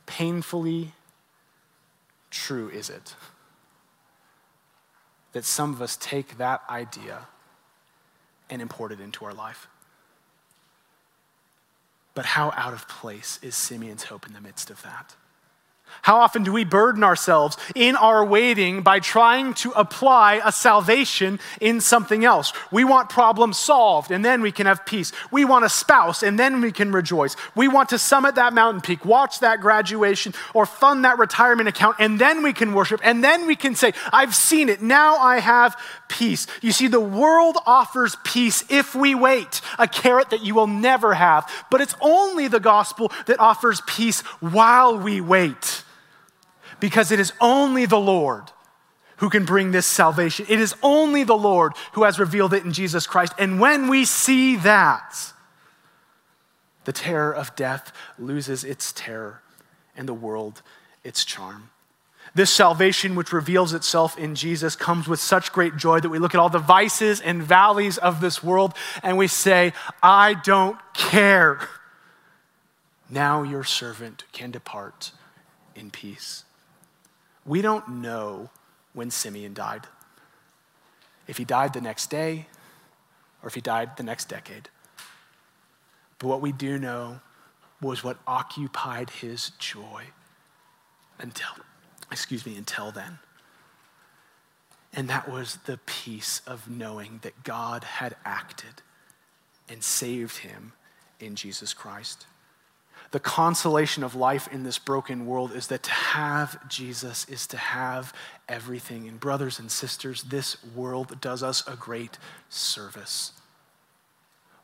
painfully 0.04 0.92
true 2.30 2.68
is 2.68 2.90
it 2.90 3.14
that 5.32 5.46
some 5.46 5.72
of 5.72 5.80
us 5.80 5.96
take 5.96 6.36
that 6.36 6.60
idea 6.68 7.28
and 8.50 8.60
import 8.60 8.92
it 8.92 9.00
into 9.00 9.24
our 9.24 9.32
life? 9.32 9.68
But 12.12 12.26
how 12.26 12.52
out 12.58 12.74
of 12.74 12.86
place 12.88 13.40
is 13.42 13.56
Simeon's 13.56 14.02
hope 14.02 14.26
in 14.26 14.34
the 14.34 14.40
midst 14.42 14.68
of 14.68 14.82
that? 14.82 15.14
How 16.02 16.16
often 16.16 16.42
do 16.42 16.52
we 16.52 16.64
burden 16.64 17.04
ourselves 17.04 17.56
in 17.74 17.94
our 17.94 18.24
waiting 18.24 18.82
by 18.82 18.98
trying 18.98 19.54
to 19.54 19.70
apply 19.72 20.40
a 20.44 20.50
salvation 20.50 21.38
in 21.60 21.80
something 21.80 22.24
else? 22.24 22.52
We 22.72 22.82
want 22.82 23.08
problems 23.08 23.58
solved 23.58 24.10
and 24.10 24.24
then 24.24 24.42
we 24.42 24.50
can 24.50 24.66
have 24.66 24.84
peace. 24.84 25.12
We 25.30 25.44
want 25.44 25.64
a 25.64 25.68
spouse 25.68 26.22
and 26.22 26.38
then 26.38 26.60
we 26.60 26.72
can 26.72 26.90
rejoice. 26.90 27.36
We 27.54 27.68
want 27.68 27.90
to 27.90 27.98
summit 27.98 28.34
that 28.34 28.52
mountain 28.52 28.80
peak, 28.80 29.04
watch 29.04 29.40
that 29.40 29.60
graduation, 29.60 30.34
or 30.54 30.66
fund 30.66 31.04
that 31.04 31.18
retirement 31.18 31.68
account 31.68 31.96
and 32.00 32.18
then 32.18 32.42
we 32.42 32.52
can 32.52 32.74
worship 32.74 33.00
and 33.04 33.22
then 33.22 33.46
we 33.46 33.54
can 33.54 33.74
say, 33.76 33.92
I've 34.12 34.34
seen 34.34 34.68
it. 34.68 34.82
Now 34.82 35.16
I 35.18 35.38
have 35.38 35.78
peace. 36.08 36.48
You 36.62 36.72
see, 36.72 36.88
the 36.88 37.00
world 37.00 37.56
offers 37.64 38.16
peace 38.24 38.64
if 38.68 38.94
we 38.94 39.14
wait, 39.14 39.60
a 39.78 39.86
carrot 39.86 40.30
that 40.30 40.42
you 40.42 40.54
will 40.54 40.66
never 40.66 41.14
have. 41.14 41.48
But 41.70 41.80
it's 41.80 41.94
only 42.00 42.48
the 42.48 42.60
gospel 42.60 43.12
that 43.26 43.38
offers 43.38 43.80
peace 43.86 44.22
while 44.40 44.98
we 44.98 45.20
wait 45.20 45.81
because 46.82 47.12
it 47.12 47.20
is 47.20 47.32
only 47.40 47.86
the 47.86 48.00
Lord 48.00 48.50
who 49.18 49.30
can 49.30 49.44
bring 49.44 49.70
this 49.70 49.86
salvation. 49.86 50.46
It 50.48 50.58
is 50.58 50.74
only 50.82 51.22
the 51.22 51.36
Lord 51.36 51.74
who 51.92 52.02
has 52.02 52.18
revealed 52.18 52.52
it 52.52 52.64
in 52.64 52.72
Jesus 52.72 53.06
Christ. 53.06 53.34
And 53.38 53.60
when 53.60 53.88
we 53.88 54.04
see 54.04 54.56
that, 54.56 55.32
the 56.82 56.92
terror 56.92 57.32
of 57.32 57.54
death 57.54 57.92
loses 58.18 58.64
its 58.64 58.92
terror 58.92 59.42
and 59.96 60.08
the 60.08 60.12
world 60.12 60.62
its 61.04 61.24
charm. 61.24 61.70
This 62.34 62.50
salvation, 62.50 63.14
which 63.14 63.32
reveals 63.32 63.72
itself 63.74 64.18
in 64.18 64.34
Jesus, 64.34 64.74
comes 64.74 65.06
with 65.06 65.20
such 65.20 65.52
great 65.52 65.76
joy 65.76 66.00
that 66.00 66.08
we 66.08 66.18
look 66.18 66.34
at 66.34 66.40
all 66.40 66.48
the 66.48 66.58
vices 66.58 67.20
and 67.20 67.44
valleys 67.44 67.96
of 67.96 68.20
this 68.20 68.42
world 68.42 68.74
and 69.04 69.16
we 69.16 69.28
say, 69.28 69.72
I 70.02 70.34
don't 70.34 70.78
care. 70.94 71.60
Now 73.08 73.44
your 73.44 73.62
servant 73.62 74.24
can 74.32 74.50
depart 74.50 75.12
in 75.76 75.92
peace. 75.92 76.42
We 77.44 77.62
don't 77.62 77.88
know 77.88 78.50
when 78.92 79.10
Simeon 79.10 79.54
died. 79.54 79.86
If 81.26 81.38
he 81.38 81.44
died 81.44 81.72
the 81.72 81.80
next 81.80 82.10
day, 82.10 82.46
or 83.42 83.48
if 83.48 83.54
he 83.54 83.60
died 83.60 83.96
the 83.96 84.02
next 84.02 84.28
decade. 84.28 84.68
But 86.18 86.28
what 86.28 86.40
we 86.40 86.52
do 86.52 86.78
know 86.78 87.20
was 87.80 88.04
what 88.04 88.18
occupied 88.26 89.10
his 89.10 89.50
joy 89.58 90.04
until, 91.18 91.50
excuse 92.10 92.46
me, 92.46 92.56
until 92.56 92.92
then. 92.92 93.18
And 94.92 95.08
that 95.08 95.28
was 95.28 95.58
the 95.64 95.78
peace 95.86 96.42
of 96.46 96.70
knowing 96.70 97.20
that 97.22 97.42
God 97.42 97.82
had 97.82 98.14
acted 98.24 98.82
and 99.68 99.82
saved 99.82 100.38
him 100.38 100.74
in 101.18 101.34
Jesus 101.34 101.72
Christ 101.72 102.26
the 103.12 103.20
consolation 103.20 104.02
of 104.02 104.14
life 104.14 104.48
in 104.50 104.62
this 104.64 104.78
broken 104.78 105.26
world 105.26 105.52
is 105.52 105.66
that 105.68 105.82
to 105.82 105.90
have 105.90 106.68
Jesus 106.68 107.26
is 107.28 107.46
to 107.48 107.58
have 107.58 108.12
everything. 108.48 109.06
And, 109.06 109.20
brothers 109.20 109.58
and 109.58 109.70
sisters, 109.70 110.22
this 110.24 110.56
world 110.74 111.20
does 111.20 111.42
us 111.42 111.62
a 111.68 111.76
great 111.76 112.18
service 112.48 113.32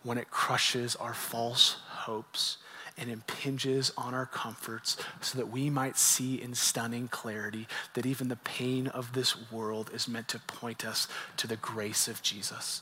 when 0.03 0.17
it 0.17 0.31
crushes 0.31 0.97
our 0.97 1.13
false 1.13 1.77
hopes 1.89 2.57
and 2.97 3.11
impinges 3.11 3.93
on 3.99 4.15
our 4.15 4.27
comforts 4.27 4.97
so 5.21 5.37
that 5.37 5.51
we 5.51 5.69
might 5.69 5.99
see 5.99 6.41
in 6.41 6.55
stunning 6.55 7.07
clarity 7.07 7.69
that 7.95 8.07
even 8.07 8.29
the 8.29 8.37
pain 8.37 8.87
of 8.89 9.13
this 9.13 9.51
world 9.53 9.91
is 9.93 10.09
meant 10.09 10.27
to 10.29 10.39
point 10.39 10.87
us 10.87 11.07
to 11.37 11.47
the 11.47 11.57
grace 11.57 12.09
of 12.09 12.23
Jesus. 12.23 12.81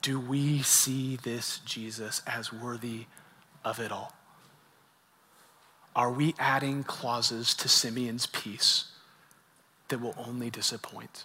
Do 0.00 0.18
we 0.18 0.62
see 0.62 1.16
this 1.16 1.58
Jesus 1.58 2.22
as 2.26 2.50
worthy 2.50 3.06
of 3.64 3.80
it 3.80 3.92
all? 3.92 4.12
Are 5.96 6.12
we 6.12 6.34
adding 6.38 6.84
clauses 6.84 7.54
to 7.54 7.68
Simeon's 7.68 8.26
peace 8.26 8.84
that 9.88 10.00
will 10.00 10.14
only 10.16 10.50
disappoint? 10.50 11.24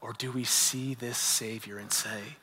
Or 0.00 0.12
do 0.12 0.30
we 0.30 0.44
see 0.44 0.94
this 0.94 1.16
Savior 1.16 1.78
and 1.78 1.90
say, 1.90 2.36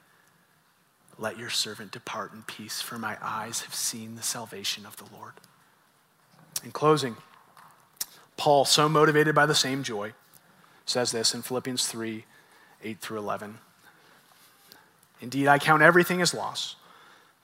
Let 1.19 1.37
your 1.37 1.51
servant 1.51 1.91
depart 1.91 2.33
in 2.33 2.41
peace, 2.41 2.81
for 2.81 2.97
my 2.97 3.17
eyes 3.21 3.61
have 3.61 3.75
seen 3.75 4.15
the 4.15 4.23
salvation 4.23 4.85
of 4.85 4.97
the 4.97 5.05
Lord? 5.15 5.33
In 6.63 6.71
closing, 6.71 7.17
Paul, 8.37 8.65
so 8.65 8.89
motivated 8.89 9.35
by 9.35 9.45
the 9.45 9.53
same 9.53 9.83
joy, 9.83 10.13
says 10.85 11.11
this 11.11 11.35
in 11.35 11.43
Philippians 11.43 11.85
3 11.85 12.25
8 12.83 12.99
through 12.99 13.19
11. 13.19 13.59
Indeed, 15.21 15.47
I 15.47 15.59
count 15.59 15.83
everything 15.83 16.19
as 16.21 16.33
loss 16.33 16.75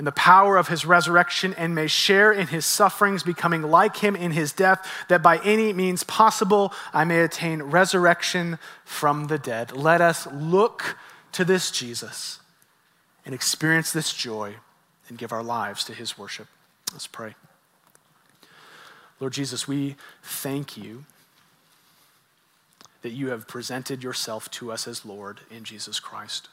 and 0.00 0.06
the 0.06 0.12
power 0.12 0.56
of 0.56 0.68
his 0.68 0.86
resurrection 0.86 1.54
and 1.58 1.74
may 1.74 1.86
share 1.86 2.32
in 2.32 2.46
his 2.46 2.64
sufferings, 2.64 3.22
becoming 3.22 3.60
like 3.60 3.98
him 3.98 4.16
in 4.16 4.30
his 4.30 4.50
death, 4.50 4.90
that 5.08 5.22
by 5.22 5.36
any 5.44 5.74
means 5.74 6.04
possible 6.04 6.72
I 6.94 7.04
may 7.04 7.20
attain 7.20 7.64
resurrection 7.64 8.58
from 8.82 9.26
the 9.26 9.36
dead. 9.36 9.76
Let 9.76 10.00
us 10.00 10.26
look 10.32 10.96
to 11.32 11.44
this 11.44 11.70
Jesus 11.70 12.40
and 13.26 13.34
experience 13.34 13.92
this 13.92 14.14
joy 14.14 14.54
and 15.10 15.18
give 15.18 15.32
our 15.32 15.42
lives 15.42 15.84
to 15.84 15.92
his 15.92 16.16
worship. 16.16 16.46
Let's 16.92 17.06
pray. 17.06 17.34
Lord 19.20 19.34
Jesus, 19.34 19.68
we 19.68 19.96
thank 20.22 20.78
you 20.78 21.04
that 23.02 23.10
you 23.10 23.28
have 23.28 23.46
presented 23.46 24.02
yourself 24.02 24.50
to 24.52 24.72
us 24.72 24.88
as 24.88 25.04
Lord 25.04 25.40
in 25.50 25.62
Jesus 25.62 26.00
Christ 26.00 26.48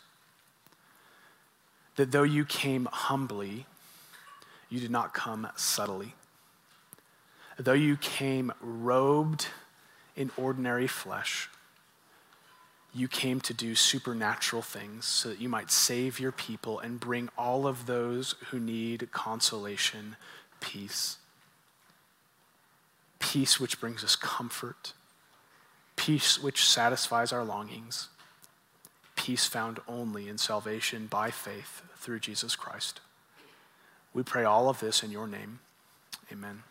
that 1.98 2.12
though 2.12 2.24
you 2.24 2.46
came 2.46 2.88
humbly, 2.92 3.66
you 4.70 4.80
did 4.80 4.92
not 4.92 5.14
come 5.14 5.48
subtly. 5.56 6.14
Though 7.60 7.74
you 7.74 7.98
came 7.98 8.54
robed 8.62 9.48
in 10.16 10.32
ordinary 10.38 10.88
flesh, 10.88 11.50
you 12.94 13.08
came 13.08 13.42
to 13.42 13.54
do 13.54 13.76
supernatural 13.76 14.62
things 14.62 15.06
so 15.06 15.30
that 15.30 15.42
you 15.42 15.50
might 15.50 15.72
save 15.72 16.20
your 16.20 16.32
people 16.32 16.80
and 16.80 17.00
bring 17.00 17.30
all 17.38 17.68
of 17.68 17.86
those 17.86 18.36
who 18.50 18.60
need 18.60 19.12
consolation 19.12 20.16
peace. 20.60 21.18
Peace 23.20 23.60
which 23.60 23.80
brings 23.80 24.04
us 24.04 24.16
comfort, 24.16 24.94
peace 25.96 26.42
which 26.42 26.66
satisfies 26.66 27.34
our 27.34 27.44
longings, 27.44 28.10
peace 29.18 29.46
found 29.46 29.80
only 29.88 30.30
in 30.30 30.38
salvation 30.38 31.08
by 31.08 31.30
faith 31.30 31.82
through 31.98 32.20
Jesus 32.20 32.56
Christ. 32.56 33.02
We 34.14 34.24
pray 34.24 34.46
all 34.46 34.70
of 34.70 34.80
this 34.80 35.04
in 35.04 35.12
your 35.12 35.28
name. 35.28 35.60
Amen. 36.32 36.64